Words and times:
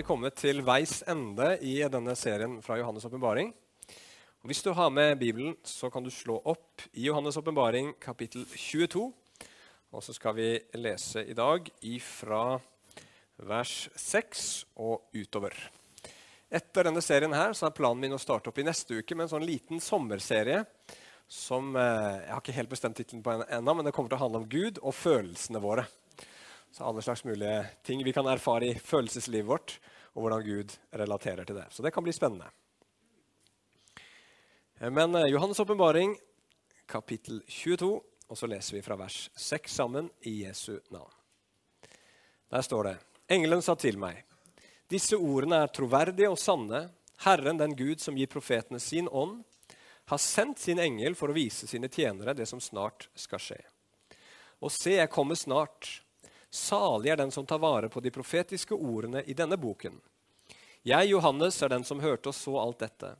vi 0.00 0.06
kommet 0.06 0.38
til 0.38 0.62
veis 0.64 1.02
ende 1.10 1.58
i 1.66 1.74
denne 1.92 2.14
serien 2.16 2.54
fra 2.64 2.78
Johannes' 2.78 3.04
åpenbaring. 3.04 3.50
Hvis 4.48 4.62
du 4.64 4.70
har 4.72 4.88
med 4.88 5.18
Bibelen, 5.20 5.58
så 5.60 5.90
kan 5.92 6.00
du 6.00 6.08
slå 6.08 6.38
opp 6.48 6.80
i 6.94 7.04
Johannes' 7.04 7.36
åpenbaring 7.36 7.90
kapittel 8.00 8.46
22. 8.48 9.02
Og 9.92 10.04
så 10.06 10.14
skal 10.16 10.38
vi 10.38 10.46
lese 10.80 11.26
i 11.28 11.36
dag 11.36 11.68
ifra 11.84 12.56
vers 13.44 13.90
6 13.92 14.46
og 14.80 15.10
utover. 15.12 15.58
Etter 16.48 16.88
denne 16.88 17.04
serien 17.04 17.36
her 17.36 17.52
så 17.52 17.68
er 17.68 17.76
planen 17.76 18.00
min 18.00 18.16
å 18.16 18.22
starte 18.22 18.48
opp 18.48 18.62
i 18.62 18.64
neste 18.64 19.02
uke 19.02 19.18
med 19.18 19.28
en 19.28 19.34
sånn 19.34 19.44
liten 19.44 19.84
sommerserie 19.84 20.62
som 21.28 21.74
eh, 21.76 22.24
Jeg 22.24 22.32
har 22.32 22.40
ikke 22.40 22.56
helt 22.56 22.72
bestemt 22.72 22.96
tittelen 22.96 23.26
på 23.26 23.36
ennå, 23.36 23.76
men 23.76 23.84
det 23.84 23.92
kommer 23.92 24.08
til 24.08 24.16
å 24.16 24.24
handle 24.24 24.46
om 24.46 24.48
Gud 24.48 24.80
og 24.80 24.96
følelsene 24.96 25.60
våre. 25.60 25.84
Så 26.72 26.84
alle 26.86 27.02
slags 27.02 27.24
mulige 27.26 27.64
ting 27.82 28.04
vi 28.06 28.14
kan 28.14 28.28
erfare 28.30 28.68
i 28.70 28.78
følelseslivet 28.78 29.48
vårt, 29.48 29.80
og 30.14 30.24
hvordan 30.24 30.46
Gud 30.46 30.74
relaterer 30.90 31.44
til 31.44 31.60
det. 31.60 31.66
Så 31.70 31.82
det 31.82 31.92
kan 31.94 32.04
bli 32.04 32.12
spennende. 32.12 32.50
Men 34.80 35.14
eh, 35.14 35.28
Johannes' 35.32 35.60
åpenbaring, 35.60 36.16
kapittel 36.86 37.42
22, 37.48 37.90
og 38.30 38.38
så 38.38 38.46
leser 38.46 38.78
vi 38.78 38.82
fra 38.82 38.96
vers 38.96 39.28
6 39.36 39.74
sammen 39.74 40.10
i 40.26 40.42
Jesu 40.44 40.78
navn. 40.90 41.12
Der 42.50 42.62
står 42.62 42.88
det 42.88 42.96
Engelen 43.30 43.62
sa 43.62 43.76
til 43.78 43.98
meg, 44.00 44.24
disse 44.90 45.14
ordene 45.14 45.60
er 45.62 45.70
troverdige 45.70 46.32
og 46.32 46.38
sanne. 46.40 46.88
Herren, 47.22 47.60
den 47.60 47.76
Gud 47.78 48.00
som 48.02 48.16
gir 48.18 48.30
profetene 48.30 48.80
sin 48.82 49.06
ånd, 49.06 49.44
har 50.10 50.18
sendt 50.18 50.58
sin 50.58 50.80
engel 50.82 51.14
for 51.14 51.30
å 51.30 51.36
vise 51.36 51.68
sine 51.70 51.86
tjenere 51.92 52.34
det 52.34 52.48
som 52.50 52.58
snart 52.58 53.06
skal 53.14 53.42
skje. 53.44 53.60
Og 54.58 54.72
se, 54.74 54.96
jeg 54.96 55.12
kommer 55.12 55.38
snart. 55.38 56.00
Salig 56.50 57.12
er 57.12 57.20
den 57.20 57.30
som 57.30 57.46
tar 57.46 57.60
vare 57.62 57.88
på 57.88 58.02
de 58.02 58.10
profetiske 58.10 58.74
ordene 58.74 59.22
i 59.26 59.36
denne 59.38 59.58
boken. 59.60 59.94
Jeg, 60.82 61.10
Johannes, 61.12 61.60
er 61.62 61.70
den 61.70 61.84
som 61.86 62.00
hørte 62.02 62.32
og 62.32 62.36
så 62.36 62.56
alt 62.58 62.80
dette. 62.82 63.14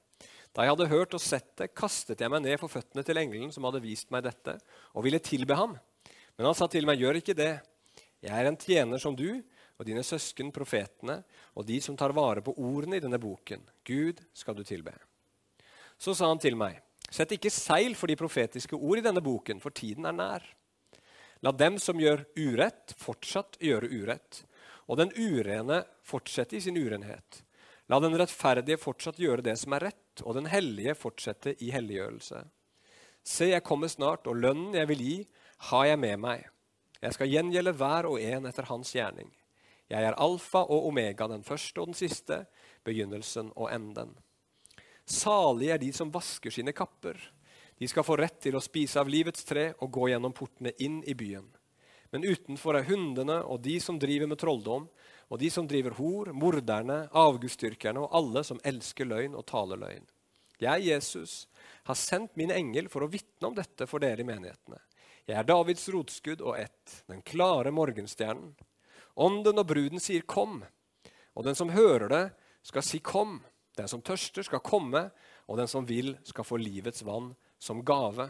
Da 0.50 0.64
jeg 0.64 0.73
hadde 0.73 0.91
hørt 0.91 1.14
og 1.14 1.23
sett 1.23 1.53
det, 1.61 1.70
kastet 1.78 2.23
jeg 2.23 2.33
meg 2.33 2.42
ned 2.42 2.58
for 2.58 2.73
føttene 2.73 3.05
til 3.06 3.20
engelen 3.20 3.53
som 3.55 3.69
hadde 3.69 3.83
vist 3.84 4.11
meg 4.11 4.25
dette, 4.27 4.56
og 4.97 5.06
ville 5.06 5.23
tilbe 5.23 5.55
ham. 5.55 5.77
Men 6.34 6.48
han 6.48 6.56
sa 6.58 6.67
til 6.73 6.89
meg, 6.89 6.98
gjør 6.98 7.20
ikke 7.20 7.39
det. 7.39 7.53
Jeg 8.25 8.34
er 8.34 8.48
en 8.51 8.58
tjener 8.58 9.01
som 9.01 9.14
du 9.17 9.28
og 9.81 9.86
dine 9.89 10.03
søsken, 10.05 10.51
profetene, 10.53 11.23
og 11.56 11.64
de 11.69 11.78
som 11.81 11.97
tar 11.97 12.12
vare 12.17 12.42
på 12.45 12.53
ordene 12.61 12.98
i 12.98 13.03
denne 13.05 13.20
boken. 13.20 13.62
Gud 13.86 14.20
skal 14.36 14.58
du 14.58 14.64
tilbe. 14.67 14.92
Så 16.01 16.12
sa 16.17 16.28
han 16.28 16.41
til 16.42 16.58
meg, 16.58 16.83
sett 17.08 17.33
ikke 17.36 17.53
seil 17.53 17.97
for 17.97 18.11
de 18.11 18.19
profetiske 18.19 18.77
ord 18.77 19.01
i 19.01 19.05
denne 19.06 19.23
boken, 19.25 19.62
for 19.62 19.73
tiden 19.73 20.08
er 20.08 20.17
nær. 20.17 20.45
La 21.41 21.52
dem 21.56 21.78
som 21.80 22.00
gjør 22.00 22.27
urett, 22.36 22.92
fortsatt 23.00 23.56
gjøre 23.64 23.88
urett, 23.88 24.42
og 24.91 24.98
den 25.00 25.12
urene 25.16 25.83
fortsette 26.05 26.58
i 26.58 26.60
sin 26.60 26.77
urenhet. 26.77 27.42
La 27.88 27.98
den 28.02 28.14
rettferdige 28.19 28.78
fortsatt 28.78 29.19
gjøre 29.19 29.44
det 29.46 29.56
som 29.58 29.74
er 29.74 29.88
rett, 29.88 30.22
og 30.22 30.36
den 30.36 30.50
hellige 30.52 30.94
fortsette 30.98 31.56
i 31.64 31.70
helliggjørelse. 31.72 32.44
Se, 33.24 33.50
jeg 33.50 33.64
kommer 33.64 33.88
snart, 33.88 34.28
og 34.28 34.36
lønnen 34.36 34.77
jeg 34.77 34.91
vil 34.92 35.05
gi, 35.06 35.18
har 35.70 35.88
jeg 35.88 36.00
med 36.05 36.20
meg. 36.20 36.46
Jeg 37.00 37.16
skal 37.16 37.33
gjengjelde 37.33 37.74
hver 37.80 38.08
og 38.11 38.20
en 38.20 38.48
etter 38.50 38.68
hans 38.68 38.92
gjerning. 38.94 39.33
Jeg 39.91 40.06
er 40.06 40.18
alfa 40.20 40.62
og 40.68 40.86
omega, 40.92 41.27
den 41.27 41.42
første 41.46 41.80
og 41.80 41.91
den 41.91 41.98
siste, 41.98 42.44
begynnelsen 42.86 43.50
og 43.56 43.72
enden. 43.72 44.12
Salig 45.08 45.72
er 45.72 45.80
de 45.83 45.91
som 45.96 46.12
vasker 46.14 46.52
sine 46.55 46.77
kapper 46.77 47.18
de 47.81 47.89
skal 47.89 48.05
få 48.05 48.19
rett 48.20 48.42
til 48.45 48.59
å 48.59 48.61
spise 48.61 49.00
av 49.00 49.09
livets 49.09 49.47
tre 49.48 49.70
og 49.81 49.89
gå 49.89 50.11
gjennom 50.11 50.34
portene 50.36 50.75
inn 50.84 50.98
i 51.09 51.14
byen. 51.17 51.46
Men 52.13 52.27
utenfor 52.29 52.77
er 52.77 52.85
hundene 52.91 53.39
og 53.41 53.63
de 53.64 53.79
som 53.80 53.96
driver 53.96 54.29
med 54.29 54.41
trolldom, 54.42 54.85
og 55.30 55.41
de 55.41 55.48
som 55.48 55.64
driver 55.70 55.96
hor, 55.96 56.29
morderne, 56.36 57.07
avgudsdyrkerne 57.08 58.02
og 58.02 58.13
alle 58.20 58.45
som 58.45 58.61
elsker 58.68 59.08
løgn 59.08 59.39
og 59.39 59.46
taler 59.48 59.80
løgn. 59.80 60.05
Jeg, 60.61 60.85
Jesus, 60.91 61.35
har 61.89 61.96
sendt 61.96 62.36
min 62.36 62.52
engel 62.52 62.92
for 62.92 63.07
å 63.07 63.08
vitne 63.08 63.48
om 63.48 63.57
dette 63.57 63.89
for 63.89 64.05
dere 64.05 64.20
i 64.20 64.29
menighetene. 64.29 64.83
Jeg 65.24 65.41
er 65.41 65.48
Davids 65.48 65.89
rotskudd 65.89 66.45
og 66.45 66.61
ett, 66.61 67.01
den 67.08 67.24
klare 67.24 67.73
morgenstjernen. 67.73 68.52
Ånden 69.17 69.62
og 69.62 69.67
bruden 69.73 70.01
sier 70.01 70.20
'kom', 70.20 70.67
og 71.35 71.45
den 71.45 71.55
som 71.55 71.73
hører 71.73 72.08
det, 72.08 72.33
skal 72.62 72.83
si 72.83 73.01
'kom'. 73.01 73.41
Den 73.77 73.89
som 73.89 74.02
tørster, 74.02 74.42
skal 74.42 74.61
komme, 74.61 75.11
og 75.48 75.57
den 75.57 75.68
som 75.68 75.86
vil, 75.86 76.18
skal 76.24 76.45
få 76.45 76.58
livets 76.58 77.02
vann 77.02 77.35
som 77.61 77.85
gave. 77.85 78.27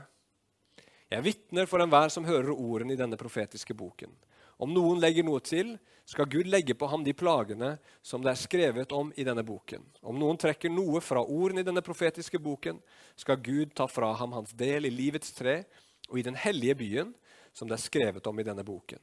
Jeg 1.10 1.24
vitner 1.26 1.70
for 1.70 1.82
enhver 1.82 2.10
som 2.12 2.26
hører 2.26 2.52
ordene 2.52 2.94
i 2.94 2.98
denne 2.98 3.18
profetiske 3.18 3.74
boken. 3.74 4.12
Om 4.60 4.74
noen 4.74 5.00
legger 5.00 5.24
noe 5.24 5.40
til, 5.40 5.72
skal 6.04 6.28
Gud 6.28 6.50
legge 6.50 6.74
på 6.76 6.88
ham 6.90 7.04
de 7.06 7.14
plagene 7.16 7.70
som 8.04 8.20
det 8.20 8.32
er 8.34 8.40
skrevet 8.40 8.92
om 8.92 9.12
i 9.16 9.24
denne 9.24 9.44
boken. 9.46 9.86
Om 10.02 10.18
noen 10.20 10.38
trekker 10.40 10.72
noe 10.72 11.00
fra 11.00 11.22
ordene 11.22 11.62
i 11.62 11.66
denne 11.66 11.82
profetiske 11.86 12.38
boken, 12.42 12.80
skal 13.16 13.40
Gud 13.40 13.72
ta 13.78 13.86
fra 13.88 14.12
ham 14.20 14.34
hans 14.36 14.52
del 14.58 14.90
i 14.90 14.92
livets 14.92 15.32
tre 15.38 15.62
og 16.10 16.18
i 16.20 16.26
den 16.26 16.36
hellige 16.36 16.76
byen, 16.82 17.14
som 17.54 17.70
det 17.70 17.78
er 17.78 17.86
skrevet 17.86 18.26
om 18.26 18.38
i 18.42 18.46
denne 18.46 18.66
boken. 18.66 19.00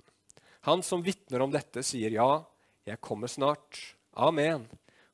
Han 0.67 0.83
som 0.83 1.03
vitner 1.03 1.41
om 1.41 1.51
dette, 1.53 1.81
sier 1.83 2.13
ja, 2.13 2.43
jeg 2.85 3.01
kommer 3.01 3.31
snart. 3.31 3.79
Amen. 4.13 4.67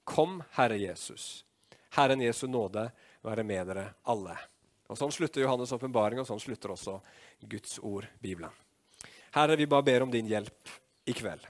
Kom, 0.04 0.42
Herre 0.58 0.78
Jesus. 0.82 1.46
Herren 1.96 2.22
Jesu 2.22 2.48
nåde 2.50 2.90
være 3.24 3.46
med 3.48 3.70
dere 3.70 3.92
alle. 4.10 4.36
Og 4.94 5.00
Sånn 5.00 5.14
slutter 5.14 5.42
Johannes' 5.42 5.74
åpenbaring, 5.74 6.20
og 6.22 6.28
sånn 6.30 6.42
slutter 6.42 6.76
også 6.76 7.00
Guds 7.50 7.80
ord, 7.82 8.06
Bibelen. 8.22 8.54
Herre, 9.34 9.58
vi 9.58 9.66
bare 9.66 9.88
ber 9.88 10.04
om 10.06 10.12
din 10.14 10.28
hjelp 10.30 10.70
i 11.10 11.16
kveld. 11.18 11.48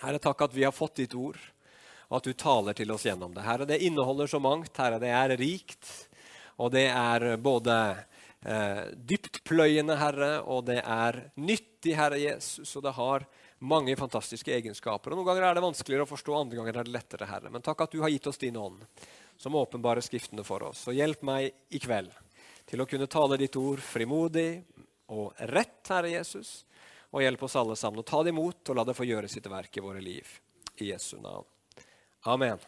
Herre, 0.00 0.18
takk 0.18 0.48
at 0.48 0.56
vi 0.56 0.64
har 0.66 0.74
fått 0.74 0.98
ditt 0.98 1.14
ord, 1.14 1.38
og 2.08 2.16
at 2.18 2.26
du 2.26 2.34
taler 2.34 2.74
til 2.74 2.90
oss 2.90 3.06
gjennom 3.06 3.30
det. 3.36 3.44
Herre, 3.46 3.68
det 3.70 3.78
inneholder 3.86 4.26
så 4.26 4.40
mangt. 4.42 4.74
Herre, 4.74 4.98
det 4.98 5.12
er 5.14 5.36
rikt, 5.38 5.86
og 6.58 6.72
det 6.74 6.88
er 6.90 7.36
både 7.38 7.76
eh, 8.42 8.82
dyptpløyende, 9.12 10.00
Herre, 10.02 10.32
og 10.42 10.66
det 10.66 10.80
er 10.82 11.20
nyttig, 11.38 11.94
Herre 11.94 12.18
Jesus, 12.18 12.74
og 12.74 12.88
det 12.88 12.96
har 12.98 13.28
mange 13.62 13.94
fantastiske 13.94 14.50
egenskaper. 14.50 15.14
Og 15.14 15.22
Noen 15.22 15.30
ganger 15.30 15.46
er 15.46 15.60
det 15.60 15.64
vanskeligere 15.68 16.08
å 16.08 16.10
forstå, 16.10 16.34
andre 16.40 16.58
ganger 16.58 16.82
er 16.82 16.90
det 16.90 16.96
lettere, 16.98 17.30
Herre. 17.30 17.54
Men 17.54 17.62
takk 17.62 17.86
at 17.86 17.94
du 17.94 18.02
har 18.02 18.10
gitt 18.10 18.26
oss 18.26 18.42
din 18.42 18.58
ånd 18.58 18.82
som 19.38 19.54
åpenbarer 19.62 20.02
Skriftene 20.02 20.42
for 20.42 20.66
oss. 20.66 20.88
Og 20.90 20.98
hjelp 20.98 21.22
meg 21.30 21.52
i 21.70 21.78
kveld 21.82 22.10
til 22.68 22.82
å 22.82 22.86
kunne 22.88 23.08
tale 23.10 23.38
ditt 23.40 23.56
ord 23.60 23.82
frimodig 23.84 24.62
og 25.12 25.32
rett, 25.52 25.80
Herre 25.88 26.12
Jesus. 26.14 26.62
Og 27.12 27.24
hjelp 27.24 27.42
oss 27.44 27.56
alle 27.60 27.76
sammen 27.76 28.00
å 28.00 28.06
ta 28.06 28.22
det 28.24 28.32
imot 28.32 28.70
og 28.72 28.78
la 28.78 28.84
det 28.88 28.96
få 28.96 29.06
gjøre 29.08 29.28
sitt 29.28 29.48
verk 29.52 29.76
i 29.76 29.84
våre 29.84 30.00
liv. 30.00 30.28
I 30.80 30.92
Jesu 30.92 31.18
navn. 31.20 31.44
Amen. 32.30 32.60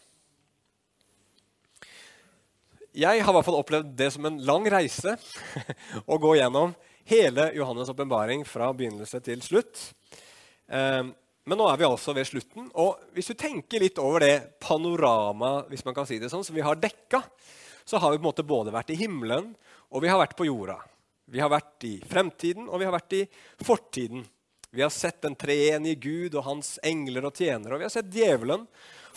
Jeg 2.95 3.23
har 3.25 3.33
i 3.33 3.37
hvert 3.37 3.47
fall 3.47 3.59
opplevd 3.59 3.95
det 3.99 4.11
som 4.15 4.27
en 4.29 4.37
lang 4.47 4.67
reise 4.71 5.17
å 6.13 6.19
gå 6.21 6.37
gjennom 6.39 6.75
hele 7.09 7.49
Johannes' 7.57 7.91
åpenbaring 7.91 8.45
fra 8.47 8.69
begynnelse 8.77 9.19
til 9.25 9.43
slutt. 9.43 9.81
Um, 10.69 11.11
men 11.45 11.61
nå 11.61 11.67
er 11.69 11.81
vi 11.81 11.87
altså 11.89 12.15
ved 12.17 12.29
slutten. 12.29 12.71
Og 12.81 13.01
hvis 13.17 13.29
du 13.33 13.35
tenker 13.37 13.83
litt 13.83 13.99
over 14.01 14.25
det 14.25 14.37
panoramaet 14.65 15.73
hvis 15.73 15.85
man 15.85 15.97
kan 15.97 16.09
si 16.09 16.21
det 16.21 16.31
sånn, 16.33 16.45
som 16.47 16.57
vi 16.57 16.65
har 16.65 16.79
dekka, 16.81 17.21
så 17.85 18.01
har 18.01 18.13
vi 18.13 18.19
på 18.19 18.25
en 18.25 18.31
måte 18.31 18.47
både 18.47 18.75
vært 18.75 18.93
i 18.95 18.99
himmelen 18.99 19.53
og 19.91 20.03
vi 20.03 20.11
har 20.11 20.21
vært 20.21 20.37
på 20.39 20.47
jorda. 20.49 20.79
Vi 21.31 21.41
har 21.41 21.53
vært 21.53 21.87
i 21.89 21.97
fremtiden 22.09 22.69
og 22.69 22.81
vi 22.81 22.89
har 22.89 22.95
vært 22.95 23.17
i 23.17 23.23
fortiden. 23.65 24.25
Vi 24.75 24.83
har 24.83 24.91
sett 24.91 25.21
den 25.23 25.37
treenige 25.39 26.01
Gud 26.03 26.35
og 26.35 26.49
hans 26.49 26.75
engler 26.83 27.29
og 27.29 27.39
tjenere. 27.39 27.77
Og 27.77 27.83
vi 27.83 27.87
har 27.87 27.95
sett 27.95 28.11
djevelen 28.13 28.65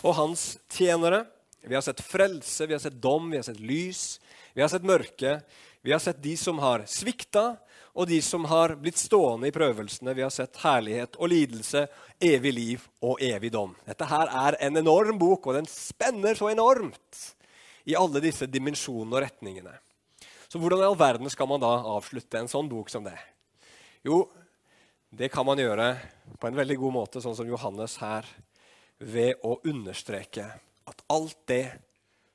og 0.04 0.14
hans 0.14 0.44
tjenere. 0.70 1.24
Vi 1.66 1.74
har 1.74 1.82
sett 1.82 2.00
frelse, 2.04 2.68
vi 2.68 2.76
har 2.76 2.82
sett 2.82 3.00
dom, 3.02 3.32
vi 3.32 3.40
har 3.40 3.46
sett 3.48 3.58
lys, 3.58 4.20
vi 4.54 4.62
har 4.62 4.70
sett 4.70 4.86
mørke. 4.86 5.40
Vi 5.82 5.92
har 5.92 5.98
sett 6.02 6.22
de 6.22 6.36
som 6.36 6.58
har 6.62 6.82
svikta, 6.90 7.56
og 7.98 8.06
de 8.10 8.18
som 8.22 8.44
har 8.50 8.74
blitt 8.78 8.98
stående 8.98 9.48
i 9.48 9.54
prøvelsene. 9.54 10.14
Vi 10.14 10.22
har 10.22 10.30
sett 10.34 10.58
herlighet 10.62 11.18
og 11.18 11.30
lidelse, 11.32 11.86
evig 12.22 12.52
liv 12.54 12.86
og 13.02 13.22
evig 13.22 13.50
dom. 13.54 13.74
Dette 13.86 14.06
her 14.06 14.30
er 14.46 14.58
en 14.66 14.78
enorm 14.78 15.18
bok, 15.18 15.48
og 15.48 15.58
den 15.58 15.66
spenner 15.70 16.38
så 16.38 16.50
enormt 16.52 17.22
i 17.88 17.96
alle 17.96 18.22
disse 18.22 18.48
dimensjonene 18.50 19.16
og 19.16 19.24
retningene. 19.24 19.72
Så 20.48 20.60
hvordan 20.60 20.82
i 20.82 20.88
all 20.88 20.98
verden 20.98 21.32
skal 21.32 21.48
man 21.50 21.62
da 21.62 21.70
avslutte 21.96 22.40
en 22.40 22.50
sånn 22.50 22.68
bok 22.70 22.92
som 22.92 23.04
det? 23.04 23.16
Jo, 24.04 24.26
det 25.08 25.30
kan 25.32 25.46
man 25.48 25.60
gjøre 25.60 25.90
på 26.40 26.48
en 26.48 26.58
veldig 26.58 26.76
god 26.80 26.94
måte, 26.94 27.22
sånn 27.24 27.36
som 27.36 27.48
Johannes 27.48 27.96
her, 28.02 28.28
ved 28.98 29.40
å 29.46 29.58
understreke 29.68 30.46
at 30.88 31.04
alt 31.12 31.38
det 31.48 31.66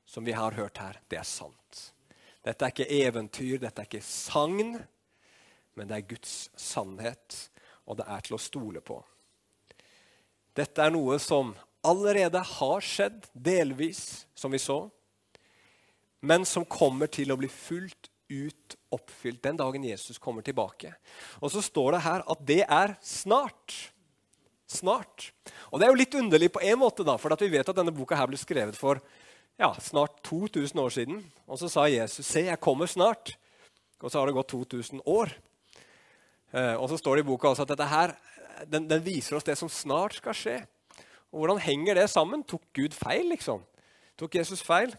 som 0.10 0.26
vi 0.26 0.36
har 0.38 0.56
hørt 0.58 0.80
her, 0.82 1.00
det 1.10 1.20
er 1.22 1.28
sant. 1.28 1.90
Dette 2.44 2.66
er 2.66 2.74
ikke 2.74 3.04
eventyr, 3.06 3.58
dette 3.62 3.82
er 3.82 3.90
ikke 3.90 4.04
sagn 4.06 4.76
men 5.74 5.90
det 5.90 5.98
er 5.98 6.10
Guds 6.14 6.34
sannhet, 6.60 7.38
og 7.90 7.98
det 8.00 8.08
er 8.10 8.26
til 8.26 8.38
å 8.38 8.42
stole 8.42 8.82
på. 8.86 9.00
Dette 10.54 10.86
er 10.86 10.94
noe 10.94 11.18
som 11.22 11.54
allerede 11.84 12.40
har 12.46 12.86
skjedd, 12.86 13.26
delvis, 13.34 14.28
som 14.38 14.54
vi 14.54 14.62
så, 14.62 14.86
men 16.24 16.46
som 16.48 16.66
kommer 16.66 17.12
til 17.12 17.34
å 17.34 17.38
bli 17.40 17.50
fullt 17.52 18.10
ut 18.32 18.78
oppfylt 18.94 19.42
den 19.44 19.58
dagen 19.60 19.84
Jesus 19.84 20.20
kommer 20.22 20.46
tilbake. 20.46 20.94
Og 21.44 21.52
så 21.52 21.62
står 21.62 21.98
det 21.98 22.06
her 22.06 22.24
at 22.30 22.46
det 22.48 22.62
er 22.64 22.96
snart. 23.04 23.92
snart'. 24.68 25.32
Og 25.72 25.80
Det 25.80 25.86
er 25.86 25.92
jo 25.92 26.00
litt 26.00 26.16
underlig 26.16 26.52
på 26.52 26.64
en 26.64 26.80
måte, 26.80 27.04
da, 27.04 27.18
for 27.18 27.36
vi 27.40 27.50
vet 27.50 27.70
at 27.70 27.76
denne 27.76 27.92
boka 27.92 28.16
her 28.16 28.28
ble 28.28 28.38
skrevet 28.38 28.78
for 28.78 29.02
ja, 29.60 29.74
snart 29.80 30.24
2000 30.24 30.80
år 30.80 30.90
siden. 30.90 31.32
Og 31.48 31.60
så 31.60 31.70
sa 31.70 31.86
Jesus 31.86 32.26
'Se, 32.26 32.46
jeg 32.46 32.60
kommer 32.60 32.86
snart'. 32.86 33.36
Og 34.02 34.12
så 34.12 34.20
har 34.20 34.26
det 34.26 34.36
gått 34.36 34.48
2000 34.48 35.02
år. 35.06 35.30
Eh, 36.54 36.76
og 36.76 36.90
så 36.90 36.98
står 36.98 37.16
det 37.16 37.26
i 37.26 37.30
boka 37.30 37.48
også 37.48 37.62
at 37.62 37.70
dette 37.70 37.88
her, 37.88 38.16
den, 38.66 38.90
den, 38.90 39.06
viser 39.06 39.36
oss 39.36 39.44
det 39.44 39.58
som 39.58 39.70
snart 39.70 40.14
skal 40.14 40.34
skje. 40.34 40.68
Og 41.32 41.40
Hvordan 41.40 41.58
henger 41.58 41.94
det 41.94 42.10
sammen? 42.10 42.44
Tok 42.44 42.62
Gud 42.74 42.94
feil, 42.94 43.30
liksom? 43.30 43.64
Tok 44.18 44.36
Jesus 44.36 44.62
feil? 44.62 44.94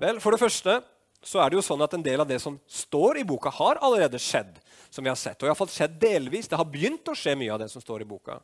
Vel, 0.00 0.16
For 0.16 0.32
det 0.32 0.40
første 0.40 0.80
så 1.20 1.42
er 1.42 1.50
det 1.50 1.58
jo 1.58 1.64
sånn 1.66 1.82
at 1.84 1.92
en 1.92 2.04
del 2.04 2.22
av 2.22 2.28
det 2.28 2.38
som 2.40 2.54
står 2.64 3.18
i 3.20 3.24
boka, 3.28 3.50
har 3.52 3.80
allerede 3.84 4.20
skjedd. 4.20 4.58
som 4.90 5.04
vi 5.04 5.10
har 5.10 5.16
sett. 5.16 5.38
Og 5.38 5.46
i 5.46 5.54
fall 5.54 5.68
skjedd 5.70 6.00
delvis. 6.02 6.48
Det 6.50 6.58
har 6.58 6.66
begynt 6.66 7.06
å 7.06 7.14
skje 7.14 7.36
mye 7.38 7.52
av 7.54 7.60
det 7.62 7.68
som 7.70 7.78
står 7.78 8.02
i 8.02 8.08
boka. 8.10 8.40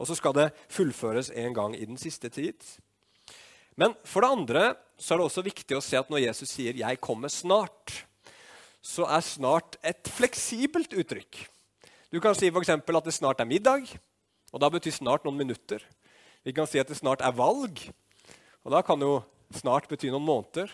Og 0.00 0.08
så 0.08 0.14
skal 0.16 0.32
det 0.32 0.46
fullføres 0.72 1.28
en 1.36 1.52
gang 1.52 1.74
i 1.76 1.84
den 1.84 1.98
siste 2.00 2.30
tid. 2.32 2.56
Men 3.76 3.92
for 4.08 4.24
det 4.24 4.30
andre 4.32 4.62
så 4.96 5.12
er 5.12 5.20
det 5.20 5.26
også 5.26 5.44
viktig 5.44 5.76
å 5.76 5.82
se 5.84 5.98
at 6.00 6.08
når 6.08 6.24
Jesus 6.24 6.48
sier 6.48 6.72
'jeg 6.72 7.00
kommer 7.00 7.28
snart', 7.28 8.06
så 8.80 9.04
er 9.04 9.20
'snart' 9.20 9.76
et 9.84 10.02
fleksibelt 10.04 10.96
uttrykk. 10.96 11.46
Du 12.10 12.20
kan 12.20 12.34
si 12.34 12.48
f.eks. 12.48 12.70
at 12.70 13.04
det 13.04 13.12
snart 13.12 13.40
er 13.40 13.44
middag, 13.44 13.84
og 14.50 14.60
da 14.60 14.70
betyr 14.70 14.96
'snart' 14.96 15.24
noen 15.26 15.36
minutter. 15.36 15.82
Vi 16.42 16.52
kan 16.52 16.66
si 16.66 16.78
at 16.78 16.88
det 16.88 16.96
snart 16.96 17.20
er 17.20 17.32
valg, 17.32 17.92
og 18.64 18.72
da 18.72 18.80
kan 18.80 18.98
jo 18.98 19.22
'snart' 19.52 19.88
bety 19.88 20.10
noen 20.10 20.26
måneder. 20.26 20.70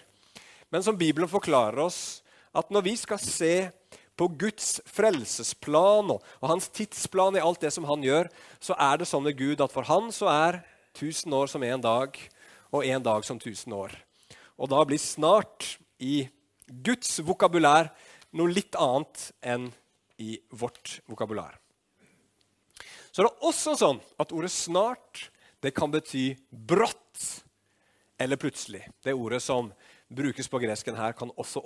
Men 0.71 0.83
som 0.83 0.97
Bibelen 0.97 1.29
forklarer 1.29 1.79
oss, 1.79 2.23
at 2.55 2.71
når 2.71 2.83
vi 2.83 2.97
skal 2.97 3.19
se 3.19 3.71
på 4.17 4.29
Guds 4.39 4.81
frelsesplan 4.87 6.13
og, 6.13 6.21
og 6.41 6.49
hans 6.49 6.69
tidsplan 6.69 7.37
i 7.37 7.43
alt 7.43 7.61
det 7.61 7.73
som 7.73 7.85
han 7.89 8.05
gjør, 8.05 8.29
så 8.61 8.77
er 8.79 9.01
det 9.01 9.09
sånn 9.09 9.25
med 9.25 9.39
Gud 9.39 9.61
at 9.65 9.73
for 9.73 9.89
han 9.89 10.13
så 10.13 10.29
er 10.33 10.63
tusen 10.97 11.33
år 11.33 11.49
som 11.49 11.65
en 11.65 11.81
dag, 11.81 12.17
og 12.73 12.87
en 12.89 13.05
dag 13.05 13.25
som 13.25 13.41
tusen 13.41 13.73
år. 13.77 13.93
Og 14.57 14.71
da 14.73 14.81
blir 14.89 15.01
snart 15.01 15.77
i 16.01 16.29
Guds 16.85 17.19
vokabulær 17.25 17.91
noe 18.37 18.53
litt 18.53 18.77
annet 18.81 19.29
enn 19.45 19.69
i 20.21 20.39
vårt 20.57 21.01
vokabular. 21.11 21.59
Så 23.13 23.25
det 23.25 23.29
er 23.29 23.49
også 23.49 23.75
sånn 23.77 24.01
at 24.21 24.33
ordet 24.33 24.53
'snart' 24.53 25.29
det 25.61 25.75
kan 25.77 25.93
bety 25.93 26.33
brått 26.51 27.43
eller 28.23 28.37
plutselig. 28.37 28.87
Det 29.03 29.15
ordet 29.15 29.43
som 29.43 29.73
brukes 30.09 30.49
på 30.49 30.61
gresken 30.63 30.97
her, 30.97 31.13
kan 31.13 31.33
også 31.37 31.63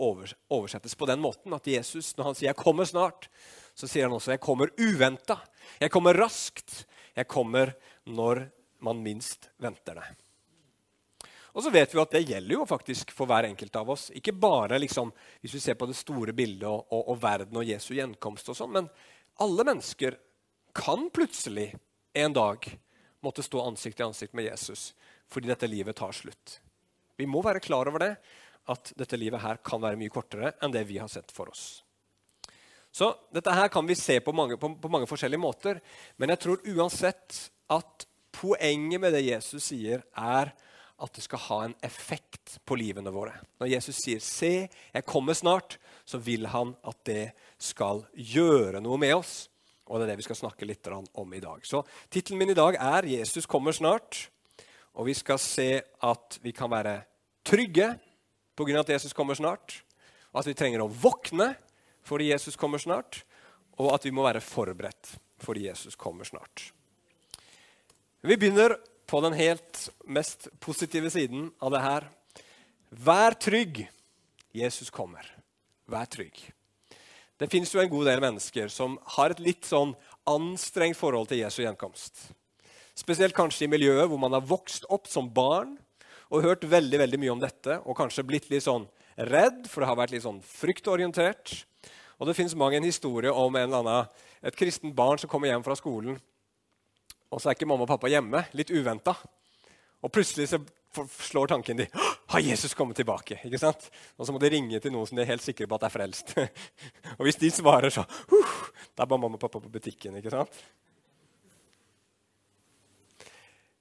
oversettes 0.49 0.95
på 0.95 1.09
den 1.09 1.21
måten 1.21 1.55
at 1.57 1.67
Jesus, 1.67 2.15
når 2.17 2.25
han 2.25 2.35
sier 2.35 2.49
'jeg 2.49 2.57
kommer 2.57 2.85
snart', 2.85 3.29
så 3.75 3.89
sier 3.89 4.05
han 4.05 4.13
også 4.13 4.33
'jeg 4.33 4.41
kommer 4.41 4.67
uventa'. 4.77 5.41
Jeg 5.81 5.91
kommer 5.91 6.15
raskt. 6.15 6.87
Jeg 7.17 7.29
kommer 7.29 7.75
når 8.07 8.51
man 8.81 9.03
minst 9.03 9.49
venter 9.59 9.95
det. 9.95 10.05
Og 11.55 11.63
så 11.63 11.71
vet 11.71 11.95
vi 11.95 12.01
at 12.01 12.11
det 12.11 12.29
gjelder 12.29 12.53
jo 12.53 12.67
faktisk 12.67 13.11
for 13.11 13.27
hver 13.27 13.45
enkelt 13.45 13.77
av 13.77 13.91
oss. 13.91 14.11
Ikke 14.11 14.33
bare 14.33 14.79
liksom, 14.79 15.13
hvis 15.41 15.55
vi 15.55 15.61
ser 15.61 15.75
på 15.75 15.87
det 15.87 15.97
store 15.97 16.33
bildet 16.33 16.69
og, 16.69 16.87
og, 16.93 17.09
og 17.09 17.23
verden 17.23 17.57
og 17.57 17.65
Jesu 17.65 17.95
gjenkomst, 17.95 18.49
og 18.49 18.57
sånn, 18.57 18.73
men 18.73 18.91
alle 19.41 19.65
mennesker 19.65 20.19
kan 20.75 21.09
plutselig 21.11 21.75
en 22.13 22.33
dag 22.33 22.79
måtte 23.25 23.43
stå 23.43 23.65
ansikt 23.65 23.97
til 23.97 24.07
ansikt 24.07 24.35
med 24.37 24.51
Jesus 24.51 24.93
fordi 25.31 25.51
dette 25.51 25.69
livet 25.71 25.97
tar 25.97 26.15
slutt. 26.15 26.61
Vi 27.17 27.27
må 27.27 27.43
være 27.45 27.63
klar 27.65 27.89
over 27.89 28.03
det, 28.03 28.13
at 28.73 28.93
dette 28.99 29.19
livet 29.19 29.43
her 29.43 29.61
kan 29.65 29.83
være 29.83 29.99
mye 30.01 30.13
kortere 30.13 30.55
enn 30.63 30.75
det 30.75 30.85
vi 30.89 30.99
har 30.99 31.11
sett 31.11 31.33
for 31.35 31.51
oss. 31.53 31.83
Så 32.97 33.11
Dette 33.35 33.53
her 33.53 33.69
kan 33.69 33.85
vi 33.85 33.95
se 33.99 34.17
på 34.25 34.33
mange, 34.33 34.57
på, 34.57 34.71
på 34.81 34.89
mange 34.89 35.09
forskjellige 35.09 35.43
måter, 35.43 35.83
men 36.17 36.33
jeg 36.33 36.41
tror 36.41 36.63
uansett 36.73 37.51
at 37.69 38.07
poenget 38.33 39.03
med 39.03 39.13
det 39.13 39.27
Jesus 39.27 39.67
sier, 39.69 40.01
er 40.17 40.55
at 40.97 41.13
det 41.13 41.25
skal 41.27 41.43
ha 41.45 41.59
en 41.67 41.75
effekt 41.85 42.55
på 42.65 42.79
livene 42.81 43.13
våre. 43.13 43.35
Når 43.61 43.69
Jesus 43.75 43.99
sier 44.01 44.21
'se, 44.21 44.69
jeg 44.95 45.05
kommer 45.05 45.37
snart', 45.37 45.77
så 46.07 46.17
vil 46.19 46.47
han 46.47 46.75
at 46.85 47.05
det 47.05 47.33
skal 47.59 48.07
gjøre 48.15 48.81
noe 48.81 48.97
med 48.97 49.15
oss. 49.15 49.51
Og 49.87 50.01
det 50.01 50.07
er 50.07 50.11
det 50.15 50.23
vi 50.23 50.29
skal 50.31 50.41
snakke 50.41 50.67
litt 50.67 50.89
om 50.89 51.35
i 51.35 51.41
dag. 51.41 51.61
Så 51.67 51.85
Tittelen 52.11 52.39
min 52.39 52.51
i 52.51 52.57
dag 52.57 52.77
er 52.81 53.03
'Jesus 53.05 53.47
kommer 53.47 53.73
snart'. 53.73 54.29
Og 54.97 55.09
vi 55.09 55.15
skal 55.17 55.39
se 55.41 55.71
at 55.85 56.39
vi 56.43 56.53
kan 56.57 56.71
være 56.73 57.03
trygge 57.47 57.93
pga. 58.57 58.81
at 58.81 58.89
Jesus 58.89 59.13
kommer 59.13 59.35
snart. 59.35 59.83
At 60.35 60.47
vi 60.47 60.55
trenger 60.55 60.83
å 60.83 60.89
våkne 60.89 61.55
fordi 62.07 62.31
Jesus 62.31 62.57
kommer 62.57 62.79
snart. 62.79 63.25
Og 63.79 63.93
at 63.95 64.05
vi 64.05 64.11
må 64.11 64.25
være 64.25 64.41
forberedt 64.41 65.19
fordi 65.39 65.67
Jesus 65.69 65.97
kommer 65.97 66.25
snart. 66.25 66.73
Vi 68.25 68.37
begynner 68.37 68.79
på 69.07 69.21
den 69.21 69.37
helt 69.37 69.89
mest 70.05 70.49
positive 70.61 71.11
siden 71.11 71.51
av 71.61 71.71
det 71.71 71.83
her. 71.85 72.09
Vær 72.91 73.37
trygg. 73.37 73.85
Jesus 74.57 74.91
kommer. 74.91 75.29
Vær 75.87 76.09
trygg. 76.09 76.33
Det 77.37 77.51
fins 77.53 77.75
jo 77.75 77.83
en 77.83 77.93
god 77.93 78.09
del 78.09 78.23
mennesker 78.25 78.73
som 78.73 78.97
har 79.19 79.35
et 79.35 79.43
litt 79.45 79.69
sånn 79.69 79.93
anstrengt 80.27 80.97
forhold 80.97 81.29
til 81.29 81.43
Jesu 81.43 81.61
gjenkomst. 81.63 82.31
Spesielt 82.97 83.37
kanskje 83.37 83.67
i 83.67 83.71
miljøet 83.71 84.09
hvor 84.11 84.21
man 84.21 84.35
har 84.37 84.45
vokst 84.47 84.87
opp 84.93 85.09
som 85.11 85.29
barn 85.33 85.77
og 86.33 86.43
hørt 86.43 86.65
veldig 86.67 86.99
veldig 87.05 87.19
mye 87.23 87.35
om 87.37 87.43
dette, 87.43 87.77
og 87.87 87.97
kanskje 87.99 88.25
blitt 88.27 88.49
litt 88.51 88.65
sånn 88.65 88.89
redd, 89.17 89.67
for 89.71 89.83
det 89.83 89.91
har 89.91 89.99
vært 90.01 90.15
litt 90.17 90.25
sånn 90.25 90.41
fryktorientert. 90.43 91.53
Og 92.19 92.27
det 92.27 92.35
fins 92.35 92.57
mange 92.59 92.81
en 92.81 92.89
historie 92.89 93.31
om 93.31 93.55
en 93.55 93.69
eller 93.69 93.85
annen, 93.85 94.17
et 94.43 94.57
kristent 94.59 94.97
barn 94.97 95.21
som 95.21 95.31
kommer 95.31 95.53
hjem 95.53 95.63
fra 95.63 95.77
skolen 95.79 96.17
og 97.33 97.43
så 97.43 97.51
er 97.51 97.57
ikke 97.57 97.69
mamma 97.69 97.87
og 97.87 97.91
pappa 97.91 98.11
hjemme. 98.11 98.45
Litt 98.57 98.71
uventa. 98.73 99.17
Og 100.05 100.13
plutselig 100.15 100.49
så 100.53 100.61
slår 101.27 101.51
tanken 101.51 101.83
de 101.83 101.89
har 101.93 102.41
Jesus 102.41 102.75
kommet 102.75 102.97
tilbake. 102.97 103.41
ikke 103.45 103.61
sant? 103.61 103.91
Og 104.17 104.27
så 104.27 104.33
må 104.33 104.41
de 104.41 104.51
ringe 104.53 104.81
til 104.81 104.95
noen 104.95 105.09
som 105.09 105.19
de 105.19 105.25
er 105.25 105.33
helt 105.33 105.45
sikre 105.45 105.69
på 105.69 105.77
at 105.77 105.89
er 105.89 105.93
frelst. 105.93 106.33
og 107.19 107.27
hvis 107.27 107.41
de 107.43 107.51
svarer, 107.53 107.93
så 107.93 108.07
uh, 108.07 108.57
Da 108.95 109.05
er 109.05 109.11
bare 109.11 109.21
mamma 109.21 109.37
og 109.37 109.43
pappa 109.43 109.61
på 109.61 109.73
butikken. 109.73 110.17
ikke 110.17 110.33
sant? 110.33 110.63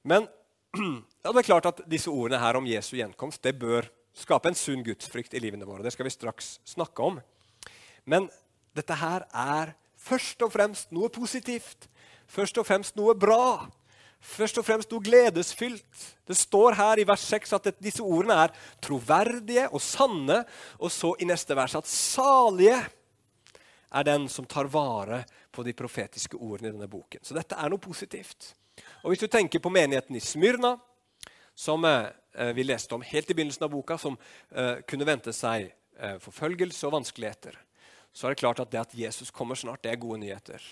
Men 0.05 0.27
ja, 1.23 1.31
det 1.31 1.41
er 1.41 1.49
klart 1.49 1.69
at 1.71 1.81
disse 1.89 2.11
ordene 2.13 2.39
her 2.41 2.59
om 2.59 2.69
Jesu 2.69 2.95
gjenkomst 2.99 3.43
det 3.45 3.57
bør 3.59 3.89
skape 4.15 4.51
en 4.51 4.57
sunn 4.57 4.85
gudsfrykt 4.85 5.33
i 5.35 5.41
livene 5.43 5.67
våre. 5.67 5.83
Det 5.83 5.91
skal 5.95 6.07
vi 6.07 6.13
straks 6.13 6.59
snakke 6.67 7.03
om. 7.03 7.19
Men 8.07 8.29
dette 8.77 8.95
her 9.00 9.25
er 9.33 9.74
først 10.00 10.43
og 10.45 10.53
fremst 10.53 10.93
noe 10.95 11.09
positivt 11.12 11.89
først 12.27 12.57
og 12.59 12.67
fremst 12.67 12.95
noe 13.00 13.15
bra. 13.17 13.65
Først 14.25 14.57
og 14.57 14.65
fremst 14.65 14.91
noe 14.91 15.03
gledesfylt. 15.05 16.05
Det 16.25 16.38
står 16.38 16.77
her 16.79 17.01
i 17.01 17.07
vers 17.07 17.25
6 17.29 17.55
at 17.57 17.71
disse 17.83 18.03
ordene 18.03 18.38
er 18.45 18.53
troverdige 18.83 19.67
og 19.69 19.83
sanne. 19.83 20.41
Og 20.79 20.91
så 20.93 21.13
i 21.19 21.29
neste 21.29 21.57
vers 21.57 21.77
at 21.77 21.89
salige 21.89 22.79
er 23.95 24.07
den 24.07 24.27
som 24.31 24.47
tar 24.50 24.69
vare 24.71 25.24
på 25.53 25.63
de 25.63 25.75
profetiske 25.77 26.39
ordene 26.39 26.71
i 26.71 26.74
denne 26.74 26.89
boken. 26.91 27.21
Så 27.24 27.38
dette 27.38 27.57
er 27.59 27.71
noe 27.71 27.81
positivt. 27.81 28.53
Og 29.03 29.12
Hvis 29.12 29.24
du 29.24 29.27
tenker 29.27 29.60
på 29.60 29.70
menigheten 29.70 30.15
i 30.15 30.24
Smyrna, 30.24 30.75
som 31.55 31.86
eh, 31.86 32.51
vi 32.55 32.63
leste 32.63 32.96
om 32.96 33.05
helt 33.05 33.29
i 33.29 33.34
begynnelsen 33.34 33.63
av 33.63 33.72
boka, 33.72 33.98
som 33.98 34.17
eh, 34.51 34.82
kunne 34.88 35.08
vente 35.08 35.34
seg 35.34 35.70
eh, 36.00 36.17
forfølgelse 36.20 36.88
og 36.88 36.98
vanskeligheter, 37.00 37.55
så 38.15 38.27
er 38.27 38.34
det 38.34 38.41
klart 38.41 38.60
at 38.63 38.72
det 38.72 38.82
at 38.82 38.96
Jesus 38.96 39.32
kommer 39.32 39.60
snart, 39.60 39.84
det 39.84 39.91
er 39.91 40.00
gode 40.00 40.22
nyheter. 40.24 40.63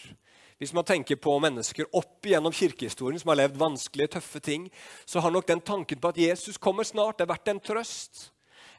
Hvis 0.59 0.73
man 0.75 0.85
tenker 0.87 1.19
på 1.19 1.33
mennesker 1.43 1.89
opp 1.91 2.23
igjennom 2.23 2.53
kirkehistorien 2.55 3.19
som 3.19 3.33
har 3.33 3.41
levd 3.41 3.57
vanskelige, 3.59 4.13
tøffe 4.15 4.39
ting, 4.43 4.69
så 5.05 5.19
har 5.19 5.33
nok 5.33 5.47
den 5.49 5.63
tanken 5.63 5.99
på 5.99 6.13
at 6.13 6.19
Jesus 6.21 6.59
kommer 6.61 6.87
snart, 6.87 7.19
det 7.19 7.27
vært 7.27 7.51
en 7.51 7.59
trøst. 7.63 8.29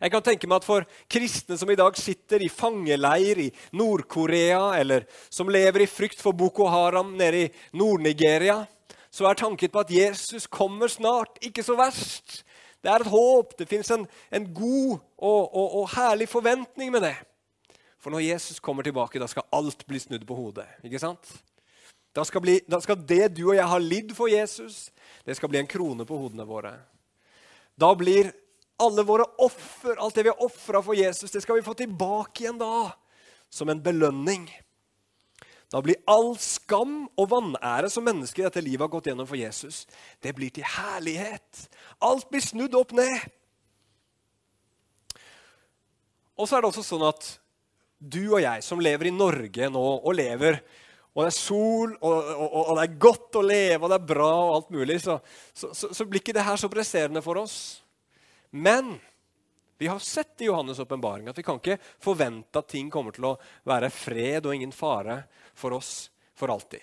Jeg 0.00 0.11
kan 0.11 0.25
tenke 0.25 0.49
meg 0.50 0.59
at 0.59 0.66
For 0.66 0.87
kristne 1.11 1.57
som 1.61 1.71
i 1.71 1.78
dag 1.78 1.97
sitter 1.99 2.43
i 2.43 2.50
fangeleir 2.52 3.43
i 3.45 3.50
Nord-Korea, 3.76 4.75
eller 4.81 5.07
som 5.33 5.50
lever 5.52 5.85
i 5.85 5.90
frykt 5.90 6.21
for 6.21 6.37
Boko 6.37 6.66
Haram 6.69 7.14
nede 7.19 7.45
i 7.45 7.52
Nord-Nigeria, 7.78 8.62
så 9.14 9.28
er 9.28 9.38
tanken 9.38 9.71
på 9.71 9.83
at 9.85 9.92
Jesus 9.94 10.49
kommer 10.50 10.90
snart, 10.90 11.38
ikke 11.44 11.62
så 11.62 11.76
verst. 11.78 12.40
Det 12.83 12.90
er 12.90 13.04
et 13.04 13.12
håp. 13.12 13.54
Det 13.59 13.68
fins 13.71 13.92
en, 13.94 14.09
en, 14.35 14.49
god 14.54 14.99
og, 15.16 15.54
og, 15.54 15.68
og 15.80 15.90
herlig 15.94 16.26
forventning 16.28 16.90
med 16.92 17.06
det. 17.06 17.14
For 18.02 18.11
når 18.11 18.26
Jesus 18.26 18.59
kommer 18.61 18.83
tilbake, 18.83 19.23
da 19.23 19.28
skal 19.30 19.47
alt 19.54 19.87
bli 19.87 20.02
snudd 20.02 20.26
på 20.26 20.37
hodet. 20.37 20.66
ikke 20.85 20.99
sant? 20.99 21.30
Da 22.14 22.25
skal, 22.26 22.42
bli, 22.42 22.59
da 22.71 22.80
skal, 22.83 22.99
det 23.00 23.37
du 23.38 23.47
og 23.49 23.56
jeg 23.56 23.71
har 23.71 23.83
lidd 23.83 24.12
for 24.14 24.30
Jesus, 24.30 24.90
det 25.26 25.38
skal 25.38 25.50
bli 25.50 25.62
en 25.62 25.71
krone 25.71 26.06
på 26.06 26.18
hodene 26.18 26.47
våre. 26.47 26.75
Da 27.78 27.88
blir 27.99 28.33
alle 28.83 29.06
våre 29.06 29.26
offer, 29.42 29.97
alt 29.97 30.18
det 30.18 30.26
vi 30.26 30.35
har 30.35 30.42
ofra 30.42 30.83
for 30.83 30.99
Jesus, 30.99 31.30
det 31.30 31.42
skal 31.42 31.59
vi 31.59 31.66
få 31.66 31.75
tilbake 31.78 32.44
igjen 32.44 32.59
da. 32.59 32.90
Som 33.50 33.71
en 33.71 33.83
belønning. 33.83 34.50
Da 35.75 35.81
blir 35.83 35.99
all 36.07 36.37
skam 36.38 37.09
og 37.19 37.31
vanære 37.33 37.88
som 37.90 38.04
mennesker 38.07 38.45
i 38.45 38.47
dette 38.47 38.62
livet 38.62 38.85
har 38.85 38.93
gått 38.93 39.09
gjennom 39.11 39.26
for 39.26 39.40
Jesus, 39.40 39.88
det 40.23 40.31
blir 40.37 40.52
til 40.54 40.66
herlighet. 40.76 41.64
Alt 41.99 42.28
blir 42.31 42.45
snudd 42.45 42.76
opp 42.78 42.95
ned. 42.95 43.25
Og 46.38 46.47
så 46.47 46.57
er 46.57 46.62
det 46.62 46.71
også 46.71 46.87
sånn 46.87 47.02
at 47.09 47.26
du 47.99 48.23
og 48.23 48.38
jeg 48.45 48.62
som 48.62 48.83
lever 48.83 49.11
i 49.11 49.14
Norge 49.16 49.71
nå, 49.73 49.83
og 49.99 50.14
lever 50.14 50.61
og 51.14 51.23
det 51.23 51.31
er 51.31 51.37
sol, 51.37 51.93
og, 52.02 52.31
og, 52.35 52.54
og, 52.59 52.71
det 52.75 52.85
er 52.85 52.95
godt 53.04 53.37
å 53.38 53.43
leve, 53.47 53.85
og 53.85 53.90
det 53.93 53.99
er 54.00 54.07
bra, 54.09 54.31
og 54.35 54.54
alt 54.57 54.73
mulig, 54.75 54.97
så, 54.99 55.21
så, 55.54 55.69
så, 55.71 55.93
så 55.95 56.07
blir 56.11 56.19
ikke 56.19 56.35
det 56.35 56.43
her 56.43 56.59
så 56.59 56.71
presserende 56.71 57.23
for 57.23 57.38
oss. 57.38 57.59
Men 58.50 58.97
vi 59.78 59.87
har 59.90 59.99
sett 59.99 60.40
i 60.40 60.49
Johannes' 60.49 60.81
åpenbaring 60.81 61.28
at 61.28 61.38
vi 61.38 61.43
kan 61.47 61.61
ikke 61.61 61.78
forvente 62.02 62.59
at 62.59 62.69
ting 62.71 62.90
kommer 62.90 63.14
til 63.14 63.28
å 63.31 63.37
være 63.66 63.90
fred 63.90 64.47
og 64.47 64.54
ingen 64.54 64.75
fare 64.75 65.23
for 65.54 65.76
oss 65.76 66.11
for 66.35 66.52
alltid. 66.52 66.83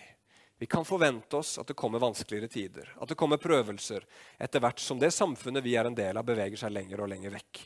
Vi 0.61 0.67
kan 0.69 0.85
forvente 0.85 1.37
oss 1.39 1.57
at 1.57 1.67
det 1.67 1.73
kommer 1.73 1.99
vanskeligere 1.99 2.47
tider, 2.47 2.91
at 3.01 3.09
det 3.09 3.17
kommer 3.17 3.41
prøvelser 3.41 4.03
etter 4.37 4.61
hvert 4.61 4.79
som 4.79 4.99
det 5.01 5.09
samfunnet 5.15 5.65
vi 5.65 5.73
er 5.79 5.89
en 5.89 5.97
del 5.97 6.19
av, 6.19 6.27
beveger 6.27 6.59
seg 6.61 6.75
lenger 6.75 7.01
og 7.01 7.09
lenger 7.09 7.33
vekk 7.33 7.63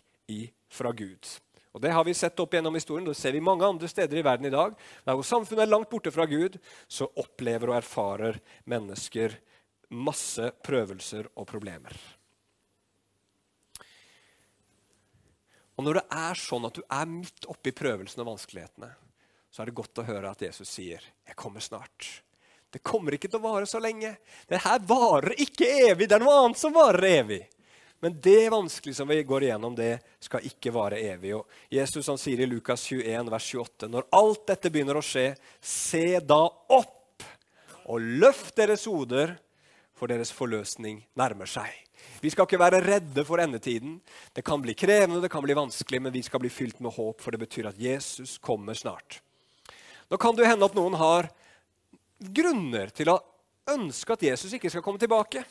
fra 0.72 0.92
Gud. 0.96 1.28
Og 1.76 1.82
Det 1.82 1.92
har 1.92 2.06
vi 2.08 2.14
sett 2.16 2.40
opp 2.40 2.54
gjennom 2.56 2.76
historien. 2.76 3.04
Det 3.04 3.18
ser 3.20 3.34
vi 3.36 3.44
mange 3.44 3.68
andre 3.68 3.88
steder 3.92 4.18
i 4.18 4.24
verden 4.24 4.48
i 4.48 4.54
dag. 4.54 4.78
Der 5.04 5.18
hvor 5.18 5.28
samfunnet 5.28 5.66
er 5.66 5.74
langt 5.74 5.90
borte 5.92 6.12
fra 6.12 6.24
Gud, 6.26 6.56
så 6.88 7.10
opplever 7.20 7.74
og 7.74 7.76
erfarer 7.82 8.40
mennesker 8.64 9.36
masse 9.92 10.54
prøvelser 10.64 11.28
og 11.36 11.50
problemer. 11.50 11.92
Og 15.76 15.84
Når 15.84 16.00
det 16.00 16.06
er 16.16 16.40
sånn 16.40 16.68
at 16.68 16.78
du 16.78 16.84
er 16.84 17.10
midt 17.10 17.48
oppi 17.52 17.74
prøvelsene 17.76 18.24
og 18.24 18.34
vanskelighetene, 18.34 18.92
så 19.52 19.62
er 19.62 19.70
det 19.70 19.78
godt 19.78 20.02
å 20.02 20.08
høre 20.08 20.32
at 20.32 20.42
Jesus 20.42 20.70
sier, 20.70 21.00
'Jeg 21.00 21.36
kommer 21.36 21.60
snart'. 21.60 22.22
Det 22.72 22.84
kommer 22.84 23.16
ikke 23.16 23.30
til 23.32 23.40
å 23.40 23.48
vare 23.54 23.66
så 23.66 23.80
lenge. 23.80 24.18
Det 24.48 24.60
her 24.60 24.80
varer 24.80 25.32
ikke 25.40 25.68
evig. 25.92 26.10
Det 26.10 26.16
er 26.18 26.20
noe 26.20 26.44
annet 26.44 26.58
som 26.60 26.74
varer 26.74 27.24
evig. 27.24 27.48
Men 28.04 28.18
det 28.22 28.50
vanskelige 28.52 28.96
som 28.96 29.08
vi 29.08 29.24
går 29.24 29.44
igjennom, 29.44 29.76
det 29.76 30.02
skal 30.20 30.44
ikke 30.44 30.74
vare 30.76 31.00
evig. 31.00 31.32
Og 31.38 31.48
Jesus 31.72 32.08
han 32.12 32.20
sier 32.20 32.44
i 32.44 32.50
Lukas 32.50 32.84
21, 32.84 33.32
vers 33.32 33.48
28.: 33.54 33.88
Når 33.88 34.10
alt 34.12 34.44
dette 34.48 34.70
begynner 34.70 35.00
å 35.00 35.06
skje, 35.06 35.38
se 35.62 36.20
da 36.20 36.42
opp 36.52 37.24
og 37.86 38.02
løft 38.02 38.56
deres 38.60 38.86
hoder, 38.92 39.38
for 39.96 40.12
deres 40.12 40.34
forløsning 40.36 41.06
nærmer 41.16 41.48
seg. 41.48 41.85
Vi 42.22 42.32
skal 42.34 42.48
ikke 42.48 42.60
være 42.62 42.82
redde 42.84 43.26
for 43.28 43.42
endetiden. 43.44 44.00
Det 44.34 44.44
kan 44.46 44.62
bli 44.64 44.74
krevende, 44.78 45.22
det 45.22 45.32
kan 45.34 45.44
bli 45.46 45.58
vanskelig, 45.58 46.02
men 46.02 46.14
vi 46.16 46.24
skal 46.26 46.42
bli 46.44 46.52
fylt 46.54 46.80
med 46.84 46.96
håp, 46.96 47.22
for 47.22 47.36
det 47.36 47.44
betyr 47.44 47.70
at 47.70 47.80
Jesus 47.82 48.38
kommer 48.42 48.78
snart. 48.78 49.20
Nå 50.10 50.18
kan 50.22 50.36
det 50.38 50.48
hende 50.48 50.66
at 50.66 50.78
noen 50.78 50.98
har 51.00 51.30
grunner 52.20 52.92
til 52.96 53.12
å 53.14 53.20
ønske 53.74 54.14
at 54.14 54.26
Jesus 54.26 54.54
ikke 54.56 54.72
skal 54.72 54.84
komme 54.86 55.02
tilbake. 55.02 55.44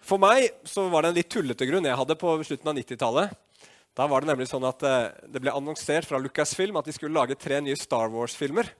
For 0.00 0.18
meg 0.20 0.48
så 0.66 0.88
var 0.90 1.04
det 1.04 1.12
en 1.12 1.18
litt 1.20 1.30
tullete 1.30 1.68
grunn 1.68 1.86
jeg 1.86 1.98
hadde 2.00 2.18
på 2.18 2.34
slutten 2.46 2.72
av 2.72 2.78
90-tallet. 2.78 3.34
Da 3.94 4.06
var 4.08 4.22
Det 4.22 4.30
nemlig 4.30 4.48
sånn 4.48 4.64
at 4.64 4.82
eh, 4.86 5.10
det 5.28 5.42
ble 5.42 5.52
annonsert 5.52 6.06
fra 6.08 6.18
Lucasfilm 6.22 6.78
at 6.78 6.86
de 6.86 6.94
skulle 6.94 7.16
lage 7.16 7.36
tre 7.38 7.58
nye 7.62 7.76
Star 7.78 8.10
Wars-filmer. 8.12 8.70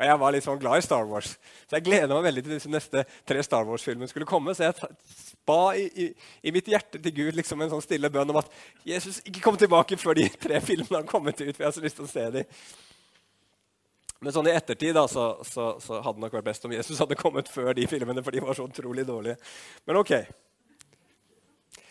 Og 0.00 0.06
Jeg 0.08 0.20
var 0.22 0.32
litt 0.32 0.44
sånn 0.46 0.60
glad 0.60 0.80
i 0.80 0.84
Star 0.84 1.04
Wars, 1.04 1.34
så 1.68 1.76
jeg 1.76 1.84
gleda 1.84 2.16
meg 2.16 2.30
veldig 2.30 2.42
til 2.46 2.54
disse 2.54 2.70
neste 2.72 3.02
tre 3.28 3.42
Star 3.44 3.66
Wars-filmene 3.68 4.08
skulle 4.08 4.28
komme. 4.28 4.54
Så 4.56 4.64
jeg 4.64 4.94
ba 5.44 5.74
i, 5.76 5.82
i, 5.92 6.06
i, 6.48 6.52
mitt 6.56 6.70
hjerte 6.72 6.96
til 7.04 7.12
Gud 7.18 7.36
liksom 7.36 7.60
en 7.60 7.74
sånn 7.74 7.84
stille 7.84 8.08
bønn 8.12 8.32
om 8.32 8.38
at 8.40 8.48
Jesus 8.88 9.18
ikke 9.28 9.42
kom 9.44 9.60
tilbake 9.60 9.98
før 10.00 10.16
de 10.16 10.24
tre 10.40 10.62
filmene 10.64 11.02
har 11.02 11.10
kommet 11.10 11.36
ut. 11.42 11.52
for 11.52 11.66
jeg 11.66 11.68
har 11.68 11.76
så 11.76 11.84
lyst 11.84 12.00
til 12.00 12.08
å 12.08 12.12
se 12.14 12.24
dem. 12.38 12.56
Men 14.24 14.36
sånn 14.36 14.48
i 14.48 14.56
ettertid 14.56 14.96
da, 14.96 15.04
så, 15.08 15.26
så, 15.44 15.74
så, 15.84 16.00
hadde 16.00 16.16
det 16.16 16.24
nok 16.26 16.38
vært 16.38 16.48
best 16.48 16.64
om 16.64 16.72
Jesus 16.76 17.04
hadde 17.04 17.20
kommet 17.20 17.52
før 17.52 17.72
de 17.76 17.84
filmene, 17.88 18.24
for 18.24 18.32
de 18.32 18.44
var 18.44 18.56
så 18.56 18.68
utrolig 18.68 19.04
dårlige. 19.08 19.36
Men 19.84 20.00
ok. 20.00 20.16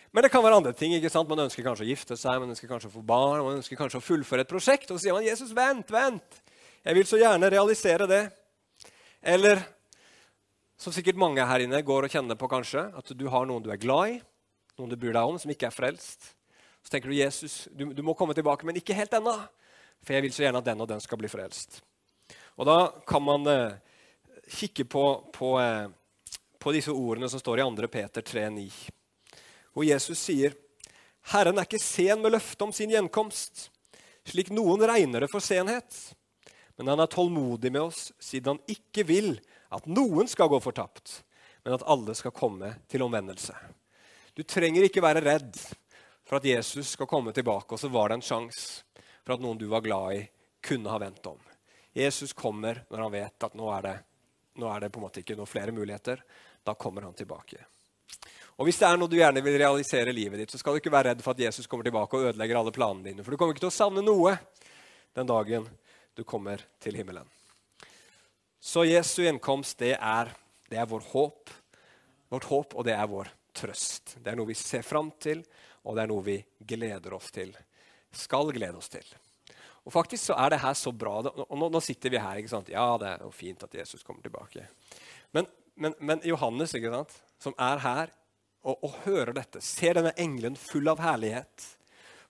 Men 0.10 0.26
det 0.26 0.34
kan 0.34 0.42
være 0.42 0.58
andre 0.64 0.74
ting. 0.74 0.98
ikke 0.98 1.14
sant? 1.14 1.30
Man 1.30 1.46
ønsker 1.46 1.66
kanskje 1.66 1.86
å 1.86 1.94
gifte 1.94 2.18
seg, 2.18 2.42
man 2.42 2.58
ønsker 2.58 2.70
kanskje 2.70 2.90
å 2.90 2.98
få 2.98 3.06
barn, 3.06 3.46
man 3.46 3.62
ønsker 3.62 3.78
kanskje 3.78 4.02
å 4.02 4.06
fullføre 4.06 4.46
et 4.46 4.50
prosjekt. 4.50 4.90
Og 4.90 4.98
så 4.98 5.06
sier 5.06 5.18
man 5.18 5.26
'Jesus, 5.26 5.54
vent, 5.54 5.94
vent! 5.94 6.46
Jeg 6.84 6.96
vil 6.96 7.08
så 7.08 7.20
gjerne 7.20 7.52
realisere 7.52 8.08
det.' 8.08 8.30
Eller 9.22 9.60
som 10.80 10.94
sikkert 10.96 11.20
mange 11.20 11.44
her 11.44 11.60
inne 11.60 11.82
går 11.84 12.08
og 12.08 12.14
kjenner 12.14 12.40
på 12.40 12.48
kanskje, 12.48 12.86
at 12.96 13.12
du 13.12 13.28
har 13.28 13.46
noen 13.46 13.64
du 13.64 13.68
er 13.72 13.82
glad 13.82 14.14
i, 14.14 14.20
noen 14.80 14.90
du 14.90 14.96
bryr 14.96 15.12
deg 15.12 15.28
om, 15.28 15.36
som 15.36 15.52
ikke 15.52 15.68
er 15.68 15.76
frelst. 15.76 16.32
Så 16.84 16.94
tenker 16.94 17.12
du 17.12 17.16
'Jesus, 17.16 17.68
du, 17.72 17.92
du 17.94 18.02
må 18.04 18.14
komme 18.16 18.34
tilbake, 18.34 18.66
men 18.66 18.80
ikke 18.80 18.96
helt 18.96 19.14
ennå.' 19.14 19.40
For 20.00 20.16
jeg 20.16 20.24
vil 20.24 20.32
så 20.32 20.46
gjerne 20.46 20.62
at 20.62 20.68
den 20.70 20.80
og 20.80 20.88
den 20.88 21.02
skal 21.04 21.20
bli 21.20 21.28
frelst. 21.28 21.82
Og 22.56 22.66
Da 22.66 22.78
kan 23.08 23.24
man 23.24 23.48
eh, 23.48 23.76
kikke 24.48 24.86
på, 24.86 25.04
på, 25.34 25.60
eh, 25.60 25.90
på, 26.60 26.72
disse 26.72 26.92
ordene 26.92 27.30
som 27.30 27.40
står 27.40 27.60
i 27.60 27.68
2. 27.68 27.88
Peter 27.92 28.22
3,9, 28.22 28.70
hvor 29.74 29.84
Jesus 29.84 30.20
sier 30.20 30.56
Herren 31.34 31.60
er 31.60 31.68
ikke 31.68 31.82
sen 31.84 32.22
med 32.24 32.32
løftet 32.32 32.64
om 32.64 32.72
sin 32.74 32.92
gjenkomst, 32.92 33.70
slik 34.28 34.50
noen 34.56 34.82
regner 34.88 35.24
det 35.26 35.32
for 35.32 35.44
senhet. 35.44 36.16
Men 36.80 36.94
han 36.94 37.04
er 37.04 37.12
tålmodig 37.12 37.74
med 37.76 37.82
oss, 37.90 38.06
siden 38.24 38.56
han 38.56 38.72
ikke 38.72 39.04
vil 39.04 39.34
at 39.76 39.88
noen 39.92 40.30
skal 40.32 40.48
gå 40.48 40.62
fortapt, 40.64 41.18
men 41.66 41.76
at 41.76 41.84
alle 41.84 42.16
skal 42.16 42.32
komme 42.32 42.72
til 42.88 43.04
omvendelse. 43.04 43.52
Du 44.32 44.46
trenger 44.48 44.86
ikke 44.88 45.04
være 45.04 45.26
redd 45.26 45.60
for 46.24 46.40
at 46.40 46.48
Jesus 46.48 46.94
skal 46.96 47.10
komme 47.12 47.34
tilbake, 47.36 47.76
og 47.76 47.82
så 47.82 47.90
var 47.92 48.08
det 48.08 48.22
en 48.22 48.24
sjanse 48.24 48.86
for 49.26 49.36
at 49.36 49.44
noen 49.44 49.60
du 49.60 49.68
var 49.68 49.84
glad 49.84 50.22
i, 50.22 50.22
kunne 50.64 50.94
ha 50.94 51.02
vendt 51.04 51.28
om. 51.28 51.42
Jesus 51.92 52.32
kommer 52.32 52.86
når 52.88 53.04
han 53.04 53.12
vet 53.18 53.48
at 53.50 53.60
nå 53.60 53.68
er 53.76 53.84
det, 53.84 53.98
nå 54.64 54.72
er 54.72 54.86
det 54.86 54.92
på 54.94 55.02
en 55.02 55.08
måte 55.10 55.20
ikke 55.20 55.36
noen 55.36 55.52
flere 55.52 55.76
muligheter. 55.76 56.24
Da 56.64 56.78
kommer 56.80 57.10
han 57.10 57.18
tilbake. 57.18 57.60
Og 58.60 58.68
Hvis 58.68 58.80
det 58.80 58.88
er 58.88 58.98
noe 59.00 59.12
du 59.12 59.20
gjerne 59.20 59.44
vil 59.44 59.60
realisere 59.60 60.12
i 60.12 60.16
livet 60.16 60.42
ditt, 60.42 60.56
så 60.56 60.60
skal 60.60 60.76
du 60.76 60.82
ikke 60.82 60.96
være 60.96 61.12
redd 61.12 61.22
for 61.24 61.36
at 61.36 61.44
Jesus 61.44 61.68
kommer 61.68 61.88
tilbake 61.88 62.16
og 62.16 62.32
ødelegger 62.32 62.60
alle 62.60 62.76
planene 62.76 63.12
dine. 63.12 63.24
For 63.24 63.36
du 63.36 63.40
kommer 63.40 63.56
ikke 63.56 63.68
til 63.68 63.72
å 63.72 63.76
savne 63.76 64.04
noe 64.04 64.38
den 65.16 65.28
dagen 65.28 65.68
du 66.20 66.26
kommer 66.28 66.62
til 66.84 66.98
himmelen. 67.00 67.28
Så 68.60 68.84
Jesu 68.84 69.22
gjenkomst, 69.24 69.78
det 69.80 69.96
er, 69.96 70.34
det 70.68 70.82
er 70.82 70.90
vår 70.90 71.06
håp. 71.14 71.54
Vårt 72.30 72.50
håp, 72.52 72.76
og 72.76 72.86
det 72.86 72.94
er 72.94 73.08
vår 73.10 73.32
trøst. 73.56 74.18
Det 74.20 74.34
er 74.34 74.38
noe 74.38 74.50
vi 74.52 74.58
ser 74.60 74.84
fram 74.86 75.14
til, 75.22 75.42
og 75.88 75.96
det 75.96 76.04
er 76.04 76.12
noe 76.12 76.26
vi 76.26 76.36
gleder 76.68 77.16
oss 77.16 77.32
til. 77.34 77.56
Skal 78.12 78.52
glede 78.54 78.78
oss 78.78 78.92
til. 78.92 79.08
Og 79.88 79.96
faktisk 79.96 80.28
så 80.28 80.38
er 80.44 80.54
det 80.54 80.62
her 80.62 80.76
så 80.78 80.92
bra. 80.92 81.16
Og 81.24 81.56
nå, 81.58 81.72
nå 81.72 81.82
sitter 81.82 82.12
vi 82.14 82.22
her. 82.22 82.42
ikke 82.42 82.52
sant? 82.52 82.70
Ja, 82.70 82.92
det 83.00 83.14
er 83.14 83.26
jo 83.26 83.32
fint 83.34 83.64
at 83.66 83.80
Jesus 83.80 84.04
kommer 84.04 84.22
tilbake. 84.26 84.68
Men, 85.34 85.48
men, 85.80 85.96
men 86.04 86.22
Johannes, 86.28 86.76
ikke 86.76 86.92
sant, 86.94 87.16
som 87.42 87.56
er 87.56 87.82
her 87.86 88.12
og, 88.68 88.76
og, 88.76 88.92
hører 89.06 89.32
dette, 89.38 89.64
ser 89.64 89.96
denne 89.96 90.12
engelen 90.20 90.60
full 90.60 90.92
av 90.92 91.00
herlighet, 91.00 91.70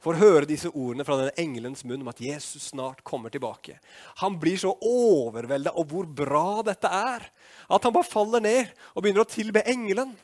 får 0.03 0.19
høre 0.19 0.47
disse 0.47 0.69
ordene 0.71 1.03
fra 1.07 1.17
denne 1.19 1.35
engelens 1.41 1.83
munn 1.87 2.03
om 2.03 2.11
at 2.11 2.21
Jesus 2.23 2.69
snart 2.71 3.03
kommer 3.07 3.31
tilbake. 3.33 3.77
Han 4.21 4.37
blir 4.39 4.59
så 4.61 4.71
overvelda 4.75 5.73
av 5.75 5.87
hvor 5.91 6.07
bra 6.07 6.61
dette 6.67 6.87
er, 6.87 7.27
at 7.67 7.85
han 7.85 7.95
bare 7.95 8.07
faller 8.07 8.43
ned 8.43 8.71
og 8.93 9.03
begynner 9.03 9.25
å 9.25 9.29
tilbe 9.29 9.65
engelen. 9.67 10.15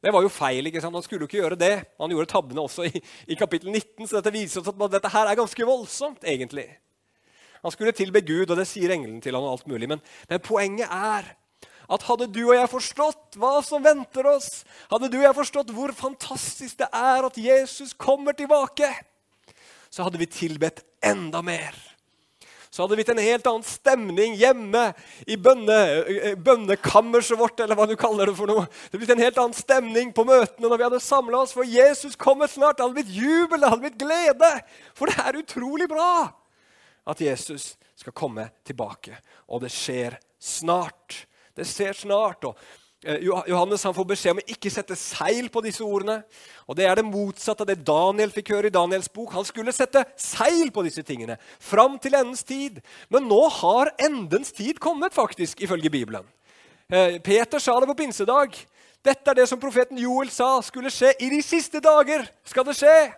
Det 0.00 0.12
var 0.14 0.24
jo 0.24 0.32
feil. 0.32 0.64
ikke 0.66 0.80
sant? 0.80 0.96
Han 0.96 1.04
skulle 1.04 1.26
jo 1.26 1.28
ikke 1.28 1.42
gjøre 1.42 1.58
det. 1.60 1.74
Han 2.00 2.12
gjorde 2.14 2.32
tabbene 2.32 2.62
også 2.64 2.86
i, 2.88 3.02
i 3.28 3.36
kapittel 3.36 3.68
19, 3.68 4.06
så 4.06 4.16
dette 4.16 4.32
viser 4.32 4.62
oss 4.62 4.72
at 4.72 4.94
dette 4.94 5.12
her 5.12 5.28
er 5.28 5.36
ganske 5.36 5.66
voldsomt, 5.68 6.24
egentlig. 6.24 6.70
Han 7.60 7.74
skulle 7.74 7.92
tilbe 7.92 8.22
Gud, 8.24 8.48
og 8.48 8.56
det 8.56 8.64
sier 8.68 8.94
engelen 8.94 9.20
til 9.20 9.36
han 9.36 9.44
og 9.44 9.58
alt 9.58 9.68
mulig. 9.68 9.90
Men, 9.92 10.00
men 10.30 10.40
poenget 10.40 10.88
er 10.88 11.34
at 11.90 12.06
hadde 12.06 12.30
du 12.30 12.42
og 12.46 12.54
jeg 12.54 12.70
forstått 12.70 13.38
hva 13.40 13.56
som 13.66 13.82
venter 13.84 14.28
oss, 14.30 14.62
hadde 14.92 15.10
du 15.10 15.18
og 15.20 15.26
jeg 15.26 15.38
forstått 15.40 15.72
hvor 15.74 15.94
fantastisk 15.96 16.78
det 16.82 16.90
er 16.94 17.26
at 17.26 17.38
Jesus 17.40 17.94
kommer 17.98 18.36
tilbake, 18.38 18.90
så 19.90 20.06
hadde 20.06 20.20
vi 20.22 20.30
tilbedt 20.30 20.84
enda 21.02 21.42
mer 21.42 21.74
så 22.70 22.84
hadde 22.84 23.00
vi 23.00 23.02
til 23.02 23.16
en 23.18 23.26
helt 23.26 23.48
annen 23.50 23.66
stemning 23.66 24.36
hjemme 24.38 24.82
i 25.26 25.34
bønne, 25.42 25.78
eh, 26.06 26.36
bønnekammerset 26.38 27.38
vårt, 27.38 27.58
eller 27.58 27.74
hva 27.74 27.86
du 27.90 27.96
kaller 27.98 28.30
det 28.30 28.36
for 28.38 28.46
noe. 28.46 28.68
Det 28.70 28.92
hadde 28.92 29.00
blitt 29.02 29.14
en 29.16 29.24
helt 29.24 29.40
annen 29.42 29.58
stemning 29.58 30.12
på 30.14 30.24
møtene 30.28 30.68
når 30.68 30.78
vi 30.78 30.86
hadde 30.86 31.00
samla 31.02 31.40
oss, 31.42 31.54
for 31.56 31.66
Jesus 31.66 32.14
kommer 32.14 32.46
snart. 32.46 32.78
Det 32.78 32.86
hadde 32.86 32.94
blitt 33.00 33.10
jubel, 33.10 33.58
det 33.58 33.72
hadde 33.72 33.82
blitt 33.82 33.98
glede. 33.98 34.52
For 34.94 35.10
det 35.10 35.18
er 35.18 35.40
utrolig 35.42 35.90
bra 35.90 36.30
at 37.10 37.24
Jesus 37.24 37.74
skal 37.98 38.14
komme 38.14 38.46
tilbake. 38.62 39.18
Og 39.50 39.64
det 39.66 39.72
skjer 39.74 40.20
snart. 40.38 41.24
Det 41.56 41.66
skjer 41.66 41.92
snart. 41.92 42.44
og 42.44 42.56
Eh, 43.02 43.16
Johannes 43.24 43.82
han 43.82 43.94
får 43.96 44.04
beskjed 44.10 44.34
om 44.34 44.40
å 44.42 44.50
ikke 44.52 44.70
sette 44.72 44.96
seil 44.98 45.46
på 45.52 45.62
disse 45.64 45.80
ordene. 45.80 46.18
Og 46.68 46.76
Det 46.76 46.84
er 46.84 46.98
det 46.98 47.06
motsatte 47.08 47.64
av 47.64 47.70
det 47.70 47.80
Daniel 47.84 48.30
fikk 48.30 48.52
høre 48.52 48.68
i 48.68 48.74
Daniels 48.74 49.08
bok. 49.08 49.32
Han 49.32 49.44
skulle 49.44 49.72
sette 49.72 50.04
seil 50.20 50.68
på 50.70 50.84
disse 50.84 51.02
tingene 51.02 51.38
fram 51.58 51.98
til 51.98 52.14
endens 52.14 52.44
tid. 52.44 52.82
Men 53.08 53.24
nå 53.24 53.40
har 53.48 53.94
endens 53.98 54.52
tid 54.52 54.78
kommet, 54.78 55.14
faktisk, 55.16 55.62
ifølge 55.62 55.90
Bibelen. 55.90 56.28
Eh, 56.92 57.18
Peter 57.24 57.58
sa 57.58 57.78
det 57.80 57.88
på 57.88 57.96
pinsedag. 58.04 58.52
Dette 59.02 59.30
er 59.30 59.34
det 59.34 59.48
som 59.48 59.60
profeten 59.60 59.96
Joel 59.96 60.28
sa 60.28 60.60
skulle 60.60 60.92
skje. 60.92 61.14
I 61.20 61.30
de 61.30 61.40
siste 61.40 61.80
dager 61.80 62.28
skal 62.44 62.68
det 62.68 62.76
skje. 62.76 63.14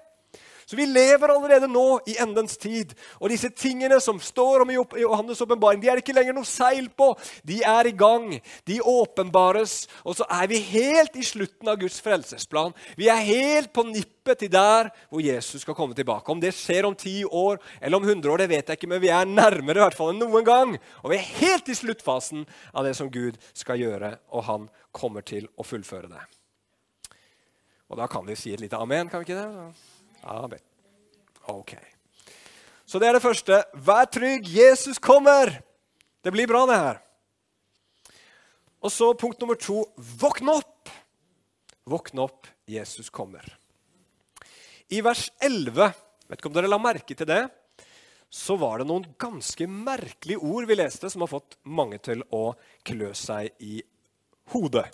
Så 0.66 0.78
vi 0.78 0.86
lever 0.86 1.32
allerede 1.32 1.68
nå 1.70 2.00
i 2.08 2.16
endens 2.22 2.56
tid. 2.60 2.94
Og 3.20 3.32
disse 3.32 3.50
tingene 3.50 3.98
som 4.02 4.20
står 4.22 4.64
om 4.64 4.72
i 4.72 4.78
Johannes' 4.78 5.42
åpenbaring, 5.44 5.82
de 5.82 5.90
er 5.92 6.00
ikke 6.02 6.14
lenger 6.16 6.36
noe 6.36 6.48
seil 6.48 6.88
på. 6.96 7.12
De 7.46 7.60
er 7.66 7.90
i 7.90 7.94
gang. 7.96 8.28
De 8.68 8.80
åpenbares. 8.80 9.86
Og 10.04 10.16
så 10.18 10.26
er 10.30 10.50
vi 10.50 10.60
helt 10.72 11.16
i 11.18 11.26
slutten 11.26 11.68
av 11.72 11.80
Guds 11.80 12.00
frelsesplan. 12.04 12.74
Vi 12.98 13.10
er 13.12 13.24
helt 13.26 13.72
på 13.74 13.84
nippet 13.88 14.42
til 14.44 14.52
der 14.52 14.92
hvor 15.10 15.22
Jesus 15.24 15.64
skal 15.64 15.76
komme 15.78 15.96
tilbake. 15.98 16.30
Om 16.32 16.42
det 16.42 16.54
skjer 16.56 16.86
om 16.88 16.98
ti 16.98 17.22
år 17.24 17.58
eller 17.80 17.98
om 17.98 18.06
hundre 18.06 18.32
år, 18.32 18.44
det 18.44 18.52
vet 18.52 18.68
jeg 18.68 18.80
ikke, 18.80 18.90
men 18.92 19.02
vi 19.02 19.10
er 19.12 19.28
nærmere 19.28 19.80
i 19.80 19.84
hvert 19.86 19.98
fall 19.98 20.12
enn 20.14 20.22
noen 20.22 20.46
gang. 20.46 20.76
Og 21.02 21.12
vi 21.12 21.18
er 21.18 21.32
helt 21.40 21.72
i 21.72 21.78
sluttfasen 21.78 22.46
av 22.72 22.86
det 22.86 22.94
som 22.98 23.10
Gud 23.12 23.40
skal 23.52 23.80
gjøre, 23.82 24.16
og 24.30 24.46
han 24.46 24.70
kommer 24.94 25.24
til 25.26 25.48
å 25.56 25.66
fullføre 25.66 26.10
det. 26.12 26.22
Og 27.92 27.98
da 28.00 28.06
kan 28.08 28.24
vi 28.24 28.38
si 28.38 28.54
et 28.54 28.62
lite 28.62 28.78
amen, 28.80 29.10
kan 29.12 29.20
vi 29.20 29.28
ikke 29.28 29.40
det? 29.40 29.91
Amen. 30.22 30.62
Ok. 31.50 31.74
Så 32.86 33.00
det 33.00 33.08
er 33.08 33.16
det 33.16 33.24
første. 33.24 33.62
Vær 33.74 34.06
trygg, 34.12 34.46
Jesus 34.48 35.00
kommer! 35.02 35.54
Det 36.22 36.30
blir 36.30 36.46
bra, 36.46 36.62
det 36.70 36.78
her. 36.78 37.00
Og 38.82 38.92
så 38.92 39.08
punkt 39.18 39.40
nummer 39.42 39.58
to 39.58 39.82
våkne 39.96 40.58
opp! 40.60 40.90
Våkne 41.88 42.22
opp, 42.26 42.46
Jesus 42.70 43.10
kommer. 43.10 43.46
I 44.92 45.00
vers 45.02 45.30
11, 45.42 45.90
vet 46.28 46.38
ikke 46.38 46.50
om 46.50 46.54
dere 46.54 46.70
la 46.70 46.78
merke 46.78 47.16
til 47.16 47.26
det, 47.26 47.42
så 48.32 48.56
var 48.60 48.80
det 48.80 48.88
noen 48.88 49.08
ganske 49.20 49.66
merkelige 49.68 50.40
ord 50.40 50.68
vi 50.68 50.76
leste, 50.78 51.10
som 51.10 51.24
har 51.24 51.30
fått 51.32 51.58
mange 51.68 51.98
til 52.04 52.22
å 52.32 52.52
klø 52.86 53.10
seg 53.18 53.50
i 53.60 53.80
hodet. 54.54 54.86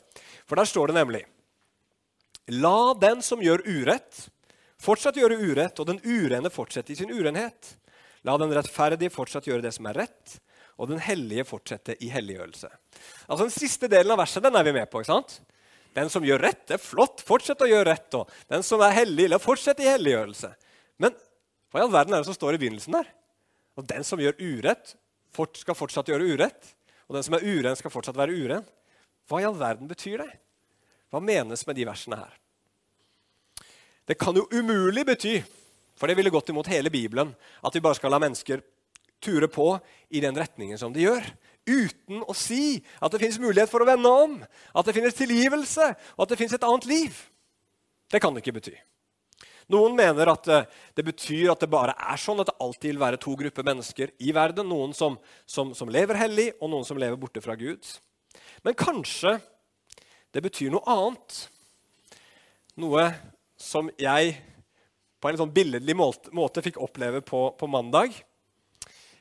For 0.48 0.58
der 0.58 0.68
står 0.68 0.90
det 0.90 0.98
nemlig 1.00 1.24
La 2.48 2.94
den 2.96 3.20
som 3.20 3.42
gjør 3.44 3.60
urett, 3.66 4.28
fortsatt 4.82 5.18
gjøre 5.18 5.38
urett, 5.40 5.78
og 5.80 5.88
den 5.88 6.00
urene 6.04 6.50
fortsette 6.52 6.94
i 6.94 6.98
sin 6.98 7.12
urenhet. 7.12 7.74
La 8.26 8.36
den 8.40 8.52
rettferdige 8.54 9.14
fortsatt 9.14 9.46
gjøre 9.48 9.64
det 9.64 9.74
som 9.76 9.86
er 9.90 10.02
rett, 10.04 10.38
og 10.78 10.90
den 10.90 11.00
hellige 11.02 11.46
fortsette 11.48 11.96
i 12.04 12.10
helliggjørelse. 12.12 12.70
Altså 13.26 13.44
Den 13.46 13.54
siste 13.54 13.90
delen 13.90 14.14
av 14.14 14.20
verset 14.22 14.44
den 14.44 14.56
er 14.58 14.66
vi 14.66 14.74
med 14.76 14.90
på. 14.90 15.02
ikke 15.02 15.10
sant? 15.10 15.40
Den 15.96 16.10
som 16.12 16.24
gjør 16.24 16.42
rett, 16.44 16.66
det 16.68 16.76
er 16.76 16.82
flott. 16.82 17.22
Fortsett 17.26 17.62
å 17.64 17.68
gjøre 17.68 17.90
rett. 17.90 18.14
Og 18.14 18.30
den 18.52 18.62
som 18.66 18.82
er 18.86 18.94
hellig, 18.94 19.26
la 19.30 19.40
fortsette 19.42 19.82
i 19.82 19.90
helliggjørelse. 19.90 20.52
Men 21.02 21.16
hva 21.72 21.80
i 21.80 21.84
all 21.84 21.92
verden 21.92 22.14
er 22.14 22.22
det 22.22 22.30
som 22.30 22.36
står 22.36 22.54
i 22.56 22.60
begynnelsen 22.62 22.94
der? 22.94 23.08
Og 23.78 23.86
den 23.88 24.06
som 24.06 24.20
gjør 24.22 24.38
urett, 24.38 24.94
skal 25.58 25.78
fortsatt 25.78 26.10
gjøre 26.10 26.34
urett. 26.34 26.74
Og 27.08 27.16
den 27.16 27.26
som 27.26 27.36
er 27.38 27.46
uren, 27.46 27.78
skal 27.78 27.92
fortsatt 27.92 28.18
være 28.18 28.36
uren. 28.36 28.66
Hva 29.28 29.42
i 29.42 29.46
all 29.48 29.58
verden 29.58 29.90
betyr 29.90 30.22
det? 30.22 30.30
Hva 31.10 31.22
menes 31.24 31.64
med 31.66 31.78
de 31.78 31.86
versene 31.88 32.20
her? 32.20 32.34
Det 34.08 34.16
kan 34.16 34.36
jo 34.36 34.46
umulig 34.50 35.04
bety, 35.06 35.36
for 35.98 36.08
det 36.08 36.16
ville 36.16 36.32
gått 36.32 36.48
imot 36.48 36.70
hele 36.72 36.90
Bibelen, 36.90 37.34
at 37.60 37.74
vi 37.74 37.82
bare 37.84 37.98
skal 37.98 38.14
la 38.14 38.20
mennesker 38.22 38.62
ture 39.20 39.48
på 39.52 39.74
i 40.14 40.22
den 40.24 40.36
retningen 40.38 40.78
som 40.80 40.94
de 40.94 41.04
gjør. 41.04 41.26
Uten 41.68 42.22
å 42.24 42.36
si 42.36 42.78
at 43.02 43.12
det 43.12 43.20
fins 43.20 43.36
mulighet 43.42 43.68
for 43.68 43.84
å 43.84 43.88
vende 43.88 44.08
om, 44.08 44.38
at 44.72 44.88
det 44.88 44.94
finnes 44.96 45.16
tilgivelse, 45.18 45.90
og 46.16 46.24
at 46.24 46.32
det 46.32 46.38
fins 46.40 46.54
et 46.56 46.64
annet 46.64 46.88
liv. 46.88 47.18
Det 48.08 48.22
kan 48.24 48.32
det 48.32 48.40
ikke 48.40 48.56
bety. 48.56 48.76
Noen 49.68 49.92
mener 49.98 50.30
at 50.32 50.48
eh, 50.48 50.68
det 50.96 51.04
betyr 51.04 51.50
at 51.52 51.60
det 51.60 51.68
bare 51.68 51.92
er 51.92 52.20
sånn 52.20 52.40
at 52.40 52.48
det 52.48 52.56
alltid 52.64 52.94
vil 52.94 53.02
være 53.02 53.20
to 53.20 53.34
grupper 53.36 53.66
mennesker 53.68 54.14
i 54.24 54.32
verden. 54.32 54.70
Noen 54.70 54.94
som, 54.96 55.18
som, 55.44 55.74
som 55.76 55.92
lever 55.92 56.16
hellig, 56.16 56.54
og 56.56 56.72
noen 56.72 56.88
som 56.88 56.96
lever 56.96 57.20
borte 57.20 57.42
fra 57.44 57.56
Gud. 57.60 57.84
Men 58.64 58.78
kanskje 58.78 59.36
det 60.32 60.40
betyr 60.46 60.72
noe 60.72 60.88
annet. 60.88 61.42
Noe 62.80 63.10
som 63.58 63.90
jeg 63.98 64.36
på 65.18 65.30
en 65.30 65.38
sånn 65.40 65.52
billedlig 65.52 65.96
måte 65.98 66.62
fikk 66.62 66.78
oppleve 66.82 67.20
på, 67.26 67.48
på 67.58 67.68
mandag. 67.70 68.14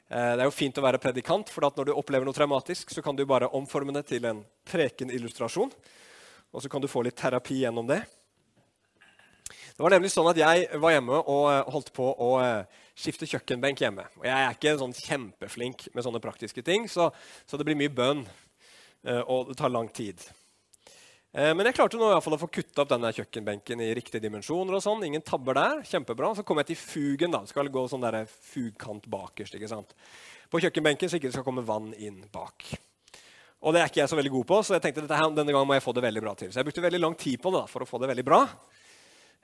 Eh, 0.07 0.33
det 0.37 0.43
er 0.43 0.45
jo 0.45 0.53
fint 0.55 0.77
å 0.77 0.83
være 0.85 1.01
predikant, 1.01 1.49
for 1.51 1.65
når 1.65 1.89
du 1.89 1.95
opplever 1.97 2.27
noe 2.27 2.37
traumatisk, 2.37 2.93
så 2.93 3.03
kan 3.03 3.17
du 3.17 3.25
bare 3.27 3.49
omforme 3.57 3.95
det 3.95 4.05
til 4.11 4.27
en 4.29 4.43
prekenillustrasjon. 4.69 5.73
Og 6.53 6.63
så 6.63 6.71
kan 6.71 6.83
du 6.83 6.87
få 6.87 7.03
litt 7.03 7.17
terapi 7.17 7.63
gjennom 7.63 7.89
det. 7.89 8.03
Det 9.47 9.83
var 9.83 9.93
nemlig 9.93 10.09
sånn 10.09 10.29
at 10.31 10.39
Jeg 10.39 10.79
var 10.81 10.93
hjemme 10.93 11.19
og 11.19 11.43
eh, 11.51 11.73
holdt 11.73 11.91
på 11.97 12.07
å 12.13 12.31
eh, 12.45 12.83
skifte 12.97 13.29
kjøkkenbenk 13.29 13.81
hjemme. 13.83 14.05
Og 14.21 14.25
Jeg 14.29 14.37
er 14.37 14.55
ikke 14.55 14.77
sånn 14.79 14.95
kjempeflink 14.95 15.89
med 15.93 16.05
sånne 16.05 16.21
praktiske 16.23 16.63
ting, 16.65 16.87
så, 16.89 17.09
så 17.49 17.57
det 17.57 17.67
blir 17.67 17.79
mye 17.79 17.93
bønn. 17.93 18.27
Og 19.07 19.51
det 19.53 19.55
tar 19.55 19.71
lang 19.71 19.87
tid. 19.93 20.19
Eh, 21.33 21.53
men 21.53 21.67
jeg 21.67 21.75
klarte 21.75 21.99
nå 21.99 22.07
i 22.07 22.13
hvert 22.15 22.23
fall 22.23 22.37
å 22.37 22.41
få 22.41 22.49
kutta 22.59 22.83
opp 22.83 22.91
denne 22.93 23.11
kjøkkenbenken 23.13 23.83
i 23.83 23.91
riktige 23.97 24.23
dimensjoner. 24.23 24.77
og 24.77 24.83
sånn. 24.83 25.03
Ingen 25.05 25.21
tabber 25.21 25.53
der. 25.53 25.83
Kjempebra. 25.83 26.35
Så 26.35 26.45
kom 26.47 26.57
jeg 26.57 26.71
til 26.71 26.81
fugen. 26.81 27.31
da. 27.31 27.39
Det 27.43 27.49
skal 27.49 27.69
gå 27.69 27.87
sånn 27.87 28.05
der 28.05 28.25
fugkant 28.25 29.07
bakerst. 29.07 29.55
ikke 29.55 29.69
sant? 29.69 29.93
På 30.49 30.59
kjøkkenbenken 30.63 31.09
så 31.09 31.17
ikke 31.17 31.27
det 31.27 31.35
skal 31.35 31.47
komme 31.47 31.65
vann 31.65 31.93
inn 31.93 32.23
bak. 32.31 32.63
Og 33.61 33.73
det 33.73 33.81
er 33.81 33.89
ikke 33.89 34.03
jeg 34.03 34.09
så 34.09 34.17
veldig 34.19 34.31
god 34.31 34.45
på, 34.47 34.57
så 34.63 34.75
jeg 34.75 34.83
tenkte 34.85 35.07
her, 35.09 35.31
denne 35.33 35.51
gangen 35.51 35.67
må 35.67 35.73
jeg 35.73 35.83
få 35.83 35.93
det 35.97 36.03
veldig 36.05 36.21
bra 36.21 36.33
til. 36.37 36.51
Så 36.53 36.61
jeg 36.61 36.67
brukte 36.67 36.83
veldig 36.85 37.01
lang 37.01 37.15
tid 37.17 37.41
på 37.41 37.51
det 37.51 37.63
da, 37.63 37.69
for 37.71 37.83
å 37.83 37.89
få 37.89 37.99
det 37.99 38.11
veldig 38.11 38.25
bra. 38.27 38.41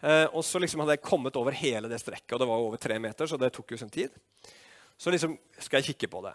Eh, 0.04 0.28
og 0.30 0.44
så 0.46 0.62
liksom 0.62 0.84
hadde 0.84 0.98
jeg 0.98 1.06
kommet 1.08 1.36
over 1.40 1.56
hele 1.58 1.90
det 1.90 1.98
strekket, 2.00 2.36
og 2.36 2.44
det 2.44 2.48
var 2.48 2.62
over 2.62 2.78
tre 2.82 3.00
meter, 3.02 3.28
så 3.28 3.40
det 3.42 3.50
tok 3.56 3.74
jo 3.74 3.80
sin 3.82 3.90
tid. 3.90 4.14
Så 5.02 5.12
liksom 5.12 5.34
skal 5.58 5.82
jeg 5.82 5.94
kikke 5.94 6.12
på 6.14 6.22
det. 6.28 6.34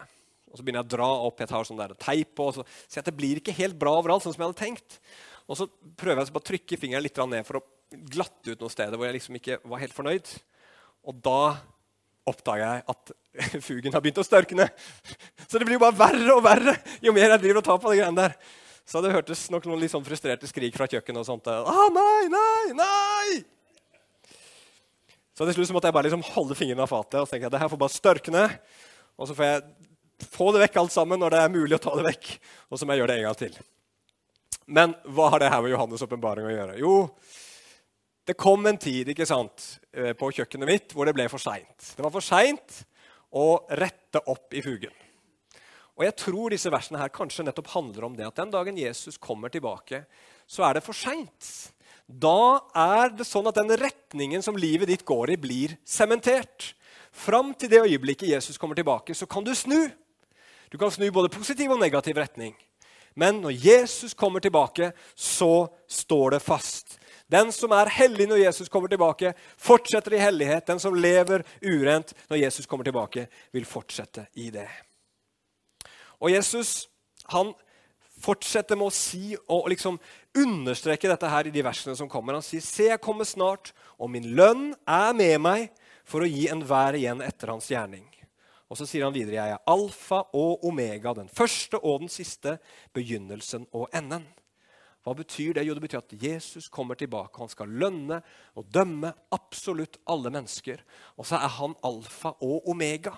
Og 0.49 0.57
så 0.57 0.65
begynner 0.65 0.83
jeg 0.83 0.89
å 0.89 0.95
dra 0.97 1.09
opp. 1.29 1.39
Jeg 1.39 1.49
tar 1.51 1.67
sånn 1.67 1.79
der 1.79 1.95
teip 2.01 2.39
og 2.41 2.55
så 2.57 2.63
ser 2.81 2.99
jeg 2.99 3.03
at 3.05 3.09
det 3.11 3.17
blir 3.19 3.39
ikke 3.39 3.55
helt 3.55 3.77
bra 3.79 3.93
overalt. 3.99 4.25
sånn 4.25 4.33
som 4.35 4.43
jeg 4.43 4.49
hadde 4.49 4.63
tenkt. 4.63 4.99
Og 5.49 5.57
så 5.57 5.65
prøver 5.97 6.21
jeg 6.21 6.37
å 6.37 6.45
trykke 6.45 6.77
fingeren 6.77 7.05
litt 7.05 7.19
ned 7.25 7.47
for 7.47 7.59
å 7.59 7.65
glatte 7.89 8.53
ut 8.53 8.61
noen 8.61 8.73
steder 8.73 8.99
hvor 8.99 9.09
jeg 9.09 9.17
liksom 9.17 9.37
ikke 9.39 9.59
var 9.65 9.81
helt 9.81 9.95
fornøyd. 9.95 10.29
Og 11.09 11.21
da 11.25 11.41
oppdager 12.29 12.65
jeg 12.67 12.83
at 12.93 13.13
fugen 13.67 13.95
har 13.95 14.03
begynt 14.05 14.21
å 14.21 14.27
størkne. 14.27 14.69
Så 15.47 15.57
det 15.57 15.65
blir 15.65 15.79
jo 15.79 15.83
bare 15.83 15.97
verre 15.97 16.35
og 16.35 16.43
verre 16.45 16.75
jo 17.01 17.13
mer 17.15 17.33
jeg 17.33 17.43
driver 17.45 17.63
og 17.63 17.69
tar 17.69 17.79
på 17.81 17.93
de 17.93 18.01
greiene 18.01 18.27
der. 18.27 18.35
Så 18.89 19.01
det 19.05 19.13
hørtes 19.13 19.47
nok 19.53 19.65
noen 19.69 19.81
litt 19.81 19.93
sånn 19.93 20.05
frustrerte 20.05 20.49
skrik 20.49 20.77
fra 20.77 20.87
kjøkkenet. 20.89 21.21
og 21.21 21.27
sånt. 21.27 21.49
Ah, 21.49 21.89
nei, 21.93 22.29
nei, 22.33 22.77
nei! 22.77 23.41
Så 25.37 25.45
til 25.45 25.55
slutt 25.55 25.69
så 25.69 25.75
måtte 25.77 25.89
jeg 25.89 25.95
bare 25.95 26.09
liksom 26.09 26.25
holde 26.33 26.57
fingrene 26.57 26.83
av 26.83 26.91
fatet 26.91 27.21
og 27.21 27.29
tenke 27.29 27.47
at 27.47 27.53
det 27.53 27.61
her 27.61 27.69
får 27.71 27.79
bare 27.79 27.95
størkne. 27.95 28.45
Og 29.15 29.29
så 29.29 29.37
får 29.37 29.45
jeg 29.45 30.29
få 30.33 30.49
det 30.51 30.65
vekk 30.65 30.81
alt 30.81 30.93
sammen 30.93 31.21
når 31.21 31.35
det 31.35 31.43
er 31.43 31.53
mulig 31.53 31.77
å 31.77 31.83
ta 31.85 31.93
det 31.95 32.07
vekk. 32.09 32.31
Og 32.69 32.81
så 32.81 32.85
må 32.85 32.95
jeg 32.95 33.03
gjøre 33.03 33.13
det 33.13 33.21
en 33.21 33.29
gang 33.29 33.37
til. 33.39 33.59
Men 34.69 34.93
hva 35.09 35.31
har 35.33 35.41
det 35.41 35.49
her 35.49 35.63
med 35.65 35.73
Johannes' 35.73 36.03
åpenbaring 36.05 36.45
å 36.45 36.53
gjøre? 36.53 36.77
Jo, 36.77 36.93
det 38.29 38.37
kom 38.37 38.67
en 38.69 38.77
tid 38.77 39.09
ikke 39.09 39.25
sant, 39.25 39.79
eh, 39.89 40.13
på 40.13 40.29
kjøkkenet 40.37 40.69
mitt 40.69 40.93
hvor 40.93 41.09
det 41.09 41.15
ble 41.17 41.25
for 41.31 41.41
seint. 41.41 41.93
Det 41.97 42.05
var 42.05 42.13
for 42.13 42.21
seint 42.21 42.83
å 43.33 43.65
rette 43.79 44.21
opp 44.29 44.53
i 44.53 44.61
fugen. 44.61 44.93
Og 45.97 46.05
jeg 46.05 46.15
tror 46.21 46.53
disse 46.53 46.69
versene 46.71 47.01
her 47.01 47.09
kanskje 47.11 47.43
nettopp 47.47 47.73
handler 47.73 48.05
om 48.05 48.13
det 48.15 48.27
at 48.27 48.37
den 48.37 48.53
dagen 48.53 48.77
Jesus 48.77 49.17
kommer 49.17 49.49
tilbake, 49.49 50.05
så 50.47 50.69
er 50.69 50.77
det 50.77 50.85
for 50.85 50.95
seint. 50.95 51.49
Da 52.05 52.61
er 52.77 53.11
det 53.17 53.27
sånn 53.27 53.49
at 53.49 53.57
den 53.57 53.73
retningen 53.73 54.45
som 54.45 54.57
livet 54.57 54.87
ditt 54.89 55.05
går 55.05 55.33
i, 55.33 55.41
blir 55.41 55.75
sementert. 55.85 56.75
Fram 57.11 57.51
til 57.57 57.73
det 57.73 57.81
øyeblikket 57.83 58.29
Jesus 58.29 58.61
kommer 58.61 58.77
tilbake, 58.77 59.17
så 59.17 59.25
kan 59.29 59.43
du 59.43 59.51
snu. 59.57 59.89
Du 60.69 60.77
kan 60.77 60.93
snu 60.93 61.09
både 61.11 61.33
positiv 61.33 61.73
og 61.73 61.81
negativ 61.81 62.21
retning. 62.21 62.53
Men 63.19 63.41
når 63.43 63.57
Jesus 63.59 64.13
kommer 64.15 64.39
tilbake, 64.39 64.91
så 65.15 65.67
står 65.87 66.37
det 66.37 66.43
fast. 66.45 66.95
Den 67.29 67.51
som 67.53 67.73
er 67.75 67.91
hellig 67.93 68.29
når 68.29 68.41
Jesus 68.41 68.71
kommer 68.71 68.89
tilbake, 68.89 69.33
fortsetter 69.59 70.15
i 70.15 70.21
hellighet. 70.23 70.65
Den 70.65 70.79
som 70.81 70.95
lever 70.95 71.43
urent 71.61 72.15
når 72.29 72.41
Jesus 72.45 72.65
kommer 72.69 72.87
tilbake, 72.87 73.27
vil 73.53 73.67
fortsette 73.69 74.29
i 74.39 74.49
det. 74.53 74.69
Og 76.19 76.31
Jesus 76.31 76.87
han 77.29 77.53
fortsetter 78.19 78.79
med 78.79 78.89
å 78.89 78.95
si 78.95 79.35
og 79.47 79.69
liksom 79.71 79.99
understreke 80.37 81.11
dette 81.11 81.29
her 81.29 81.47
i 81.47 81.53
de 81.53 81.63
versene 81.63 81.95
som 81.95 82.09
kommer. 82.09 82.33
Han 82.35 82.43
sier, 82.43 82.61
'Se, 82.61 82.89
jeg 82.89 83.01
kommer 83.01 83.25
snart, 83.25 83.73
og 83.99 84.09
min 84.09 84.35
lønn 84.35 84.73
er 84.87 85.13
med 85.13 85.39
meg 85.41 85.69
for 86.03 86.21
å 86.21 86.29
gi 86.29 86.47
enhver 86.49 86.95
igjen 86.95 87.21
etter 87.21 87.47
hans 87.47 87.69
gjerning.' 87.69 88.08
Og 88.69 88.77
så 88.77 88.85
sier 88.85 89.03
han 89.03 89.13
videre, 89.13 89.35
'Jeg 89.35 89.51
er 89.51 89.63
alfa 89.67 90.21
og 90.33 90.63
omega, 90.63 91.13
den 91.13 91.29
første 91.29 91.79
og 91.79 91.99
den 91.99 92.09
siste, 92.09 92.59
begynnelsen 92.93 93.65
og 93.73 93.89
enden'. 93.93 94.27
Hva 95.03 95.13
betyr 95.15 95.53
det? 95.53 95.65
Jo, 95.65 95.73
det 95.73 95.81
betyr 95.81 95.97
at 96.03 96.23
Jesus 96.23 96.67
kommer 96.69 96.95
tilbake. 96.95 97.39
Han 97.39 97.49
skal 97.49 97.67
lønne 97.67 98.21
og 98.55 98.67
dømme 98.73 99.13
absolutt 99.31 99.97
alle 100.07 100.29
mennesker. 100.29 100.83
Og 101.17 101.25
så 101.25 101.35
er 101.35 101.47
han 101.47 101.75
alfa 101.83 102.35
og 102.41 102.67
omega. 102.69 103.15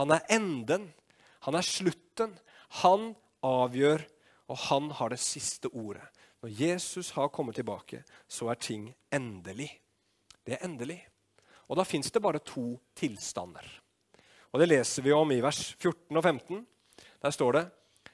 Han 0.00 0.10
er 0.10 0.24
enden. 0.30 0.92
Han 1.40 1.54
er 1.54 1.60
slutten. 1.60 2.38
Han 2.82 3.14
avgjør, 3.44 4.02
og 4.48 4.58
han 4.58 4.90
har 4.90 5.08
det 5.08 5.20
siste 5.20 5.68
ordet. 5.68 6.08
Når 6.42 6.60
Jesus 6.60 7.10
har 7.10 7.28
kommet 7.28 7.54
tilbake, 7.54 8.02
så 8.28 8.48
er 8.50 8.54
ting 8.54 8.94
endelig. 9.12 9.70
Det 10.46 10.56
er 10.56 10.64
endelig. 10.64 11.06
Og 11.68 11.76
da 11.76 11.84
fins 11.84 12.10
det 12.10 12.22
bare 12.22 12.38
to 12.38 12.80
tilstander. 12.96 13.66
Og 14.52 14.60
Det 14.60 14.68
leser 14.68 15.04
vi 15.04 15.12
om 15.12 15.32
i 15.32 15.42
vers 15.44 15.74
14 15.76 16.16
og 16.16 16.22
15. 16.24 16.62
Der 17.22 17.34
står 17.34 17.58
det 17.58 17.64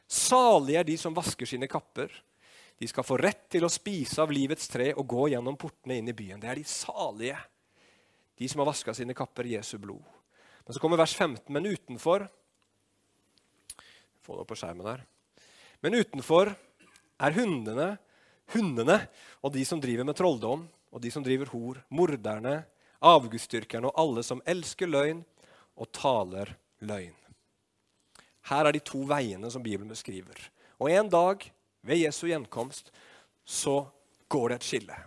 Salige 0.04 0.80
er 0.82 0.86
de 0.86 0.96
som 1.00 1.14
vasker 1.16 1.48
sine 1.48 1.68
kapper. 1.70 2.10
De 2.78 2.88
skal 2.90 3.06
få 3.06 3.16
rett 3.20 3.46
til 3.50 3.64
å 3.64 3.72
spise 3.72 4.20
av 4.22 4.32
livets 4.34 4.66
tre 4.68 4.90
og 4.92 5.06
gå 5.08 5.28
gjennom 5.32 5.56
portene 5.56 5.96
inn 6.00 6.10
i 6.10 6.16
byen. 6.16 6.40
Det 6.42 6.50
er 6.50 6.60
de 6.60 6.66
salige. 6.68 7.38
de 8.36 8.48
som 8.48 8.58
har 8.58 8.66
vaska 8.66 8.94
sine 8.94 9.14
kapper 9.14 9.46
i 9.46 9.54
Jesu 9.54 9.78
blod. 9.78 10.02
Men 10.66 10.74
så 10.74 10.80
kommer 10.80 10.96
vers 10.98 11.14
15. 11.14 11.52
Men 11.52 11.66
utenfor 11.66 12.28
Få 14.24 14.38
det 14.38 14.46
på 14.48 14.56
skjermen 14.56 14.86
her. 14.88 15.02
Men 15.84 15.94
utenfor 16.00 16.48
er 17.20 17.34
hundene, 17.36 17.98
hundene 18.54 18.96
og 19.44 19.52
de 19.52 19.64
som 19.68 19.80
driver 19.80 20.06
med 20.08 20.16
trolldom, 20.16 20.62
og 20.64 21.02
de 21.02 21.10
som 21.12 21.22
driver 21.22 21.50
hor, 21.52 21.82
morderne, 21.92 22.62
avgudsdyrkerne 23.04 23.90
og 23.90 24.00
alle 24.00 24.24
som 24.24 24.40
elsker 24.48 24.88
løgn 24.88 25.20
og 25.76 25.90
taler 25.92 26.54
løgn. 26.84 27.16
Her 28.50 28.68
er 28.68 28.76
de 28.76 28.82
to 28.84 29.04
veiene 29.08 29.50
som 29.50 29.62
Bibelen 29.64 29.88
beskriver. 29.88 30.36
Og 30.78 30.90
en 30.92 31.08
dag, 31.08 31.44
ved 31.84 32.00
Jesu 32.00 32.26
gjenkomst, 32.28 32.90
så 33.44 33.84
går 34.28 34.48
det 34.48 34.56
et 34.56 34.68
skille. 34.68 34.98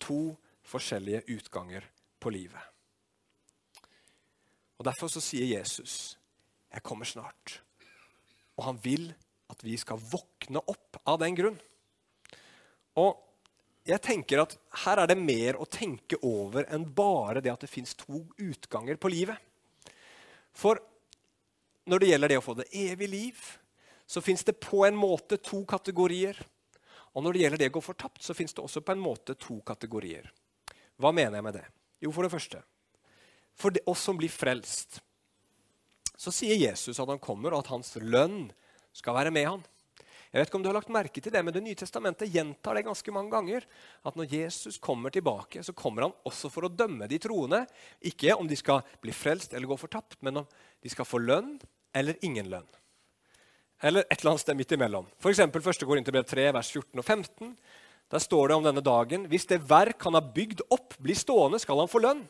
To 0.00 0.36
forskjellige 0.68 1.24
utganger 1.36 1.84
på 2.20 2.32
livet. 2.32 2.60
Og 4.78 4.84
Derfor 4.84 5.08
så 5.08 5.20
sier 5.20 5.58
Jesus, 5.58 6.18
'Jeg 6.72 6.82
kommer 6.82 7.04
snart'. 7.04 7.60
Og 8.56 8.64
han 8.64 8.78
vil 8.84 9.14
at 9.50 9.64
vi 9.64 9.76
skal 9.76 9.98
våkne 9.98 10.60
opp 10.66 11.00
av 11.06 11.18
den 11.18 11.34
grunn. 11.34 11.58
Og 12.96 13.16
jeg 13.88 14.02
tenker 14.02 14.42
at 14.42 14.56
her 14.84 15.00
er 15.00 15.06
det 15.06 15.16
mer 15.18 15.56
å 15.56 15.64
tenke 15.64 16.18
over 16.22 16.66
enn 16.68 16.84
bare 16.94 17.40
det 17.40 17.52
at 17.52 17.60
det 17.60 17.70
fins 17.70 17.94
to 17.94 18.26
utganger 18.36 18.96
på 18.96 19.08
livet. 19.08 19.36
For 20.58 20.80
når 21.88 22.02
det 22.02 22.10
gjelder 22.10 22.32
det 22.32 22.38
å 22.40 22.44
få 22.44 22.56
det 22.58 22.68
evige 22.74 23.12
liv, 23.12 23.42
så 24.08 24.22
fins 24.24 24.42
det 24.44 24.58
på 24.60 24.82
en 24.86 24.96
måte 24.98 25.38
to 25.44 25.62
kategorier. 25.68 26.38
Og 27.14 27.24
når 27.24 27.34
det 27.34 27.42
gjelder 27.44 27.62
det 27.62 27.70
å 27.70 27.76
gå 27.78 27.84
fortapt, 27.84 28.22
så 28.24 28.34
fins 28.36 28.56
det 28.56 28.64
også 28.64 28.82
på 28.84 28.94
en 28.94 29.02
måte 29.02 29.36
to 29.38 29.60
kategorier. 29.66 30.26
Hva 30.98 31.12
mener 31.14 31.38
jeg 31.38 31.46
med 31.46 31.58
det? 31.60 31.66
Jo, 32.02 32.12
for 32.14 32.26
det 32.26 32.32
første 32.32 32.62
For 33.58 33.74
det, 33.74 33.82
oss 33.90 34.04
som 34.06 34.18
blir 34.18 34.30
frelst, 34.30 35.00
så 36.18 36.30
sier 36.34 36.58
Jesus 36.58 36.98
at 36.98 37.10
han 37.10 37.18
kommer, 37.22 37.54
og 37.54 37.64
at 37.64 37.72
hans 37.72 37.96
lønn 37.98 38.48
skal 38.94 39.16
være 39.16 39.32
med 39.34 39.48
han. 39.48 39.64
Jeg 40.28 40.42
vet 40.42 40.50
ikke 40.50 40.58
om 40.58 40.64
du 40.64 40.68
har 40.68 40.76
lagt 40.76 40.92
merke 40.92 41.22
til 41.24 41.32
det, 41.32 41.40
men 41.44 41.54
Det 41.54 41.62
nye 41.64 41.78
testamentet 41.78 42.28
gjentar 42.28 42.76
det 42.76 42.84
ganske 42.84 43.12
mange 43.12 43.32
ganger. 43.32 43.64
At 44.04 44.16
når 44.16 44.32
Jesus 44.32 44.78
kommer 44.78 45.10
tilbake, 45.10 45.62
så 45.64 45.72
kommer 45.72 46.04
han 46.04 46.16
også 46.28 46.50
for 46.52 46.68
å 46.68 46.72
dømme 46.72 47.08
de 47.08 47.18
troende. 47.18 47.64
Ikke 48.04 48.36
om 48.36 48.48
de 48.48 48.56
skal 48.56 48.82
bli 49.00 49.12
frelst 49.12 49.54
eller 49.54 49.66
gå 49.66 49.78
fortapt, 49.80 50.20
men 50.20 50.42
om 50.42 50.48
de 50.82 50.92
skal 50.92 51.08
få 51.08 51.22
lønn 51.22 51.56
eller 51.96 52.20
ingen 52.22 52.50
lønn. 52.50 52.68
Eller 53.80 54.04
et 54.10 54.20
eller 54.20 54.34
annet 54.34 54.42
sted 54.42 54.58
midt 54.58 54.74
imellom. 54.74 55.06
F.eks. 55.22 55.40
1. 55.40 55.86
Korinterbrev 55.86 56.26
3, 56.26 56.48
vers 56.52 56.72
14 56.74 56.98
og 56.98 57.04
15. 57.04 57.54
Der 58.10 58.22
står 58.24 58.48
det 58.48 58.56
om 58.56 58.64
denne 58.64 58.82
dagen 58.84 59.26
Hvis 59.28 59.46
det 59.46 59.60
verk 59.68 60.02
han 60.04 60.16
har 60.16 60.32
bygd 60.34 60.64
opp, 60.74 60.96
blir 60.98 61.16
stående, 61.16 61.60
skal 61.62 61.80
han 61.80 61.90
få 61.90 62.02
lønn. 62.02 62.24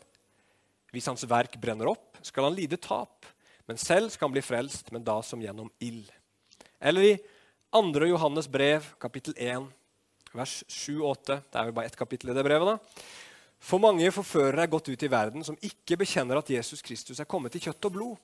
Hvis 0.92 1.08
hans 1.10 1.24
verk 1.28 1.56
brenner 1.60 1.90
opp, 1.90 2.20
skal 2.22 2.48
han 2.48 2.56
lide 2.56 2.78
tap. 2.80 3.26
Men 3.68 3.80
selv 3.80 4.12
skal 4.12 4.28
han 4.28 4.36
bli 4.36 4.44
frelst, 4.44 4.92
men 4.92 5.04
da 5.04 5.18
som 5.24 5.42
gjennom 5.42 5.70
ild. 5.84 6.08
Eller 6.80 7.04
i 7.04 7.16
2. 7.70 8.06
Johannes 8.08 8.48
brev, 8.48 8.84
kapittel 8.98 9.34
1, 9.36 9.66
vers 10.32 10.52
7-8. 10.68 11.42
Det 11.52 11.58
er 11.60 11.66
jo 11.68 11.74
bare 11.76 11.90
ett 11.90 11.98
kapittel 12.00 12.30
i 12.32 12.36
det 12.36 12.44
brevet. 12.46 12.64
da. 12.64 13.02
For 13.60 13.82
mange 13.82 14.08
forførere 14.14 14.64
er 14.64 14.70
gått 14.72 14.88
ut 14.88 15.02
i 15.02 15.10
verden 15.12 15.44
som 15.44 15.58
ikke 15.60 15.98
bekjenner 16.00 16.40
at 16.40 16.48
Jesus 16.48 16.80
Kristus 16.80 17.20
er 17.20 17.28
kommet 17.28 17.58
i 17.58 17.60
kjøtt 17.60 17.84
og 17.90 17.92
blod. 17.92 18.14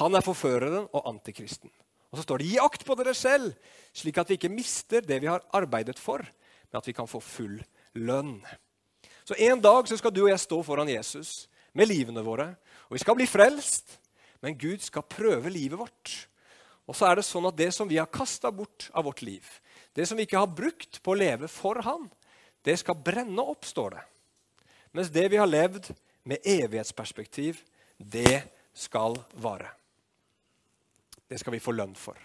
Han 0.00 0.16
er 0.16 0.24
forføreren 0.24 0.86
og 0.88 1.04
antikristen. 1.10 1.68
Og 2.08 2.16
så 2.16 2.24
står 2.24 2.38
det 2.38 2.46
'gi 2.48 2.58
akt 2.64 2.86
på 2.86 2.94
dere 2.96 3.12
selv', 3.12 3.52
slik 3.92 4.16
at 4.16 4.28
vi 4.28 4.38
ikke 4.40 4.48
mister 4.48 5.04
det 5.04 5.20
vi 5.20 5.28
har 5.28 5.44
arbeidet 5.52 5.98
for, 5.98 6.24
men 6.72 6.78
at 6.78 6.86
vi 6.86 6.92
kan 6.96 7.06
få 7.06 7.20
full 7.20 7.60
lønn. 7.94 8.40
Så 9.24 9.34
En 9.36 9.60
dag 9.60 9.86
så 9.86 9.98
skal 9.98 10.10
du 10.10 10.22
og 10.22 10.30
jeg 10.30 10.40
stå 10.40 10.62
foran 10.62 10.88
Jesus 10.88 11.48
med 11.74 11.88
livene 11.88 12.24
våre. 12.24 12.56
Og 12.88 12.96
vi 12.96 12.98
skal 12.98 13.14
bli 13.14 13.26
frelst, 13.26 13.98
men 14.40 14.56
Gud 14.56 14.80
skal 14.80 15.02
prøve 15.02 15.50
livet 15.50 15.78
vårt. 15.78 16.28
Og 16.88 16.96
så 16.96 17.08
er 17.08 17.18
det 17.18 17.26
sånn 17.28 17.46
at 17.50 17.56
det 17.58 17.68
som 17.76 17.88
vi 17.88 17.98
har 18.00 18.08
kasta 18.08 18.50
bort 18.54 18.88
av 18.96 19.04
vårt 19.04 19.20
liv, 19.22 19.44
det 19.92 20.06
som 20.08 20.16
vi 20.16 20.24
ikke 20.24 20.40
har 20.40 20.48
brukt 20.50 21.02
på 21.04 21.12
å 21.12 21.18
leve 21.20 21.50
for 21.52 21.80
Han, 21.84 22.06
det 22.64 22.78
skal 22.80 22.98
brenne 23.04 23.44
opp, 23.44 23.66
står 23.68 23.96
det. 23.96 24.04
Mens 24.96 25.12
det 25.12 25.26
vi 25.30 25.40
har 25.40 25.48
levd 25.48 25.90
med 26.28 26.44
evighetsperspektiv, 26.48 27.60
det 27.98 28.40
skal 28.76 29.18
vare. 29.40 29.70
Det 31.28 31.38
skal 31.40 31.54
vi 31.56 31.62
få 31.62 31.74
lønn 31.76 31.94
for. 31.98 32.16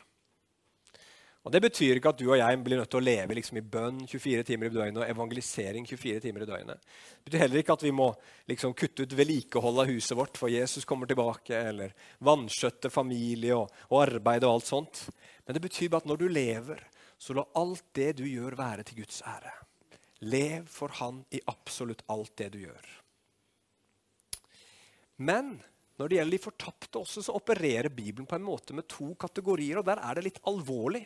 Og 1.44 1.52
Det 1.52 1.60
betyr 1.60 1.98
ikke 2.00 2.12
at 2.14 2.20
du 2.22 2.30
og 2.30 2.38
jeg 2.40 2.60
blir 2.64 2.80
nødt 2.80 2.90
til 2.94 3.02
å 3.02 3.04
leve 3.04 3.36
liksom 3.36 3.58
i 3.60 3.66
bønn 3.68 3.98
24 4.08 4.46
timer 4.48 4.70
i 4.70 4.76
døgnet 4.78 5.02
og 5.02 5.10
evangelisering 5.12 5.84
24 5.90 6.22
timer 6.24 6.46
i 6.46 6.48
døgnet. 6.48 6.86
Det 7.20 7.26
betyr 7.28 7.42
heller 7.44 7.60
ikke 7.60 7.76
at 7.76 7.84
vi 7.84 7.92
må 7.92 8.06
liksom 8.48 8.76
kutte 8.80 9.04
ut 9.04 9.16
vedlikeholdet 9.20 9.84
av 9.84 9.92
huset 9.92 10.16
vårt 10.16 10.40
for 10.40 10.54
Jesus 10.54 10.88
kommer 10.88 11.10
tilbake, 11.10 11.58
eller 11.58 11.92
vanskjøtte 12.24 12.88
familie 12.94 13.58
og, 13.58 13.74
og, 13.90 13.98
arbeid 14.06 14.46
og 14.48 14.54
alt 14.54 14.70
sånt. 14.70 15.02
Men 15.44 15.58
det 15.58 15.64
betyr 15.66 15.92
bare 15.92 16.06
at 16.06 16.08
når 16.14 16.22
du 16.22 16.24
lever, 16.32 16.80
så 17.20 17.36
la 17.36 17.44
alt 17.60 17.84
det 18.00 18.14
du 18.22 18.24
gjør, 18.24 18.56
være 18.60 18.86
til 18.88 19.02
Guds 19.02 19.20
ære. 19.28 19.52
Lev 20.24 20.70
for 20.72 20.96
Han 21.02 21.26
i 21.36 21.42
absolutt 21.52 22.06
alt 22.14 22.32
det 22.40 22.54
du 22.54 22.62
gjør. 22.62 22.88
Men 25.28 25.58
når 26.00 26.08
det 26.08 26.18
gjelder 26.22 26.38
de 26.38 26.46
fortapte 26.46 27.04
også, 27.04 27.26
så 27.28 27.36
opererer 27.36 27.92
Bibelen 27.92 28.32
på 28.32 28.40
en 28.40 28.48
måte 28.48 28.76
med 28.76 28.88
to 28.88 29.12
kategorier, 29.20 29.82
og 29.82 29.86
der 29.92 30.00
er 30.00 30.16
det 30.18 30.26
litt 30.30 30.42
alvorlig. 30.48 31.04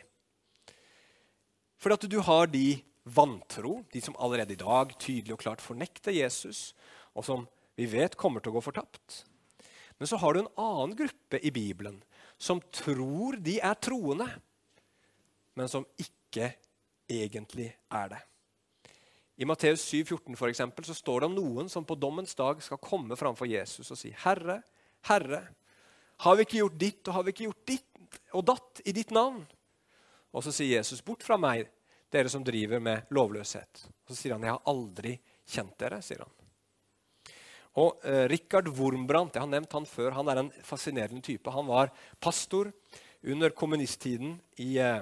For 1.78 1.94
at 1.94 2.04
du 2.10 2.18
har 2.26 2.50
de 2.50 2.80
vantro, 3.08 3.84
de 3.92 4.02
som 4.02 4.16
allerede 4.18 4.54
i 4.54 4.60
dag 4.60 4.92
tydelig 4.98 5.36
og 5.36 5.42
klart 5.42 5.64
fornekter 5.64 6.14
Jesus, 6.14 6.74
og 7.14 7.24
som 7.24 7.46
vi 7.78 7.86
vet 7.88 8.18
kommer 8.18 8.42
til 8.42 8.52
å 8.52 8.58
gå 8.58 8.64
fortapt. 8.66 9.22
Men 9.98 10.10
så 10.10 10.18
har 10.18 10.34
du 10.34 10.42
en 10.42 10.54
annen 10.58 10.96
gruppe 10.98 11.40
i 11.42 11.52
Bibelen 11.54 12.00
som 12.38 12.60
tror 12.74 13.38
de 13.42 13.58
er 13.62 13.78
troende, 13.82 14.28
men 15.58 15.70
som 15.70 15.86
ikke 15.98 16.52
egentlig 17.10 17.72
er 17.90 18.12
det. 18.14 18.20
I 19.38 19.46
Matteus 19.46 19.84
7, 19.86 20.02
14 20.02 20.34
for 20.38 20.50
eksempel, 20.50 20.86
så 20.86 20.94
står 20.98 21.22
det 21.22 21.28
om 21.30 21.36
noen 21.38 21.70
som 21.70 21.86
på 21.86 21.98
dommens 21.98 22.34
dag 22.38 22.58
skal 22.62 22.80
komme 22.82 23.18
framfor 23.18 23.46
Jesus 23.46 23.90
og 23.94 23.98
si, 23.98 24.10
'Herre, 24.10 24.62
Herre, 25.06 25.46
har 26.18 26.34
vi 26.34 26.42
ikke 26.42 26.58
gjort 26.58 26.80
ditt 26.80 27.08
og 27.08 27.14
har 27.14 27.22
vi 27.22 27.30
ikke 27.34 27.46
gjort 27.46 27.66
ditt 27.66 28.18
og 28.34 28.46
datt 28.46 28.80
i 28.84 28.92
ditt 28.92 29.14
navn? 29.14 29.46
Og 30.32 30.44
så 30.44 30.52
sier 30.52 30.78
Jesus, 30.78 31.04
bort 31.04 31.24
fra 31.24 31.38
meg, 31.40 31.68
dere 32.12 32.30
som 32.32 32.44
driver 32.44 32.80
med 32.80 33.08
lovløshet. 33.14 33.84
Og 34.04 34.12
så 34.12 34.16
sier 34.16 34.36
han, 34.36 34.44
jeg 34.44 34.54
har 34.54 34.70
aldri 34.70 35.14
kjent 35.48 35.76
dere, 35.80 36.00
sier 36.04 36.24
han. 36.24 36.34
Og 37.78 38.00
eh, 38.08 38.24
Richard 38.30 38.68
Wormbrandt, 38.74 39.36
jeg 39.36 39.44
har 39.44 39.50
nevnt 39.50 39.76
han 39.76 39.86
før, 39.86 40.16
han 40.16 40.30
er 40.32 40.40
en 40.42 40.50
fascinerende 40.66 41.22
type. 41.24 41.52
Han 41.54 41.68
var 41.68 41.92
pastor 42.20 42.72
under 43.22 43.54
kommunisttiden 43.54 44.38
i, 44.56 44.78
eh, 44.82 45.00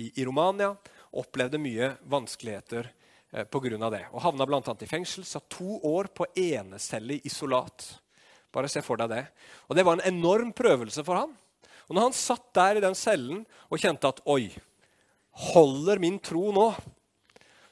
i, 0.00 0.10
i 0.14 0.24
Romania. 0.24 0.72
Opplevde 1.18 1.60
mye 1.60 1.90
vanskeligheter 2.08 2.88
eh, 3.32 3.44
pga. 3.44 3.90
det. 3.90 4.04
Og 4.12 4.22
Havna 4.24 4.46
bl.a. 4.48 4.62
i 4.62 4.90
fengsel. 4.90 5.26
Satt 5.28 5.50
to 5.52 5.80
år 5.84 6.08
på 6.14 6.30
enecelle 6.36 7.18
i 7.18 7.26
isolat. 7.28 7.90
Bare 8.54 8.70
se 8.72 8.80
for 8.84 9.00
deg 9.00 9.12
det. 9.12 9.24
Og 9.68 9.76
Det 9.76 9.84
var 9.84 9.98
en 9.98 10.08
enorm 10.14 10.54
prøvelse 10.56 11.04
for 11.04 11.24
ham. 11.24 11.36
Og 11.88 11.96
når 11.96 12.08
han 12.08 12.16
satt 12.16 12.50
der 12.56 12.78
i 12.78 12.84
den 12.84 12.96
cellen 12.98 13.44
og 13.68 13.80
kjente 13.80 14.10
at 14.10 14.20
Oi, 14.28 14.50
holder 15.52 16.00
min 16.02 16.18
tro 16.20 16.50
nå? 16.52 16.68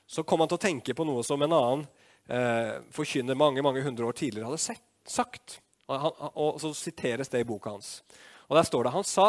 Så 0.07 0.24
kom 0.24 0.40
han 0.40 0.50
til 0.50 0.59
å 0.59 0.62
tenke 0.62 0.94
på 0.96 1.05
noe 1.05 1.24
som 1.26 1.42
en 1.42 1.55
annen 1.57 1.87
eh, 2.31 2.79
forkynner 2.94 3.38
mange 3.38 3.64
mange 3.64 3.83
hundre 3.85 4.07
år 4.09 4.16
tidligere 4.16 4.48
hadde 4.48 4.62
sett, 4.62 4.85
sagt. 5.07 5.59
Og, 5.87 5.96
han, 6.00 6.14
og, 6.33 6.61
Så 6.62 6.72
siteres 6.79 7.31
det 7.31 7.42
i 7.42 7.48
boka 7.48 7.74
hans. 7.74 8.00
Og 8.46 8.57
Der 8.57 8.66
står 8.66 8.87
det 8.87 8.94
han 8.94 9.07
sa 9.07 9.29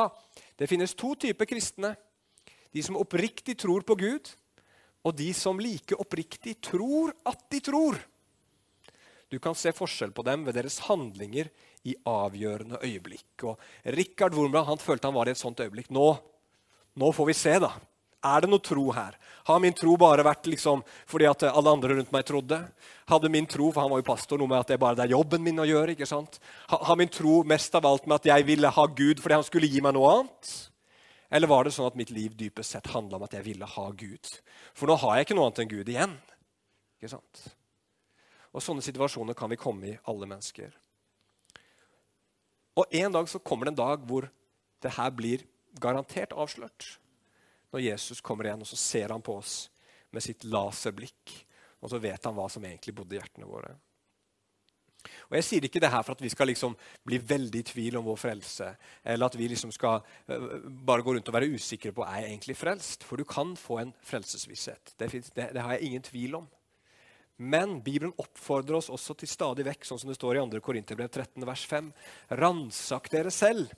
det 0.58 0.69
finnes 0.69 0.95
to 0.97 1.13
typer 1.13 1.45
kristne. 1.45 1.93
De 2.73 2.82
som 2.84 2.97
oppriktig 2.97 3.58
tror 3.62 3.84
på 3.86 3.95
Gud, 3.97 4.30
og 5.06 5.15
de 5.15 5.30
som 5.34 5.60
like 5.62 5.95
oppriktig 5.95 6.58
tror 6.65 7.13
at 7.26 7.43
de 7.52 7.62
tror. 7.63 8.00
Du 9.28 9.40
kan 9.44 9.56
se 9.60 9.74
forskjell 9.76 10.13
på 10.16 10.24
dem 10.24 10.46
ved 10.48 10.56
deres 10.56 10.80
handlinger 10.88 11.50
i 11.88 11.96
avgjørende 12.08 12.80
øyeblikk. 12.84 13.44
Og 13.44 13.60
Richard 13.98 14.36
Wormland 14.38 14.70
han 14.70 14.82
følte 14.82 15.10
han 15.10 15.18
var 15.18 15.28
i 15.28 15.36
et 15.36 15.42
sånt 15.42 15.60
øyeblikk. 15.63 15.92
Nå, 15.92 16.08
nå 16.96 17.12
får 17.16 17.28
vi 17.30 17.36
se, 17.36 17.58
da. 17.63 17.74
Er 18.28 18.44
det 18.44 18.50
noe 18.50 18.63
tro 18.63 18.88
her? 18.96 19.18
Har 19.46 19.60
min 19.62 19.76
tro 19.78 19.94
bare 20.00 20.26
vært 20.26 20.48
liksom 20.50 20.82
fordi 21.08 21.28
at 21.30 21.44
alle 21.52 21.74
andre 21.76 22.00
rundt 22.00 22.13
meg 22.16 22.26
trodde? 22.28 22.58
Hadde 23.12 23.32
min 23.32 23.46
tro 23.48 23.70
for 23.70 23.84
han 23.84 23.92
var 23.92 24.02
jo 24.02 24.08
pastor, 24.08 24.40
noe 24.42 24.50
med 24.50 24.63
at 24.63 24.72
det 24.74 24.80
bare 24.82 25.06
er 25.06 25.13
jobben 25.13 25.44
min 25.46 25.62
å 25.62 25.68
gjøre? 25.68 25.94
ikke 25.94 26.10
sant? 26.10 26.40
Har 26.72 26.98
min 27.00 27.12
tro 27.13 27.44
mest 27.48 27.76
av 27.78 27.86
alt 27.88 28.08
med 28.08 28.18
at 28.18 28.32
jeg 28.32 28.48
ville 28.48 28.74
ha 28.74 28.88
Gud 28.88 29.22
fordi 29.22 29.38
han 29.38 29.46
skulle 29.48 29.70
gi 29.70 29.84
meg 29.86 29.96
noe 29.96 30.16
annet? 30.16 30.56
Eller 31.30 31.52
var 31.52 31.68
det 31.68 31.76
sånn 31.76 31.92
at 31.92 32.00
mitt 32.00 32.12
liv 32.16 32.34
dypest 32.40 32.74
sett 32.74 32.90
handla 32.94 33.20
om 33.20 33.28
at 33.28 33.36
jeg 33.36 33.46
ville 33.46 33.68
ha 33.68 33.86
Gud? 33.92 34.34
For 34.74 34.90
nå 34.90 34.98
har 35.04 35.18
jeg 35.18 35.28
ikke 35.28 35.38
noe 35.38 35.50
annet 35.50 35.63
enn 35.63 35.74
Gud 35.76 35.92
igjen. 35.92 36.18
Ikke 36.98 37.12
sant? 37.12 37.48
Og 38.58 38.63
Sånne 38.65 38.82
situasjoner 38.82 39.38
kan 39.38 39.52
vi 39.54 39.60
komme 39.62 39.91
i, 39.91 39.98
alle 40.10 40.30
mennesker. 40.30 40.74
Og 42.78 42.93
En 42.93 43.13
dag 43.13 43.30
så 43.30 43.41
kommer 43.41 43.67
det 43.67 43.76
en 43.76 43.84
dag 43.84 44.06
hvor 44.10 44.30
det 44.82 44.93
her 44.98 45.12
blir 45.13 45.46
garantert 45.82 46.34
avslørt. 46.34 46.98
Når 47.74 47.84
Jesus 47.86 48.22
kommer 48.22 48.48
igjen, 48.48 48.63
og 48.63 48.70
så 48.70 48.80
ser 48.80 49.13
han 49.13 49.22
på 49.22 49.36
oss 49.38 49.67
med 50.13 50.24
sitt 50.26 50.46
laserblikk. 50.48 51.34
Og 51.82 51.91
så 51.91 52.00
vet 52.02 52.26
han 52.26 52.38
hva 52.38 52.48
som 52.50 52.65
egentlig 52.65 52.96
bodde 52.98 53.13
i 53.13 53.20
hjertene 53.20 53.50
våre. 53.50 53.76
Og 55.30 55.36
Jeg 55.38 55.46
sier 55.46 55.65
ikke 55.67 55.82
det 55.84 55.91
her 55.91 56.04
for 56.04 56.17
at 56.17 56.24
vi 56.24 56.32
skal 56.32 56.50
liksom 56.50 56.74
bli 57.06 57.20
veldig 57.22 57.62
i 57.62 57.67
tvil 57.70 58.00
om 58.00 58.08
vår 58.10 58.17
frelse, 58.20 58.72
eller 59.06 59.30
at 59.30 59.38
vi 59.38 59.48
liksom 59.52 59.72
skal 59.72 60.02
uh, 60.02 60.58
bare 60.65 61.06
gå 61.06 61.13
rundt 61.13 61.30
og 61.30 61.36
være 61.36 61.52
usikre 61.54 61.93
på 61.96 62.06
er 62.08 62.24
jeg 62.24 62.32
egentlig 62.34 62.58
frelst. 62.58 63.06
For 63.08 63.20
du 63.20 63.28
kan 63.28 63.54
få 63.60 63.82
en 63.84 63.93
frelsesvisshet. 64.02 64.96
Det, 64.98 65.12
det, 65.36 65.50
det 65.54 65.62
har 65.62 65.78
jeg 65.78 65.91
ingen 65.91 66.08
tvil 66.08 66.41
om. 66.41 66.50
Men 67.38 67.82
Bibelen 67.86 68.15
oppfordrer 68.17 68.80
oss 68.80 68.89
også 68.89 69.13
til 69.19 69.30
stadig 69.30 69.65
vekk, 69.67 69.86
sånn 69.86 70.00
som 70.02 70.10
det 70.10 70.17
står 70.17 70.39
i 70.39 70.41
2. 70.41 70.62
Korinterbrev 70.65 71.10
13, 71.12 71.45
vers 71.45 71.65
5. 71.69 71.91
Ransak 72.39 73.12
dere 73.13 73.34
selv 73.34 73.73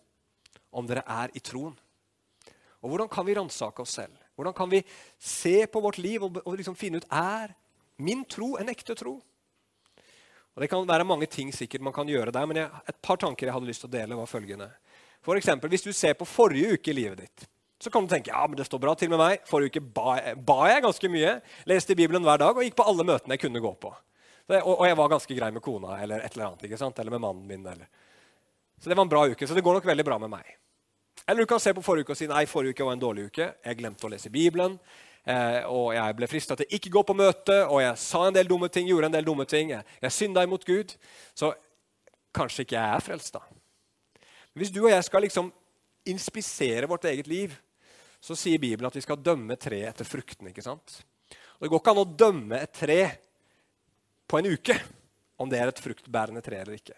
om 0.71 0.87
dere 0.87 1.03
er 1.03 1.33
i 1.35 1.43
troen. 1.43 1.75
Og 2.79 2.93
Hvordan 2.93 3.09
kan 3.11 3.27
vi 3.27 3.35
ransake 3.35 3.83
oss 3.83 3.97
selv? 3.99 4.15
Hvordan 4.39 4.55
kan 4.55 4.69
vi 4.71 4.79
se 5.19 5.67
på 5.67 5.81
vårt 5.83 5.99
liv 5.99 6.23
og, 6.23 6.39
og 6.45 6.55
liksom 6.55 6.77
finne 6.79 7.01
ut 7.01 7.09
er 7.11 7.51
min 7.99 8.23
tro 8.23 8.53
en 8.55 8.71
ekte 8.71 8.95
tro? 8.95 9.17
Og 10.55 10.63
Det 10.63 10.69
kan 10.71 10.87
være 10.87 11.07
mange 11.07 11.27
ting 11.27 11.51
sikkert 11.55 11.83
man 11.83 11.95
kan 11.95 12.07
gjøre 12.07 12.31
der, 12.31 12.47
men 12.47 12.61
jeg, 12.61 12.83
et 12.87 13.01
par 13.03 13.19
tanker 13.19 13.47
jeg 13.47 13.55
hadde 13.55 13.67
lyst 13.67 13.83
til 13.83 13.91
å 13.91 13.97
dele, 13.97 14.15
var 14.15 14.31
følgende. 14.31 14.71
For 15.21 15.35
eksempel, 15.35 15.69
Hvis 15.69 15.83
du 15.83 15.91
ser 15.93 16.15
på 16.15 16.27
forrige 16.27 16.79
uke 16.79 16.91
i 16.91 16.95
livet 16.95 17.25
ditt, 17.25 17.49
så 17.79 17.89
kan 17.89 18.03
du 18.03 18.11
tenke 18.11 18.31
ja, 18.33 18.43
men 18.47 18.59
det 18.59 18.67
står 18.67 18.81
bra 18.83 18.93
til 18.99 19.11
med 19.11 19.21
meg. 19.21 19.43
Forrige 19.47 19.79
uke 19.79 19.83
ba, 19.95 20.17
ba 20.35 20.59
jeg 20.67 20.83
ganske 20.83 21.11
mye, 21.11 21.37
leste 21.69 21.95
i 21.95 21.99
Bibelen 21.99 22.25
hver 22.27 22.41
dag 22.41 22.57
og 22.57 22.65
gikk 22.65 22.75
på 22.79 22.87
alle 22.91 23.05
møtene 23.07 23.37
jeg 23.37 23.45
kunne 23.45 23.63
gå 23.63 23.73
på. 23.79 23.93
Det, 24.49 24.63
og, 24.63 24.79
og, 24.79 24.85
jeg 24.89 24.97
var 24.97 25.11
ganske 25.11 25.35
grei 25.37 25.51
med 25.55 25.63
kona 25.63 25.99
eller 26.01 26.23
et 26.25 26.33
eller 26.33 26.49
annet, 26.49 26.65
ikke 26.65 26.79
sant? 26.81 26.99
eller 26.99 27.13
med 27.15 27.23
mannen 27.23 27.45
min. 27.47 27.67
Eller. 27.69 27.87
Så 28.81 28.89
det 28.89 28.97
var 28.97 29.05
en 29.05 29.11
bra 29.11 29.27
uke. 29.29 29.47
Så 29.47 29.55
det 29.55 29.63
går 29.63 29.77
nok 29.77 29.87
veldig 29.87 30.05
bra 30.07 30.17
med 30.19 30.33
meg. 30.33 30.55
Eller 31.29 31.45
du 31.45 31.51
kan 31.51 31.61
se 31.61 31.73
på 31.77 31.83
forrige 31.85 32.07
uke 32.07 32.15
og 32.15 32.19
si 32.19 32.27
nei, 32.27 32.43
forrige 32.49 32.75
uke 32.75 32.87
var 32.87 32.97
en 32.97 33.03
dårlig 33.03 33.29
uke. 33.29 33.51
Jeg 33.63 33.79
glemte 33.79 34.07
å 34.07 34.11
lese 34.11 34.33
Bibelen. 34.33 34.79
Eh, 35.29 35.61
og 35.69 35.93
jeg 35.93 36.15
ble 36.17 36.29
frista 36.31 36.57
til 36.57 36.75
ikke 36.75 36.91
gå 36.95 37.03
på 37.05 37.15
møte, 37.15 37.61
og 37.69 37.83
jeg 37.83 38.01
sa 38.01 38.25
en 38.25 38.35
del 38.35 38.49
dumme 38.49 38.71
ting, 38.73 38.87
gjorde 38.89 39.11
en 39.11 39.15
del 39.19 39.27
dumme 39.27 39.45
ting. 39.47 39.71
Jeg, 39.75 39.85
jeg 40.01 40.15
synda 40.15 40.43
imot 40.47 40.65
Gud. 40.67 40.95
Så 41.37 41.53
kanskje 42.35 42.65
ikke 42.65 42.79
jeg 42.79 42.95
er 42.97 43.05
frelst, 43.05 43.35
da. 43.37 43.43
Hvis 44.57 44.73
du 44.73 44.81
og 44.81 44.91
jeg 44.91 45.05
skal 45.05 45.23
liksom 45.23 45.53
inspisere 46.09 46.89
vårt 46.89 47.05
eget 47.05 47.29
liv, 47.29 47.53
så 48.19 48.35
sier 48.35 48.59
Bibelen 48.61 48.89
at 48.89 48.97
vi 48.97 49.03
skal 49.03 49.21
dømme 49.23 49.55
treet 49.59 49.93
etter 49.93 50.07
fruktene. 50.07 50.51
ikke 50.51 50.65
sant? 50.65 50.99
Og 51.57 51.65
Det 51.65 51.71
går 51.71 51.81
ikke 51.81 51.93
an 51.95 52.03
å 52.03 52.15
dømme 52.23 52.59
et 52.59 52.73
tre 52.75 53.01
på 54.29 54.39
en 54.39 54.49
uke 54.51 54.75
om 55.39 55.49
det 55.49 55.59
er 55.59 55.71
et 55.71 55.81
fruktbærende 55.81 56.43
tre 56.43 56.59
eller 56.61 56.75
ikke. 56.75 56.97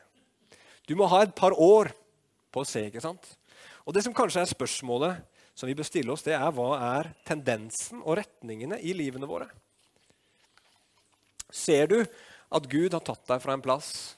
Du 0.90 0.96
må 0.98 1.08
ha 1.12 1.22
et 1.24 1.36
par 1.38 1.54
år 1.54 1.92
på 2.52 2.64
å 2.64 2.68
se. 2.68 2.88
ikke 2.90 3.04
sant? 3.04 3.38
Og 3.86 3.94
Det 3.94 4.04
som 4.04 4.14
kanskje 4.14 4.42
er 4.42 4.50
spørsmålet 4.50 5.22
som 5.54 5.70
vi 5.70 5.76
bør 5.78 5.88
stille 5.88 6.12
oss, 6.14 6.26
det 6.26 6.34
er 6.34 6.54
hva 6.56 6.98
er 6.98 7.12
tendensen 7.28 8.02
og 8.02 8.18
retningene 8.18 8.80
i 8.82 8.94
livene 8.98 9.30
våre? 9.30 9.50
Ser 11.52 11.88
du 11.92 12.00
at 12.02 12.70
Gud 12.72 12.94
har 12.96 13.04
tatt 13.06 13.28
deg 13.28 13.42
fra 13.44 13.54
en 13.54 13.64
plass 13.64 14.16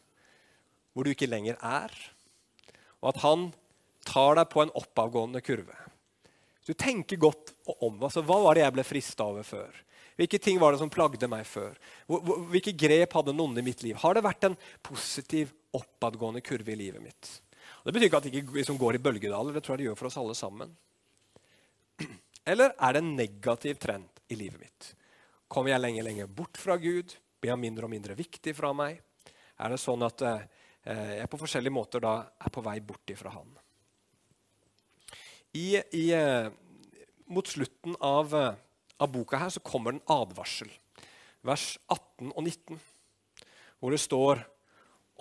hvor 0.93 1.05
du 1.05 1.11
ikke 1.11 1.29
lenger 1.29 1.57
er, 1.57 1.89
og 3.01 3.09
at 3.11 3.23
han 3.23 3.47
tar 4.05 4.37
deg 4.37 4.51
på 4.53 4.61
en 4.61 4.73
oppadgående 4.77 5.41
kurve? 5.41 5.73
Hvis 6.63 6.77
du 6.77 6.79
tenker 6.79 7.19
godt 7.19 7.49
om 7.83 7.97
altså, 7.99 8.21
hva 8.23 8.37
var 8.39 8.55
det 8.55 8.61
jeg 8.63 8.73
ble 8.77 8.85
frista 8.87 9.25
over 9.27 9.43
før? 9.43 9.79
Hvilke 10.15 10.39
ting 10.39 10.61
var 10.61 10.71
det 10.71 10.79
som 10.79 10.91
plagde 10.93 11.27
meg 11.27 11.43
før? 11.43 11.73
Hvilke 12.07 12.71
grep 12.77 13.17
hadde 13.17 13.33
noen 13.35 13.59
i 13.59 13.65
mitt 13.65 13.83
liv? 13.83 13.97
Har 13.99 14.15
det 14.15 14.23
vært 14.23 14.47
en 14.47 14.55
positiv, 14.85 15.51
oppadgående 15.75 16.39
kurve 16.45 16.71
i 16.71 16.77
livet 16.79 17.03
mitt? 17.03 17.31
Det 17.83 17.91
betyr 17.91 18.07
ikke 18.07 18.21
at 18.21 18.27
det 18.29 18.31
ikke 18.39 18.55
liksom 18.61 18.79
går 18.79 18.95
i 18.95 19.01
bølgedaler. 19.03 19.57
Det 19.57 19.63
tror 19.65 19.75
jeg 19.75 19.83
det 19.83 19.89
gjør 19.89 19.99
for 19.99 20.07
oss 20.07 20.19
alle 20.21 20.35
sammen. 20.39 20.71
Eller 22.53 22.77
er 22.77 22.95
det 22.95 23.01
en 23.03 23.11
negativ 23.17 23.81
trend 23.83 24.23
i 24.31 24.39
livet 24.39 24.61
mitt? 24.63 24.93
Kommer 25.51 25.73
jeg 25.73 25.83
lenger 25.83 26.07
lenger 26.07 26.31
bort 26.31 26.61
fra 26.61 26.79
Gud? 26.79 27.11
Blir 27.43 27.57
han 27.57 27.63
mindre 27.65 27.89
og 27.89 27.91
mindre 27.91 28.15
viktig 28.15 28.55
fra 28.55 28.71
meg? 28.77 29.01
Er 29.59 29.75
det 29.75 29.81
sånn 29.83 30.07
at 30.07 30.23
eh, 30.29 30.47
jeg 31.19 31.27
på 31.27 31.43
forskjellige 31.43 31.75
måter 31.75 32.07
da 32.07 32.21
er 32.39 32.55
på 32.55 32.63
vei 32.63 32.77
bort 32.85 33.11
ifra 33.11 33.35
han? 33.35 33.51
I, 35.53 35.77
i, 35.91 36.11
eh, 36.17 36.49
mot 37.25 37.47
slutten 37.47 37.95
av, 37.99 38.33
eh, 38.35 38.53
av, 38.97 39.11
boka 39.11 39.37
her 39.37 39.49
så 39.53 39.61
kommer 39.61 39.91
det 39.91 40.01
en 40.01 40.15
advarsel. 40.15 40.71
Vers 41.45 41.77
18 41.87 42.31
og 42.31 42.43
19, 42.43 42.79
hvor 43.79 43.93
det 43.93 44.01
står 44.01 44.41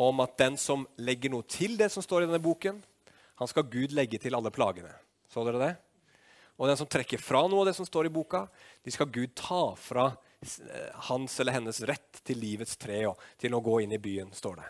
om 0.01 0.23
at 0.25 0.39
den 0.41 0.57
som 0.57 0.87
legger 0.97 1.33
noe 1.33 1.45
til 1.45 1.77
det 1.77 1.91
som 1.93 2.05
står 2.05 2.23
i 2.23 2.31
denne 2.31 2.43
boken, 2.43 2.81
han 3.37 3.51
skal 3.51 3.69
Gud 3.69 3.93
legge 3.93 4.21
til 4.23 4.35
alle 4.39 4.53
plagene. 4.55 4.93
Så 5.29 5.45
dere 5.45 5.61
det? 5.61 5.73
Og 6.57 6.69
den 6.69 6.79
som 6.81 6.89
trekker 6.89 7.21
fra 7.21 7.43
noe 7.49 7.65
av 7.65 7.71
det 7.71 7.77
som 7.77 7.87
står 7.89 8.09
i 8.09 8.15
boka, 8.15 8.47
de 8.85 8.93
skal 8.95 9.11
Gud 9.13 9.35
ta 9.37 9.75
fra 9.77 10.07
eh, 10.41 10.93
hans 11.11 11.39
eller 11.41 11.59
hennes 11.59 11.83
rett 11.89 12.23
til 12.25 12.41
livets 12.41 12.79
tre 12.81 13.03
og 13.11 13.21
til 13.41 13.53
å 13.57 13.61
gå 13.65 13.83
inn 13.83 13.93
i 13.97 14.01
byen, 14.01 14.33
står 14.37 14.63
det. 14.63 14.69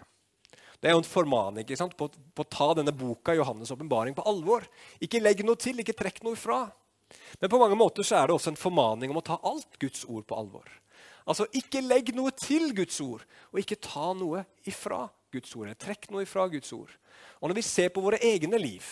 Det 0.83 0.91
er 0.91 0.97
jo 0.97 1.03
en 1.05 1.07
formaning 1.07 1.63
ikke 1.63 1.79
sant? 1.79 1.95
På, 1.95 2.09
å 2.11 2.45
ta 2.51 2.73
denne 2.75 2.91
boka 2.91 3.37
Johannes' 3.39 3.71
åpenbaring 3.71 4.17
på 4.19 4.25
alvor. 4.27 4.67
Ikke 4.99 5.23
legg 5.23 5.45
noe 5.47 5.55
til, 5.61 5.79
ikke 5.79 5.95
trekk 5.95 6.19
noe 6.27 6.35
fra. 6.35 6.65
Men 7.39 7.53
på 7.53 7.61
mange 7.61 7.79
måter 7.79 8.03
så 8.07 8.19
er 8.19 8.27
det 8.27 8.35
også 8.35 8.51
en 8.51 8.59
formaning 8.59 9.13
om 9.13 9.21
å 9.21 9.25
ta 9.25 9.39
alt 9.47 9.79
Guds 9.79 10.03
ord 10.11 10.27
på 10.27 10.39
alvor. 10.41 10.67
Altså, 11.23 11.47
Ikke 11.55 11.85
legg 11.85 12.11
noe 12.17 12.33
til 12.35 12.73
Guds 12.75 12.99
ord, 13.05 13.23
og 13.53 13.63
ikke 13.63 13.79
ta 13.79 14.11
noe 14.19 14.43
ifra 14.67 15.05
Guds 15.31 15.55
ord. 15.55 15.69
Eller 15.69 15.79
Trekk 15.79 16.11
noe 16.11 16.27
ifra 16.27 16.49
Guds 16.51 16.73
ord. 16.75 16.91
Og 17.39 17.51
Når 17.51 17.61
vi 17.61 17.67
ser 17.67 17.95
på 17.95 18.03
våre 18.03 18.19
egne 18.19 18.59
liv, 18.59 18.83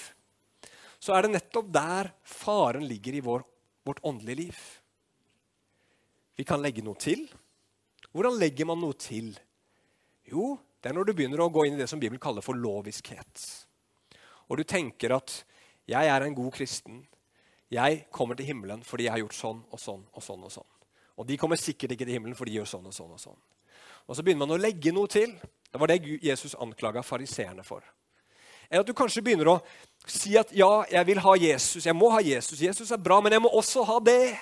så 1.01 1.17
er 1.17 1.25
det 1.27 1.35
nettopp 1.35 1.73
der 1.73 2.13
faren 2.23 2.87
ligger 2.87 3.17
i 3.17 3.25
vår, 3.25 3.43
vårt 3.89 4.03
åndelige 4.07 4.45
liv. 4.45 4.59
Vi 6.39 6.47
kan 6.47 6.63
legge 6.63 6.85
noe 6.85 6.99
til. 7.01 7.27
Hvordan 8.15 8.39
legger 8.39 8.69
man 8.69 8.81
noe 8.81 8.95
til? 8.95 9.33
Jo, 10.31 10.55
det 10.81 10.91
er 10.91 10.97
når 10.97 11.11
du 11.11 11.13
begynner 11.13 11.43
å 11.45 11.51
gå 11.53 11.67
inn 11.67 11.77
i 11.77 11.83
det 11.83 11.89
som 11.91 12.01
Bibelen 12.01 12.23
kaller 12.23 12.45
for 12.45 12.57
loviskhet. 12.57 13.47
Og 14.49 14.59
du 14.59 14.65
tenker 14.65 15.15
at 15.15 15.45
'jeg 15.87 16.07
er 16.07 16.23
en 16.23 16.35
god 16.35 16.53
kristen'. 16.55 17.07
Jeg 17.71 18.07
kommer 18.11 18.35
til 18.35 18.47
himmelen 18.47 18.83
fordi 18.83 19.05
jeg 19.05 19.13
har 19.13 19.19
gjort 19.19 19.35
sånn 19.35 19.65
og 19.73 19.79
sånn 19.79 20.07
og 20.13 20.23
sånn. 20.23 20.45
Og 20.45 20.51
sånn. 20.51 20.71
Og 21.19 21.27
de 21.27 21.37
kommer 21.37 21.57
sikkert 21.57 21.93
ikke 21.93 22.07
til 22.07 22.15
himmelen 22.17 22.35
fordi 22.35 22.53
de 22.53 22.59
gjør 22.59 22.67
sånn 22.67 22.87
og 22.87 22.95
sånn. 22.95 23.13
Og 23.13 23.21
sånn. 23.21 23.37
Og 24.09 24.17
så 24.17 24.23
begynner 24.23 24.47
man 24.47 24.59
å 24.59 24.63
legge 24.63 24.93
noe 24.93 25.07
til. 25.07 25.39
Det 25.71 25.81
var 25.81 25.87
det 25.87 26.23
Jesus 26.23 26.55
anklaga 26.55 27.03
fariseerne 27.03 27.65
for. 27.65 27.85
Eller 28.71 28.81
at 28.81 28.87
du 28.87 28.95
kanskje 28.95 29.23
begynner 29.23 29.49
å 29.49 29.61
si 30.07 30.37
at 30.39 30.53
ja, 30.55 30.85
jeg 30.91 31.07
vil 31.07 31.19
ha 31.19 31.35
Jesus. 31.37 31.87
Jeg 31.87 31.97
må 31.97 32.11
ha 32.11 32.21
Jesus. 32.23 32.61
Jesus 32.63 32.91
er 32.91 33.03
bra, 33.03 33.21
men 33.21 33.33
jeg 33.33 33.43
må 33.43 33.49
også 33.49 33.85
ha 33.85 33.99
det. 33.99 34.39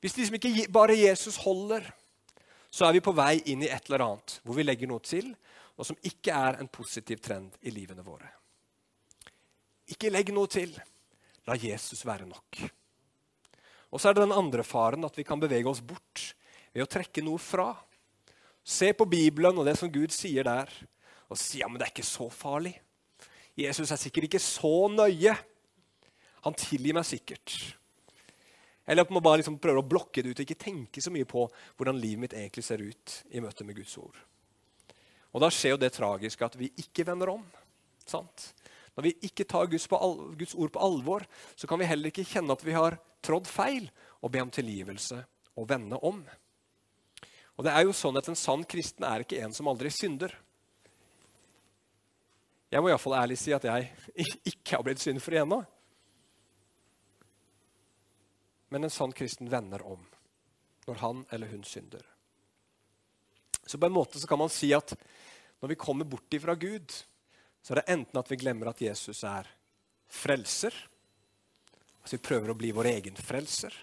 Hvis 0.00 0.16
liksom 0.16 0.36
ikke 0.38 0.66
bare 0.72 0.96
Jesus 0.96 1.36
holder, 1.36 1.88
så 2.70 2.86
er 2.86 2.96
vi 2.96 3.04
på 3.04 3.14
vei 3.16 3.38
inn 3.52 3.64
i 3.64 3.70
et 3.70 3.88
eller 3.88 4.04
annet 4.06 4.38
hvor 4.44 4.58
vi 4.58 4.66
legger 4.66 4.90
noe 4.90 5.04
til, 5.04 5.32
og 5.76 5.86
som 5.86 5.98
ikke 6.08 6.34
er 6.34 6.60
en 6.60 6.70
positiv 6.72 7.20
trend 7.24 7.56
i 7.62 7.72
livene 7.74 8.04
våre. 8.04 8.28
Ikke 9.92 10.10
legg 10.10 10.32
noe 10.34 10.50
til. 10.50 10.72
La 11.46 11.54
Jesus 11.60 12.02
være 12.06 12.26
nok. 12.26 12.62
Og 13.94 14.00
så 14.02 14.10
er 14.10 14.16
det 14.16 14.24
den 14.24 14.34
andre 14.34 14.64
faren, 14.66 15.06
at 15.06 15.14
vi 15.16 15.24
kan 15.26 15.40
bevege 15.40 15.68
oss 15.70 15.84
bort 15.84 16.32
ved 16.74 16.82
å 16.84 16.90
trekke 16.90 17.22
noe 17.24 17.38
fra. 17.40 17.70
Se 18.66 18.90
på 18.96 19.06
Bibelen 19.08 19.56
og 19.60 19.68
det 19.68 19.76
som 19.78 19.92
Gud 19.92 20.12
sier 20.14 20.46
der, 20.46 20.72
og 21.30 21.38
si 21.38 21.60
ja, 21.62 21.68
men 21.70 21.78
det 21.78 21.86
er 21.86 21.94
ikke 21.94 22.06
så 22.06 22.26
farlig. 22.32 22.74
Jesus 23.56 23.90
er 23.90 24.00
sikkert 24.00 24.26
ikke 24.28 24.42
så 24.42 24.88
nøye. 24.92 25.32
Han 26.44 26.56
tilgir 26.58 26.98
meg 26.98 27.06
sikkert. 27.08 27.54
Eller 28.86 29.02
at 29.02 29.10
man 29.10 29.24
bare 29.24 29.40
liksom 29.40 29.58
prøver 29.58 29.82
å 29.82 29.88
blokke 29.88 30.22
det 30.22 30.30
ut 30.30 30.40
og 30.40 30.46
ikke 30.46 30.62
tenke 30.62 31.02
så 31.02 31.10
mye 31.10 31.26
på 31.28 31.44
hvordan 31.76 31.98
livet 31.98 32.22
mitt 32.22 32.36
egentlig 32.38 32.64
ser 32.64 32.84
ut 32.84 33.16
i 33.34 33.42
møte 33.42 33.66
med 33.66 33.78
Guds 33.80 33.96
ord. 33.98 34.16
Og 35.34 35.42
Da 35.42 35.50
skjer 35.52 35.74
jo 35.74 35.82
det 35.82 35.92
tragiske 35.92 36.46
at 36.46 36.56
vi 36.56 36.70
ikke 36.80 37.04
vender 37.04 37.34
om. 37.34 37.44
sant? 38.06 38.52
Når 38.96 39.02
vi 39.02 39.12
ikke 39.28 39.44
tar 39.44 39.66
Guds, 39.66 39.84
Guds, 40.38 40.54
ord 40.54 40.72
på 40.72 40.80
alvor, 40.80 41.26
så 41.56 41.66
kan 41.66 41.78
vi 41.78 41.88
heller 41.90 42.08
ikke 42.08 42.24
kjenne 42.24 42.54
at 42.54 42.64
vi 42.64 42.72
har 42.72 42.96
trådd 43.20 43.48
feil, 43.50 43.90
og 44.24 44.32
be 44.32 44.40
om 44.40 44.50
tilgivelse 44.50 45.18
og 45.60 45.68
vende 45.68 45.98
om. 46.00 46.22
Og 47.56 47.64
det 47.66 47.72
er 47.72 47.84
jo 47.84 47.92
sånn 47.96 48.16
at 48.16 48.28
En 48.28 48.38
sann 48.38 48.64
kristen 48.64 49.04
er 49.04 49.22
ikke 49.22 49.42
en 49.44 49.52
som 49.52 49.68
aldri 49.68 49.90
synder. 49.92 50.32
Jeg 52.72 52.82
må 52.82 52.90
iallfall 52.90 53.18
ærlig 53.20 53.36
si 53.38 53.52
at 53.54 53.64
jeg 53.68 53.90
ikke 54.52 54.78
har 54.78 54.86
blitt 54.86 55.04
syndfri 55.04 55.38
ennå. 55.42 55.60
Men 58.68 58.84
en 58.84 58.92
sann 58.92 59.14
kristen 59.14 59.50
vender 59.50 59.82
om 59.86 60.02
når 60.86 61.00
han 61.02 61.24
eller 61.34 61.50
hun 61.50 61.64
synder. 61.66 62.02
Så 63.66 63.78
på 63.78 63.86
en 63.86 63.94
måte 63.94 64.22
kan 64.26 64.38
man 64.38 64.52
si 64.52 64.70
at 64.74 64.94
når 65.60 65.72
vi 65.72 65.78
kommer 65.80 66.06
bort 66.06 66.34
ifra 66.34 66.54
Gud, 66.54 66.92
så 67.62 67.74
er 67.74 67.80
det 67.80 67.92
enten 67.96 68.20
at 68.20 68.30
vi 68.30 68.38
glemmer 68.38 68.70
at 68.70 68.82
Jesus 68.82 69.24
er 69.26 69.48
frelser, 70.06 70.74
altså 71.98 72.14
vi 72.14 72.22
prøver 72.22 72.52
å 72.52 72.58
bli 72.58 72.70
vår 72.74 72.92
egen 72.92 73.18
frelser 73.18 73.74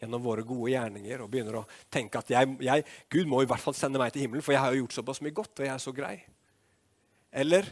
gjennom 0.00 0.22
våre 0.24 0.44
gode 0.46 0.70
gjerninger 0.72 1.20
og 1.20 1.28
begynner 1.32 1.58
å 1.58 1.66
tenke 1.92 2.20
at 2.22 2.30
jeg, 2.32 2.54
jeg, 2.64 2.84
Gud 3.12 3.28
må 3.28 3.42
i 3.42 3.48
hvert 3.50 3.60
fall 3.60 3.76
sende 3.76 4.00
meg 4.00 4.14
til 4.14 4.24
himmelen, 4.24 4.44
for 4.44 4.54
jeg 4.54 4.62
har 4.62 4.72
jo 4.72 4.84
gjort 4.84 4.96
såpass 4.96 5.20
mye 5.24 5.36
godt, 5.36 5.58
og 5.58 5.66
jeg 5.66 5.74
er 5.74 5.82
så 5.82 5.92
grei. 5.96 6.14
Eller 7.42 7.68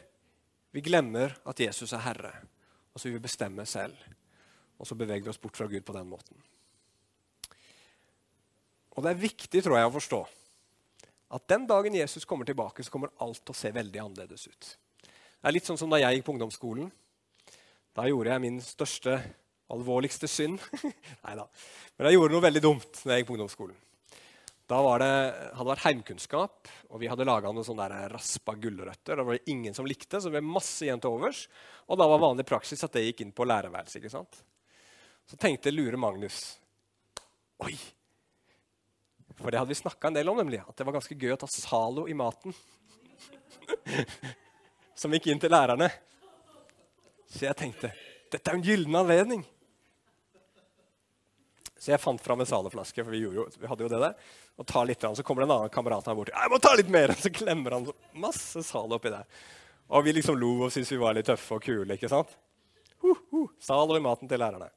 vi 0.75 0.83
glemmer 0.85 1.39
at 1.49 1.63
Jesus 1.63 1.95
er 1.97 2.05
Herre, 2.05 2.35
og 2.93 3.01
så 3.01 3.09
vil 3.09 3.17
vi 3.17 3.25
bestemme 3.25 3.65
selv. 3.69 3.97
Og 4.79 4.87
så 4.87 4.97
beveger 4.99 5.27
vi 5.27 5.33
oss 5.33 5.41
bort 5.43 5.59
fra 5.59 5.69
Gud 5.71 5.85
på 5.87 5.95
den 5.97 6.09
måten. 6.11 6.39
Og 8.97 9.05
det 9.05 9.13
er 9.13 9.23
viktig, 9.23 9.63
tror 9.63 9.79
jeg, 9.79 9.89
å 9.89 9.95
forstå 9.95 10.23
at 11.29 11.45
den 11.53 11.67
dagen 11.69 11.97
Jesus 11.97 12.25
kommer 12.25 12.49
tilbake, 12.49 12.85
så 12.85 12.93
kommer 12.93 13.13
alt 13.21 13.43
til 13.45 13.53
å 13.53 13.59
se 13.59 13.71
veldig 13.75 14.01
annerledes 14.01 14.47
ut. 14.49 14.71
Det 15.05 15.51
er 15.51 15.55
litt 15.55 15.69
sånn 15.69 15.79
som 15.81 15.91
da 15.93 16.01
jeg 16.01 16.19
gikk 16.19 16.25
på 16.27 16.35
ungdomsskolen. 16.35 16.89
Da 17.95 18.07
gjorde 18.09 18.33
jeg 18.33 18.45
min 18.47 18.57
største, 18.65 19.19
alvorligste 19.69 20.31
synd. 20.31 20.63
Nei 21.27 21.37
da. 21.37 21.45
Men 21.99 22.09
jeg 22.09 22.17
gjorde 22.17 22.35
noe 22.35 22.47
veldig 22.47 22.65
dumt 22.65 23.03
da 23.03 23.13
jeg 23.13 23.23
gikk 23.23 23.31
på 23.31 23.37
ungdomsskolen. 23.37 23.77
Da 24.69 24.81
var 24.85 25.01
det, 25.01 25.13
hadde 25.57 25.65
det 25.65 25.71
vært 25.71 25.85
heimkunnskap, 25.87 26.71
og 26.93 27.01
vi 27.01 27.09
hadde 27.09 27.25
laga 27.29 27.53
noen 27.53 27.65
sånne 27.65 27.87
der 27.89 28.13
raspa 28.13 28.53
gulrøtter. 28.61 29.17
Da 29.17 29.25
var 29.25 29.39
det 29.39 29.53
ingen 29.53 29.77
som 29.77 29.87
likte, 29.89 30.19
så 30.21 30.29
det 30.29 30.37
ble 30.37 30.45
masse 30.45 30.85
igjen 30.85 31.01
til 31.01 31.15
overs. 31.17 31.47
Og 31.89 31.97
da 32.01 32.09
var 32.09 32.21
vanlig 32.21 32.45
praksis 32.49 32.85
at 32.85 32.93
det 32.97 33.07
gikk 33.07 33.23
inn 33.25 33.33
på 33.37 33.47
lærerværelset. 33.49 34.03
ikke 34.03 34.13
sant? 34.13 34.43
Så 35.29 35.37
tenkte 35.37 35.71
lure 35.71 36.01
Magnus 36.01 36.59
Oi! 37.59 37.77
For 39.39 39.51
det 39.51 39.61
hadde 39.61 39.71
vi 39.71 39.79
snakka 39.79 40.09
en 40.09 40.17
del 40.17 40.29
om, 40.31 40.39
nemlig. 40.39 40.61
At 40.67 40.77
det 40.79 40.87
var 40.87 40.97
ganske 40.97 41.15
gøy 41.15 41.35
å 41.35 41.39
ta 41.39 41.47
Zalo 41.51 42.09
i 42.11 42.15
maten. 42.17 42.55
som 44.99 45.13
gikk 45.15 45.29
inn 45.31 45.43
til 45.43 45.53
lærerne. 45.53 45.91
Så 47.29 47.45
jeg 47.47 47.59
tenkte 47.59 47.93
dette 48.33 48.51
er 48.51 48.59
en 48.59 48.65
gyllen 48.65 48.99
anledning. 48.99 49.45
Så 51.79 51.93
jeg 51.93 52.03
fant 52.03 52.21
fram 52.21 52.43
en 52.43 52.49
Zalo-flaske, 52.49 53.05
for 53.05 53.15
vi, 53.15 53.23
jo, 53.23 53.47
vi, 53.55 53.69
hadde 53.71 53.87
jo 53.87 53.91
det 53.93 54.01
der. 54.03 54.17
Og 54.59 54.67
tar 54.67 54.89
litt, 54.89 55.01
Så 55.15 55.23
kommer 55.23 55.45
det 55.45 55.49
en 55.49 55.55
annen 55.61 55.73
kamerat 55.73 56.07
her 56.11 56.19
borti. 56.19 56.35
'Jeg 56.35 56.51
må 56.51 56.59
ta 56.59 56.75
litt 56.75 56.91
mer!' 56.91 57.15
Så 57.23 57.31
klemmer 57.31 57.79
han 57.79 57.87
masse 58.13 58.63
Zalo 58.67 58.99
oppi 58.99 59.15
der. 59.15 59.25
Og 59.89 60.05
vi 60.05 60.13
liksom 60.13 60.37
lo 60.37 60.67
og 60.67 60.73
syntes 60.73 60.93
vi 60.93 61.01
var 61.01 61.15
litt 61.15 61.31
tøffe 61.31 61.55
og 61.55 61.63
kule. 61.63 61.95
ikke 61.95 62.11
sant? 62.11 62.35
Uh, 62.99 63.17
uh, 63.33 63.49
Zalo 63.63 63.97
i 63.97 64.03
maten 64.03 64.29
til 64.29 64.43
lærerne. 64.43 64.69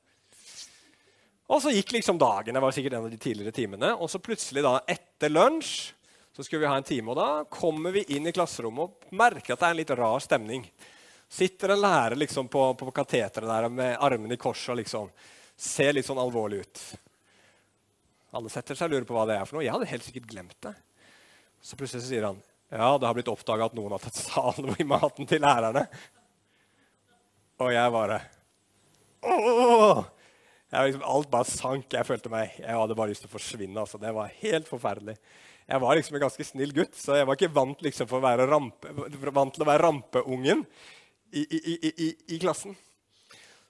Og 1.51 1.59
så 1.59 1.73
gikk 1.75 1.91
liksom 1.97 2.19
dagen. 2.19 2.55
Det 2.55 2.63
var 2.63 2.71
sikkert 2.71 2.93
en 2.95 3.05
av 3.05 3.11
de 3.11 3.19
tidligere 3.19 3.51
timene. 3.51 3.91
Og 3.99 4.07
så 4.11 4.21
plutselig, 4.23 4.63
da, 4.63 4.77
etter 4.87 5.31
lunsj, 5.31 5.91
så 6.31 6.45
skulle 6.45 6.63
vi 6.63 6.69
ha 6.71 6.77
en 6.79 6.87
time. 6.87 7.11
Og 7.11 7.17
da 7.19 7.43
kommer 7.51 7.91
vi 7.91 8.05
inn 8.15 8.29
i 8.29 8.31
klasserommet 8.31 8.87
og 8.87 9.15
merker 9.19 9.53
at 9.53 9.59
det 9.59 9.67
er 9.67 9.75
en 9.75 9.81
litt 9.81 9.93
rar 9.99 10.23
stemning. 10.23 10.63
Sitter 11.31 11.73
en 11.73 11.81
lærer 11.83 12.15
liksom 12.15 12.47
på, 12.51 12.63
på 12.79 12.93
kateteret 12.95 13.47
der 13.47 13.67
med 13.71 13.97
armene 13.99 14.37
i 14.37 14.39
kors 14.39 14.63
og 14.71 14.79
liksom 14.79 15.11
ser 15.59 15.91
litt 15.95 16.07
sånn 16.07 16.21
alvorlig 16.23 16.63
ut. 16.63 16.85
Alle 18.39 18.51
setter 18.51 18.79
seg 18.79 18.87
og 18.87 18.95
lurer 18.95 19.09
på 19.09 19.17
hva 19.17 19.27
det 19.27 19.35
er 19.35 19.43
for 19.47 19.59
noe. 19.59 19.65
Jeg 19.67 19.75
hadde 19.75 19.91
helt 19.91 20.07
sikkert 20.07 20.31
glemt 20.31 20.57
det. 20.63 20.73
Så 21.61 21.75
plutselig 21.79 22.07
sier 22.07 22.29
han 22.29 22.39
ja, 22.71 22.95
det 22.95 23.03
har 23.03 23.15
blitt 23.17 23.27
oppdaga 23.27 23.67
at 23.67 23.75
noen 23.75 23.91
har 23.91 23.99
tatt 23.99 24.15
salen 24.15 24.71
i 24.79 24.87
maten 24.87 25.27
til 25.27 25.43
lærerne. 25.43 25.83
Og 27.59 27.75
jeg 27.75 27.91
bare 27.91 28.21
Åh! 29.27 30.05
Liksom, 30.71 31.03
alt 31.03 31.31
bare 31.31 31.47
sank. 31.49 31.89
Jeg 31.91 32.07
følte 32.07 32.31
meg, 32.31 32.53
jeg 32.61 32.77
hadde 32.79 32.95
bare 32.95 33.11
lyst 33.11 33.25
til 33.25 33.31
å 33.31 33.35
forsvinne. 33.35 33.79
Altså. 33.81 33.99
Det 33.99 34.13
var 34.15 34.31
helt 34.41 34.69
forferdelig. 34.69 35.17
Jeg 35.67 35.81
var 35.83 35.95
liksom 35.95 36.15
en 36.17 36.23
ganske 36.23 36.45
snill 36.47 36.71
gutt, 36.75 36.95
så 36.99 37.19
jeg 37.19 37.27
var 37.27 37.37
ikke 37.37 37.51
vant, 37.55 37.83
liksom, 37.85 38.07
rampe, 38.49 38.93
vant 39.31 39.53
til 39.55 39.63
å 39.63 39.67
være 39.67 39.83
rampeungen 39.85 40.63
i, 41.31 41.43
i, 41.43 41.75
i, 41.91 42.07
i 42.35 42.39
klassen. 42.41 42.75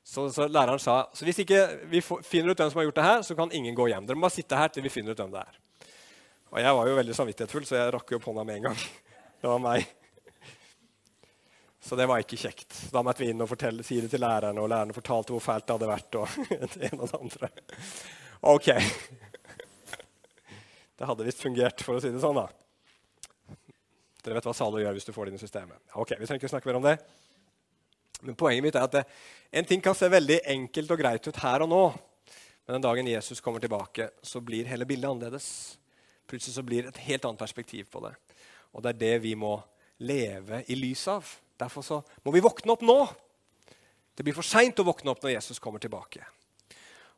Så, 0.03 0.29
så, 0.33 0.47
læreren 0.49 0.81
sa 0.81 1.03
så 1.13 1.27
hvis 1.27 1.43
ikke 1.43 1.59
vi 1.91 2.01
finner 2.01 2.51
ut 2.51 2.61
hvem 2.61 2.71
som 2.71 2.79
har 2.81 2.87
gjort 2.87 2.97
det 2.97 3.05
her, 3.05 3.21
så 3.25 3.37
kan 3.37 3.53
ingen 3.53 3.77
gå 3.77 3.85
hjem. 3.91 4.07
Dere 4.07 4.17
må 4.17 4.25
bare 4.25 4.37
sitte 4.39 4.57
her 4.57 4.71
til 4.73 4.85
vi 4.85 4.93
finner 4.93 5.13
ut 5.13 5.21
hvem 5.21 5.33
det 5.35 5.43
er. 5.43 5.59
Og 6.51 6.59
jeg 6.59 6.77
var 6.77 6.89
jo 6.89 6.97
veldig 6.97 7.15
samvittighetsfull, 7.15 7.67
så 7.69 7.77
jeg 7.77 7.93
rakk 7.95 8.15
opp 8.17 8.29
hånda 8.31 8.47
med 8.47 8.59
en 8.59 8.71
gang. 8.71 8.85
Det 9.41 9.49
var 9.49 9.61
meg. 9.61 10.00
Så 11.81 11.97
det 11.97 12.05
var 12.05 12.21
ikke 12.21 12.37
kjekt. 12.37 12.75
Da 12.93 13.01
måtte 13.01 13.23
vi 13.23 13.31
inn 13.33 13.41
og 13.41 13.49
fortelle, 13.49 13.83
si 13.83 13.97
det 14.03 14.11
til 14.11 14.21
lærerne, 14.21 14.61
og 14.61 14.69
lærerne 14.69 14.93
fortalte 14.93 15.33
hvor 15.33 15.41
fælt 15.41 15.65
det 15.65 15.77
hadde 15.77 15.89
vært. 15.89 16.17
og 16.21 16.27
det 16.75 16.91
ene 16.91 17.01
og 17.01 17.09
det 17.09 17.19
andre. 17.19 17.49
Ok. 18.51 18.67
Det 21.01 21.09
hadde 21.09 21.25
visst 21.25 21.41
fungert, 21.41 21.81
for 21.81 21.97
å 21.97 22.03
si 22.03 22.11
det 22.13 22.21
sånn. 22.21 22.37
da. 22.37 22.45
Dere 24.21 24.37
vet 24.37 24.45
hva 24.45 24.53
Zalo 24.53 24.77
gjør 24.77 24.93
hvis 24.93 25.09
du 25.09 25.13
får 25.15 25.25
det 25.25 25.33
inn 25.33 25.39
i 25.39 25.41
systemet. 25.41 25.81
Ok, 25.97 26.13
Vi 26.19 26.29
trenger 26.29 26.43
ikke 26.43 26.53
snakke 26.53 26.69
mer 26.69 26.77
om 26.77 26.85
det. 26.85 26.95
Men 28.21 28.37
poenget 28.37 28.67
mitt 28.67 28.77
er 28.77 28.85
at 28.85 28.99
det, 28.99 29.03
en 29.49 29.65
ting 29.65 29.81
kan 29.81 29.97
se 29.97 30.05
veldig 30.13 30.43
enkelt 30.53 30.93
og 30.93 31.01
greit 31.01 31.25
ut 31.25 31.41
her 31.41 31.65
og 31.65 31.71
nå. 31.71 31.83
Men 32.67 32.77
den 32.77 32.85
dagen 32.85 33.09
Jesus 33.09 33.41
kommer 33.41 33.63
tilbake, 33.63 34.11
så 34.21 34.41
blir 34.45 34.69
hele 34.69 34.85
bildet 34.85 35.09
annerledes. 35.09 35.47
Plutselig 36.29 36.53
så 36.53 36.63
blir 36.63 36.85
det 36.85 36.93
et 36.93 37.05
helt 37.07 37.25
annet 37.25 37.41
perspektiv 37.41 37.89
på 37.89 38.03
det. 38.05 38.13
Og 38.71 38.85
det 38.85 38.93
er 38.93 39.01
det 39.01 39.15
vi 39.25 39.33
må 39.33 39.55
leve 40.05 40.61
i 40.69 40.77
lys 40.77 41.07
av. 41.09 41.25
Derfor 41.61 41.85
så 41.85 41.99
må 42.25 42.33
vi 42.33 42.43
våkne 42.43 42.73
opp 42.73 42.85
nå. 42.85 42.99
Det 44.15 44.25
blir 44.25 44.35
for 44.35 44.45
seint 44.45 44.79
å 44.81 44.87
våkne 44.87 45.13
opp 45.13 45.21
når 45.23 45.35
Jesus 45.35 45.61
kommer 45.61 45.81
tilbake. 45.81 46.25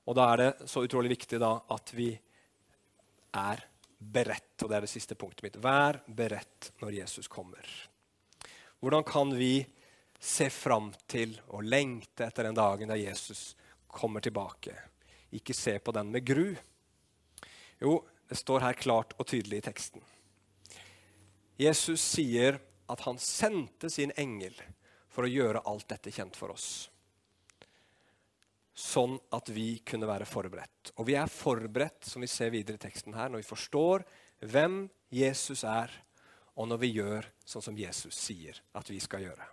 Og 0.03 0.17
da 0.19 0.27
er 0.33 0.41
det 0.41 0.69
så 0.69 0.83
utrolig 0.83 1.13
viktig 1.15 1.39
da 1.41 1.55
at 1.73 1.93
vi 1.95 2.09
er 3.39 3.63
beredt. 3.97 4.57
Og 4.61 4.67
det 4.67 4.77
er 4.77 4.85
det 4.85 4.91
siste 4.91 5.15
punktet 5.19 5.47
mitt. 5.47 5.61
Vær 5.63 6.01
beredt 6.07 6.73
når 6.83 6.99
Jesus 6.99 7.31
kommer. 7.31 7.63
Hvordan 8.83 9.07
kan 9.07 9.31
vi 9.39 9.63
se 10.23 10.47
fram 10.49 10.93
til 11.07 11.35
og 11.51 11.65
lengte 11.67 12.23
etter 12.29 12.47
den 12.47 12.55
dagen 12.55 12.87
da 12.87 12.95
Jesus 12.95 13.53
kommer 13.91 14.23
tilbake. 14.23 14.71
Ikke 15.35 15.55
se 15.55 15.75
på 15.83 15.91
den 15.91 16.13
med 16.13 16.23
gru. 16.25 16.53
Jo, 17.81 17.97
det 18.29 18.39
står 18.39 18.63
her 18.63 18.79
klart 18.79 19.13
og 19.19 19.27
tydelig 19.27 19.59
i 19.59 19.65
teksten. 19.67 20.05
Jesus 21.59 22.01
sier 22.01 22.61
at 22.93 23.03
han 23.07 23.19
sendte 23.21 23.89
sin 23.89 24.13
engel 24.19 24.55
for 25.13 25.25
å 25.25 25.31
gjøre 25.31 25.63
alt 25.69 25.87
dette 25.89 26.13
kjent 26.13 26.37
for 26.37 26.53
oss. 26.53 26.89
Sånn 28.73 29.19
at 29.33 29.49
vi 29.53 29.77
kunne 29.85 30.09
være 30.09 30.25
forberedt. 30.25 30.93
Og 30.97 31.05
vi 31.09 31.17
er 31.17 31.29
forberedt, 31.29 32.07
som 32.09 32.23
vi 32.25 32.29
ser 32.31 32.53
videre 32.53 32.79
i 32.79 32.85
teksten 32.85 33.13
her, 33.17 33.29
når 33.29 33.43
vi 33.43 33.51
forstår 33.51 34.05
hvem 34.49 34.87
Jesus 35.13 35.61
er, 35.67 35.93
og 36.57 36.69
når 36.69 36.81
vi 36.81 36.93
gjør 36.99 37.27
sånn 37.45 37.65
som 37.65 37.77
Jesus 37.77 38.17
sier 38.17 38.57
at 38.77 38.89
vi 38.89 38.99
skal 39.01 39.25
gjøre. 39.25 39.45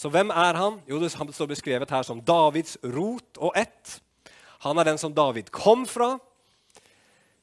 Så 0.00 0.08
hvem 0.12 0.32
er 0.32 0.56
han? 0.56 0.78
Jo, 0.88 0.98
Det 0.98 1.12
står 1.12 1.48
beskrevet 1.48 1.90
her 1.92 2.04
som 2.04 2.22
Davids 2.24 2.78
rot 2.82 3.36
og 3.36 3.52
ett. 3.56 4.00
Han 4.64 4.78
er 4.78 4.88
den 4.88 4.98
som 4.98 5.12
David 5.12 5.50
kom 5.52 5.84
fra. 5.88 6.18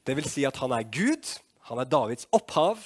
Det 0.02 0.16
vil 0.18 0.26
si 0.26 0.44
at 0.46 0.58
han 0.58 0.72
er 0.74 0.82
Gud. 0.82 1.26
Han 1.70 1.78
er 1.78 1.86
Davids 1.86 2.26
opphav. 2.34 2.78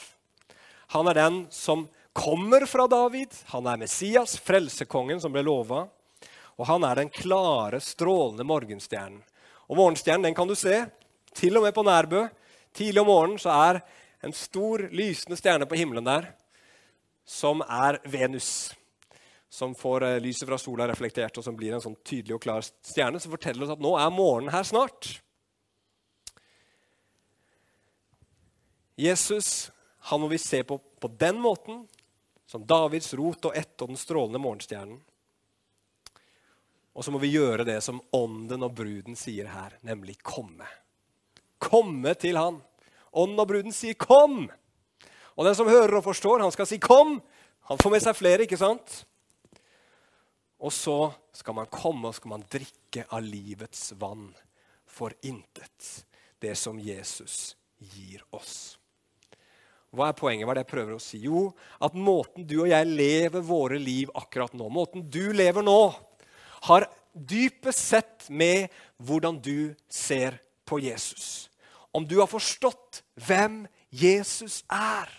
Han 0.92 1.08
er 1.08 1.16
den 1.16 1.46
som 1.48 1.86
kommer 2.12 2.66
fra 2.66 2.86
David. 2.86 3.34
Han 3.46 3.66
er 3.66 3.80
Messias, 3.80 4.36
frelsekongen 4.38 5.20
som 5.20 5.32
ble 5.32 5.44
lova. 5.46 5.86
Og 6.60 6.68
han 6.68 6.84
er 6.84 7.00
den 7.00 7.10
klare, 7.12 7.80
strålende 7.80 8.44
morgenstjernen. 8.46 9.22
Og 9.70 9.78
morgenstjernen 9.78 10.28
den 10.28 10.36
kan 10.36 10.48
du 10.48 10.54
se 10.58 10.84
til 11.36 11.56
og 11.56 11.64
med 11.64 11.74
på 11.74 11.84
Nærbø. 11.86 12.26
Tidlig 12.76 13.00
om 13.00 13.08
morgenen 13.08 13.40
så 13.40 13.54
er 13.54 13.80
en 14.22 14.34
stor, 14.36 14.84
lysende 14.92 15.38
stjerne 15.40 15.66
på 15.68 15.78
himmelen 15.80 16.06
der, 16.06 16.28
som 17.26 17.64
er 17.64 17.98
Venus 18.04 18.72
som 19.52 19.74
får 19.76 20.04
eh, 20.06 20.20
lyset 20.24 20.48
fra 20.48 20.56
sola 20.56 20.86
reflektert, 20.88 21.36
og 21.36 21.44
som 21.44 21.56
blir 21.58 21.74
en 21.76 21.82
sånn 21.84 21.98
tydelig 22.08 22.38
og 22.38 22.40
klar 22.40 22.62
stjerne, 22.64 23.18
som 23.20 23.34
forteller 23.34 23.66
oss 23.66 23.74
at 23.74 23.82
nå 23.84 23.90
er 24.00 24.14
morgenen 24.14 24.52
her 24.54 24.64
snart. 24.64 25.10
Jesus 28.96 29.68
han 30.08 30.22
må 30.22 30.30
vi 30.32 30.40
se 30.40 30.62
på 30.64 30.80
på 31.02 31.10
den 31.18 31.40
måten, 31.42 31.82
som 32.52 32.66
Davids 32.68 33.14
rot 33.16 33.46
og 33.48 33.56
ett 33.56 33.80
og 33.80 33.88
den 33.88 33.96
strålende 33.96 34.40
morgenstjernen. 34.42 34.98
Og 36.92 37.04
så 37.04 37.12
må 37.14 37.20
vi 37.22 37.30
gjøre 37.32 37.64
det 37.64 37.78
som 37.80 38.02
ånden 38.12 38.66
og 38.66 38.74
bruden 38.76 39.16
sier 39.16 39.48
her, 39.48 39.78
nemlig 39.80 40.18
komme. 40.20 40.68
Komme 41.56 42.12
til 42.20 42.36
han. 42.36 42.58
Ånden 43.16 43.40
og 43.40 43.48
bruden 43.48 43.72
sier 43.72 43.94
'kom'. 43.94 44.50
Og 45.36 45.44
den 45.44 45.54
som 45.54 45.68
hører 45.68 45.96
og 45.96 46.04
forstår, 46.04 46.40
han 46.40 46.52
skal 46.52 46.66
si 46.66 46.78
'kom'. 46.78 47.20
Han 47.60 47.78
får 47.78 47.90
med 47.90 48.02
seg 48.02 48.16
flere, 48.16 48.42
ikke 48.42 48.56
sant? 48.56 49.04
Og 50.60 50.72
så 50.72 51.14
skal 51.32 51.54
man 51.54 51.66
komme 51.66 52.08
og 52.08 52.14
skal 52.14 52.28
man 52.28 52.44
drikke 52.52 53.06
av 53.10 53.22
livets 53.22 53.92
vann 53.96 54.34
for 54.86 55.10
intet. 55.22 56.04
Det 56.38 56.58
som 56.58 56.78
Jesus 56.78 57.56
gir 57.78 58.22
oss. 58.30 58.78
Hva 59.92 60.08
er 60.08 60.16
poenget? 60.16 60.46
Hva 60.46 60.54
er 60.54 60.60
det 60.60 60.64
jeg 60.64 60.72
prøver 60.72 60.96
å 60.96 61.02
si? 61.02 61.20
Jo, 61.26 61.44
at 61.84 61.96
måten 61.96 62.46
du 62.48 62.62
og 62.62 62.70
jeg 62.70 62.88
lever 62.88 63.44
våre 63.44 63.78
liv 63.80 64.12
akkurat 64.16 64.54
nå, 64.56 64.70
måten 64.72 65.04
du 65.12 65.34
lever 65.36 65.64
nå, 65.66 65.80
har 66.68 66.88
dypest 67.12 67.88
sett 67.92 68.28
med 68.32 68.72
hvordan 69.02 69.40
du 69.42 69.74
ser 69.92 70.38
på 70.68 70.80
Jesus. 70.80 71.50
Om 71.92 72.06
du 72.08 72.18
har 72.22 72.30
forstått 72.30 73.02
hvem 73.26 73.66
Jesus 73.92 74.62
er. 74.72 75.10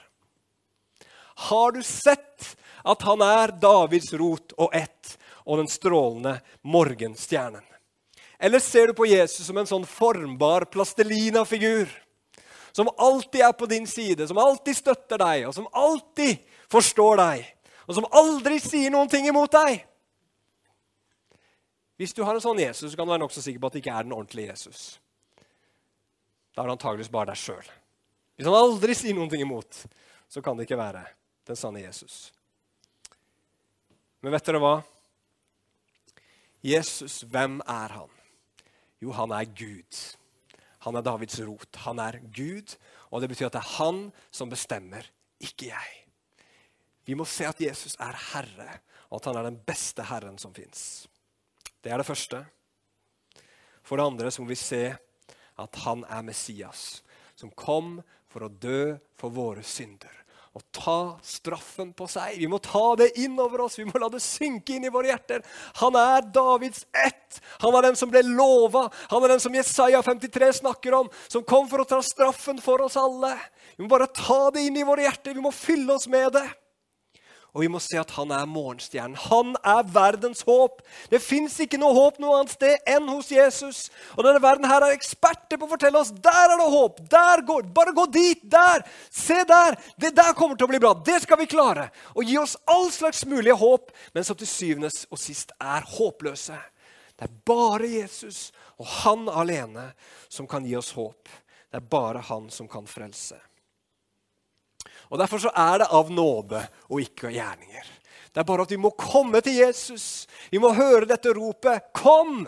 Har 1.50 1.76
du 1.76 1.84
sett 1.86 2.56
at 2.84 3.06
han 3.06 3.22
er 3.22 3.54
Davids 3.62 4.10
rot 4.18 4.56
og 4.58 4.74
ett? 4.74 5.20
og 5.46 5.60
den 5.60 5.70
strålende 5.72 6.38
morgenstjernen? 6.62 7.64
Eller 8.40 8.60
ser 8.60 8.88
du 8.88 8.98
på 8.98 9.08
Jesus 9.08 9.46
som 9.48 9.58
en 9.60 9.70
sånn 9.70 9.86
formbar 9.88 10.66
plastelina-figur? 10.72 11.88
Som 12.74 12.90
alltid 12.98 13.42
er 13.46 13.54
på 13.54 13.70
din 13.70 13.86
side, 13.88 14.28
som 14.28 14.40
alltid 14.42 14.78
støtter 14.78 15.22
deg, 15.22 15.48
og 15.48 15.54
som 15.54 15.68
alltid 15.78 16.42
forstår 16.74 17.20
deg, 17.22 17.44
og 17.86 17.98
som 18.00 18.08
aldri 18.10 18.58
sier 18.64 18.94
noen 18.94 19.12
ting 19.12 19.28
imot 19.30 19.54
deg? 19.54 19.84
Hvis 22.02 22.16
du 22.18 22.24
har 22.26 22.34
en 22.34 22.42
sånn 22.42 22.60
Jesus, 22.60 22.90
så 22.92 22.98
kan 22.98 23.06
du 23.06 23.14
være 23.14 23.22
nokså 23.22 23.44
sikker 23.46 23.62
på 23.62 23.70
at 23.70 23.76
det 23.76 23.84
ikke 23.84 23.94
er 23.94 24.08
den 24.08 24.16
ordentlige 24.16 24.50
Jesus. 24.50 24.82
Da 26.54 26.64
er 26.64 26.72
det 26.72 26.78
antageligvis 26.80 27.14
bare 27.14 27.32
deg 27.32 27.40
sjøl. 27.40 27.68
Hvis 28.34 28.50
han 28.50 28.58
aldri 28.58 28.96
sier 28.98 29.18
noen 29.18 29.30
ting 29.30 29.44
imot, 29.46 29.84
så 30.30 30.42
kan 30.42 30.58
det 30.58 30.66
ikke 30.66 30.82
være 30.82 31.06
den 31.46 31.60
sanne 31.60 31.84
Jesus. 31.84 32.32
Men 34.24 34.34
vet 34.34 34.50
dere 34.50 34.62
hva? 34.64 34.74
Jesus, 36.64 37.22
hvem 37.30 37.60
er 37.70 37.96
han? 38.00 38.12
Jo, 39.04 39.12
han 39.14 39.34
er 39.36 39.46
Gud. 39.52 40.04
Han 40.84 40.98
er 41.00 41.06
Davids 41.06 41.40
rot. 41.46 41.80
Han 41.86 42.02
er 42.04 42.20
Gud, 42.36 42.76
og 43.12 43.24
det 43.24 43.30
betyr 43.32 43.48
at 43.48 43.56
det 43.56 43.62
er 43.64 43.76
han 43.78 44.08
som 44.32 44.52
bestemmer, 44.52 45.08
ikke 45.44 45.70
jeg. 45.72 46.00
Vi 47.08 47.16
må 47.20 47.28
se 47.28 47.48
at 47.48 47.62
Jesus 47.62 47.96
er 48.02 48.18
herre, 48.32 48.80
og 49.12 49.20
at 49.20 49.30
han 49.30 49.40
er 49.40 49.50
den 49.50 49.60
beste 49.68 50.06
herren 50.08 50.40
som 50.42 50.54
fins. 50.56 51.06
Det 51.84 51.92
er 51.92 52.00
det 52.00 52.08
første. 52.08 52.40
For 53.84 54.00
det 54.00 54.08
andre 54.08 54.32
så 54.32 54.44
må 54.44 54.52
vi 54.52 54.60
se 54.60 54.86
at 55.60 55.80
han 55.84 56.04
er 56.08 56.26
Messias, 56.26 57.04
som 57.36 57.52
kom 57.52 57.98
for 58.32 58.48
å 58.48 58.52
dø 58.52 58.96
for 59.20 59.34
våre 59.36 59.64
synder. 59.68 60.23
Og 60.54 60.62
ta 60.70 60.98
straffen 61.26 61.90
på 61.98 62.06
seg. 62.06 62.36
Vi 62.38 62.48
må 62.50 62.60
ta 62.62 62.94
det 63.00 63.08
inn 63.24 63.40
over 63.42 63.64
oss. 63.66 63.80
Vi 63.80 63.88
må 63.88 63.98
la 63.98 64.10
det 64.14 64.22
synke 64.22 64.76
inn 64.76 64.86
i 64.86 64.92
våre 64.94 65.10
hjerter. 65.10 65.42
Han 65.82 65.98
er 65.98 66.28
Davids 66.36 66.86
ett. 66.94 67.40
Han 67.64 67.74
er 67.74 67.88
den 67.88 67.98
som 67.98 68.12
ble 68.14 68.22
lova. 68.28 68.86
Han 69.10 69.26
er 69.26 69.34
den 69.34 69.42
som 69.42 69.56
Jesaja 69.58 70.04
53 70.06 70.52
snakker 70.60 71.00
om, 71.00 71.10
som 71.26 71.46
kom 71.48 71.66
for 71.72 71.82
å 71.82 71.88
ta 71.90 72.04
straffen 72.06 72.62
for 72.62 72.86
oss 72.86 73.00
alle. 73.02 73.34
Vi 73.74 73.86
må 73.86 73.90
bare 73.96 74.12
ta 74.14 74.52
det 74.54 74.68
inn 74.68 74.78
i 74.78 74.86
våre 74.86 75.08
hjerter. 75.08 75.34
Vi 75.34 75.42
må 75.42 75.54
fylle 75.56 75.98
oss 75.98 76.06
med 76.12 76.36
det. 76.38 76.46
Og 77.54 77.62
vi 77.62 77.70
må 77.70 77.78
se 77.84 78.00
at 78.02 78.10
han 78.16 78.32
er 78.34 78.48
morgenstjernen. 78.50 79.18
Han 79.30 79.52
er 79.62 79.84
verdens 79.94 80.42
håp. 80.48 80.80
Det 81.12 81.20
fins 81.22 81.60
ikke 81.62 81.78
noe 81.78 81.94
håp 81.94 82.18
noe 82.22 82.40
annet 82.40 82.56
sted 82.56 82.90
enn 82.90 83.06
hos 83.12 83.30
Jesus. 83.30 83.84
Og 84.18 84.26
denne 84.26 84.42
verden 84.42 84.66
her 84.66 84.82
er 84.82 84.96
eksperter 84.96 85.62
på 85.62 85.68
å 85.68 85.74
fortelle 85.76 86.02
oss 86.02 86.10
der 86.18 86.56
er 86.56 86.58
det 86.58 86.72
håp. 86.74 87.04
Der 87.14 87.46
går, 87.46 87.70
Bare 87.76 87.94
gå 87.94 88.08
dit. 88.10 88.42
Der. 88.42 88.82
Se 89.14 89.44
der. 89.46 89.78
Det 90.02 90.16
der 90.18 90.34
kommer 90.34 90.58
til 90.58 90.66
å 90.66 90.74
bli 90.74 90.82
bra. 90.82 90.96
Det 90.98 91.20
skal 91.28 91.44
vi 91.44 91.50
klare. 91.52 91.92
Og 92.18 92.26
gi 92.26 92.40
oss 92.42 92.58
all 92.66 92.90
slags 92.94 93.22
mulige 93.30 93.60
håp, 93.62 93.94
men 94.18 94.26
som 94.26 94.40
til 94.40 94.50
syvende 94.50 94.90
og 95.14 95.22
sist 95.22 95.54
er 95.62 95.86
håpløse. 95.94 96.58
Det 97.14 97.30
er 97.30 97.40
bare 97.46 97.86
Jesus 97.86 98.48
og 98.82 98.90
han 99.06 99.30
alene 99.30 99.92
som 100.26 100.50
kan 100.50 100.66
gi 100.66 100.74
oss 100.80 100.96
håp. 100.98 101.30
Det 101.70 101.78
er 101.78 101.90
bare 101.90 102.26
han 102.34 102.50
som 102.50 102.66
kan 102.70 102.90
frelse. 102.90 103.38
Og 105.14 105.20
Derfor 105.22 105.38
så 105.38 105.52
er 105.54 105.84
det 105.84 105.92
av 105.94 106.10
nåde 106.10 106.64
og 106.90 107.02
ikke 107.04 107.28
av 107.30 107.36
gjerninger. 107.36 107.90
Det 108.34 108.42
er 108.42 108.48
bare 108.50 108.66
at 108.66 108.72
vi 108.74 108.80
må 108.82 108.90
komme 108.98 109.44
til 109.46 109.60
Jesus. 109.60 110.26
Vi 110.50 110.58
må 110.58 110.72
høre 110.74 111.06
dette 111.06 111.30
ropet 111.38 111.94
'Kom!' 111.94 112.48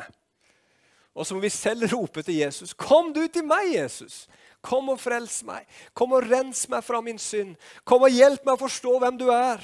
Og 1.15 1.25
så 1.25 1.35
må 1.35 1.39
vi 1.39 1.49
selv 1.49 1.85
rope 1.93 2.23
til 2.23 2.35
Jesus. 2.35 2.73
'Kom 2.73 3.13
du 3.13 3.27
til 3.27 3.45
meg, 3.45 3.75
Jesus!' 3.75 4.27
Kom 4.61 4.89
og 4.89 4.99
frels 4.99 5.43
meg. 5.43 5.67
Kom 5.93 6.11
og 6.11 6.23
rens 6.25 6.69
meg 6.69 6.83
fra 6.83 7.01
min 7.01 7.19
synd. 7.19 7.55
Kom 7.85 8.01
og 8.01 8.09
hjelp 8.09 8.45
meg 8.45 8.55
å 8.55 8.63
forstå 8.65 8.99
hvem 8.99 9.17
du 9.17 9.29
er. 9.29 9.61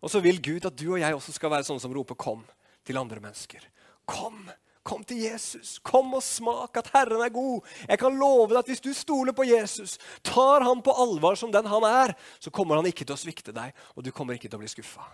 Og 0.00 0.10
så 0.10 0.20
vil 0.20 0.40
Gud 0.42 0.64
at 0.64 0.78
du 0.78 0.92
og 0.92 1.00
jeg 1.00 1.14
også 1.14 1.32
skal 1.32 1.50
være 1.50 1.64
sånne 1.64 1.80
som 1.80 1.92
roper 1.92 2.14
'kom' 2.14 2.44
til 2.84 2.96
andre 2.96 3.20
mennesker. 3.20 3.60
Kom! 4.06 4.50
Kom 4.88 5.04
til 5.04 5.20
Jesus. 5.26 5.76
Kom 5.84 6.14
og 6.16 6.22
smak 6.24 6.78
at 6.80 6.88
Herren 6.94 7.20
er 7.20 7.32
god. 7.34 7.66
Jeg 7.84 8.00
kan 8.00 8.16
love 8.16 8.48
deg 8.54 8.62
at 8.62 8.70
Hvis 8.70 8.84
du 8.84 8.92
stoler 8.96 9.36
på 9.36 9.44
Jesus, 9.44 9.98
tar 10.24 10.64
han 10.64 10.80
på 10.82 10.94
alvor 10.96 11.36
som 11.36 11.52
den 11.52 11.68
han 11.68 11.84
er, 11.84 12.14
så 12.40 12.50
kommer 12.50 12.80
han 12.80 12.88
ikke 12.88 13.04
til 13.04 13.16
å 13.16 13.20
svikte 13.20 13.52
deg, 13.52 13.74
og 13.96 14.06
du 14.06 14.12
kommer 14.14 14.38
ikke 14.38 14.48
til 14.48 14.56
å 14.56 14.62
bli 14.62 14.70
skuffa. 14.72 15.04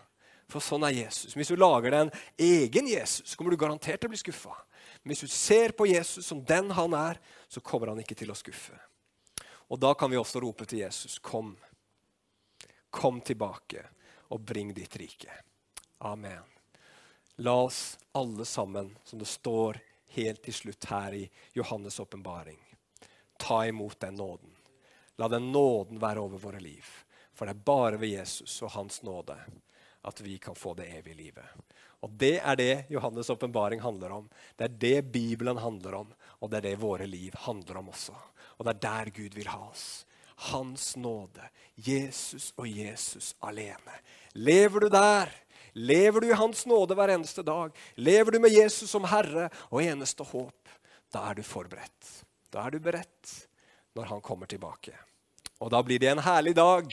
For 0.51 0.62
sånn 0.62 0.85
er 0.87 0.95
Jesus. 0.95 1.35
Hvis 1.35 1.51
du 1.51 1.59
lager 1.59 1.91
deg 1.91 2.05
en 2.05 2.14
egen 2.39 2.89
Jesus, 2.93 3.27
så 3.27 3.41
kommer 3.41 3.55
du 3.55 3.59
garantert 3.59 3.99
til 4.03 4.11
å 4.11 4.14
bli 4.14 4.20
skuffa. 4.20 4.55
Men 5.03 5.14
hvis 5.14 5.25
du 5.27 5.33
ser 5.33 5.75
på 5.75 5.89
Jesus 5.91 6.29
som 6.29 6.45
den 6.45 6.70
han 6.77 6.95
er, 6.95 7.18
så 7.49 7.64
kommer 7.64 7.91
han 7.91 8.03
ikke 8.05 8.18
til 8.18 8.31
å 8.31 8.39
skuffe. 8.39 8.77
Og 9.72 9.81
da 9.81 9.95
kan 9.99 10.12
vi 10.12 10.20
også 10.20 10.45
rope 10.45 10.68
til 10.68 10.85
Jesus, 10.85 11.18
kom. 11.18 11.57
Kom 12.95 13.22
tilbake 13.27 13.89
og 14.31 14.45
bring 14.47 14.70
ditt 14.77 14.95
rike. 15.01 15.33
Amen. 16.05 16.54
La 17.37 17.55
oss 17.62 17.99
alle 18.12 18.45
sammen, 18.45 18.99
som 19.05 19.18
det 19.18 19.26
står 19.26 19.78
helt 20.14 20.43
til 20.43 20.55
slutt 20.55 20.85
her 20.85 21.14
i 21.14 21.24
Johannes' 21.55 22.01
åpenbaring, 22.01 22.61
ta 23.37 23.66
imot 23.66 24.01
den 24.01 24.14
nåden. 24.14 24.51
La 25.16 25.28
den 25.28 25.53
nåden 25.53 25.99
være 25.99 26.22
over 26.22 26.39
våre 26.39 26.61
liv. 26.61 26.85
For 27.35 27.47
det 27.47 27.57
er 27.57 27.66
bare 27.66 27.99
ved 27.99 28.14
Jesus 28.14 28.61
og 28.62 28.70
hans 28.76 29.03
nåde 29.03 29.37
at 30.05 30.20
vi 30.20 30.39
kan 30.39 30.55
få 30.55 30.74
det 30.78 30.87
evige 30.99 31.14
livet. 31.14 31.45
Og 32.05 32.11
Det 32.11 32.37
er 32.39 32.57
det 32.57 32.87
Johannes' 32.89 33.30
åpenbaring 33.32 33.80
handler 33.80 34.12
om. 34.12 34.28
Det 34.57 34.64
er 34.64 34.78
det 34.78 35.12
Bibelen 35.12 35.57
handler 35.57 35.95
om, 35.95 36.12
og 36.41 36.51
det 36.51 36.57
er 36.57 36.68
det 36.68 36.80
våre 36.80 37.07
liv 37.07 37.32
handler 37.35 37.78
om 37.80 37.89
også. 37.89 38.14
Og 38.59 38.64
det 38.64 38.74
er 38.74 38.80
der 38.80 39.11
Gud 39.11 39.35
vil 39.35 39.49
ha 39.49 39.70
oss. 39.70 40.07
Hans 40.53 40.97
nåde. 40.97 41.49
Jesus 41.74 42.53
og 42.57 42.68
Jesus 42.68 43.35
alene. 43.41 43.99
Lever 44.35 44.80
du 44.80 44.89
der? 44.89 45.32
Lever 45.75 46.20
du 46.20 46.29
i 46.31 46.37
Hans 46.39 46.66
nåde 46.66 46.95
hver 46.95 47.11
eneste 47.16 47.43
dag, 47.43 47.72
lever 47.95 48.33
du 48.33 48.39
med 48.39 48.55
Jesus 48.55 48.91
som 48.91 49.07
Herre 49.11 49.49
og 49.70 49.83
eneste 49.83 50.22
håp, 50.22 50.77
da 51.12 51.25
er 51.31 51.39
du 51.39 51.43
forberedt. 51.47 52.12
Da 52.55 52.66
er 52.66 52.77
du 52.77 52.79
beredt 52.83 53.35
når 53.99 54.12
Han 54.12 54.22
kommer 54.22 54.47
tilbake. 54.47 54.95
Og 55.61 55.70
Da 55.70 55.83
blir 55.83 55.99
det 55.99 56.11
en 56.12 56.22
herlig 56.22 56.55
dag, 56.55 56.87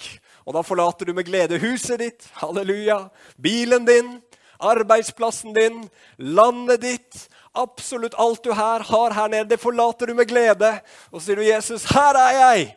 og 0.46 0.54
da 0.54 0.62
forlater 0.62 1.06
du 1.06 1.14
med 1.14 1.26
glede 1.26 1.60
huset 1.60 2.00
ditt, 2.00 2.28
halleluja, 2.40 3.10
bilen 3.38 3.86
din, 3.86 4.22
arbeidsplassen 4.62 5.54
din, 5.54 5.90
landet 6.18 6.82
ditt. 6.82 7.28
Absolutt 7.54 8.16
alt 8.18 8.44
du 8.44 8.54
her 8.54 8.86
har 8.88 9.14
her 9.18 9.28
nede, 9.28 9.50
det 9.50 9.60
forlater 9.60 10.08
du 10.08 10.16
med 10.16 10.30
glede. 10.30 10.80
Og 11.12 11.20
så 11.20 11.26
sier 11.26 11.36
du, 11.36 11.44
'Jesus, 11.44 11.86
her 11.92 12.16
er 12.16 12.32
jeg! 12.32 12.76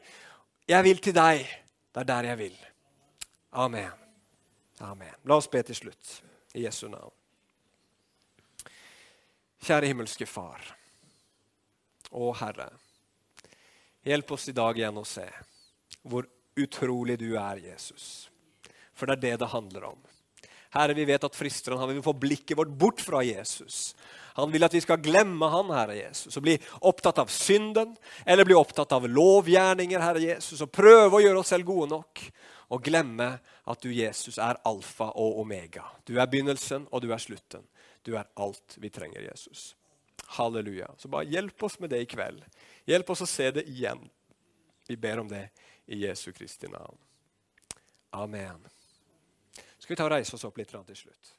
Jeg 0.68 0.84
vil 0.84 0.98
til 0.98 1.14
deg. 1.14 1.46
Det 1.94 2.00
er 2.00 2.05
der 2.05 2.22
jeg 2.22 2.38
vil.' 2.38 2.66
Amen. 3.52 4.03
Amen. 4.79 5.14
La 5.22 5.39
oss 5.39 5.51
be 5.51 5.62
til 5.62 5.77
slutt 5.79 6.14
i 6.55 6.64
Jesu 6.64 6.89
navn. 6.89 7.12
Kjære 9.64 9.89
himmelske 9.89 10.27
Far 10.29 10.64
og 12.14 12.35
Herre. 12.41 12.68
Hjelp 14.05 14.35
oss 14.37 14.49
i 14.51 14.57
dag 14.57 14.77
igjen 14.77 14.99
å 15.01 15.07
se 15.09 15.25
hvor 16.05 16.27
utrolig 16.61 17.16
du 17.22 17.31
er, 17.41 17.62
Jesus. 17.70 18.29
For 18.95 19.09
det 19.09 19.16
er 19.16 19.22
det 19.22 19.39
det 19.41 19.55
handler 19.55 19.89
om. 19.95 20.03
Herre, 20.75 20.95
vi 20.99 21.07
vet 21.07 21.22
at 21.25 21.37
fristeren 21.39 21.79
han 21.79 21.93
vil 21.93 22.03
få 22.03 22.12
blikket 22.18 22.59
vårt 22.59 22.72
bort 22.75 23.01
fra 23.03 23.22
Jesus. 23.25 23.95
Han 24.35 24.51
vil 24.51 24.66
at 24.66 24.75
vi 24.75 24.83
skal 24.83 24.99
glemme 25.03 25.47
han, 25.51 25.70
Herre 25.70 25.97
Jesus, 25.97 26.35
og 26.35 26.45
bli 26.45 26.57
opptatt 26.83 27.20
av 27.22 27.31
synden 27.31 27.95
eller 28.27 28.47
bli 28.47 28.57
opptatt 28.59 28.93
av 28.93 29.07
lovgjerninger, 29.07 30.03
Herre 30.03 30.25
Jesus, 30.27 30.61
og 30.66 30.72
prøve 30.75 31.20
å 31.20 31.22
gjøre 31.22 31.45
oss 31.45 31.55
selv 31.55 31.70
gode 31.70 31.93
nok 31.95 32.25
og 32.72 32.82
glemme 32.84 33.28
at 33.40 33.82
du, 33.82 33.90
Jesus, 33.92 34.38
er 34.38 34.60
alfa 34.64 35.10
og 35.20 35.40
omega. 35.42 35.84
Du 36.06 36.16
er 36.18 36.28
begynnelsen, 36.30 36.88
og 36.90 37.02
du 37.04 37.12
er 37.12 37.22
slutten. 37.22 37.66
Du 38.04 38.14
er 38.16 38.28
alt 38.40 38.76
vi 38.80 38.90
trenger, 38.92 39.22
Jesus. 39.24 39.74
Halleluja. 40.36 40.90
Så 40.98 41.08
bare 41.08 41.28
hjelp 41.28 41.62
oss 41.62 41.78
med 41.80 41.92
det 41.92 42.02
i 42.04 42.08
kveld. 42.08 42.42
Hjelp 42.88 43.10
oss 43.14 43.24
å 43.24 43.28
se 43.28 43.50
det 43.54 43.66
igjen. 43.70 44.02
Vi 44.88 44.96
ber 45.00 45.22
om 45.22 45.28
det 45.28 45.46
i 45.86 46.02
Jesu 46.04 46.30
Kristi 46.32 46.68
navn. 46.68 46.96
Amen. 48.14 48.60
Skal 49.78 49.94
vi 49.94 49.96
ta 49.96 50.06
og 50.06 50.14
reise 50.14 50.36
oss 50.36 50.44
opp 50.46 50.58
litt 50.60 50.72
til 50.72 50.96
slutt? 50.96 51.32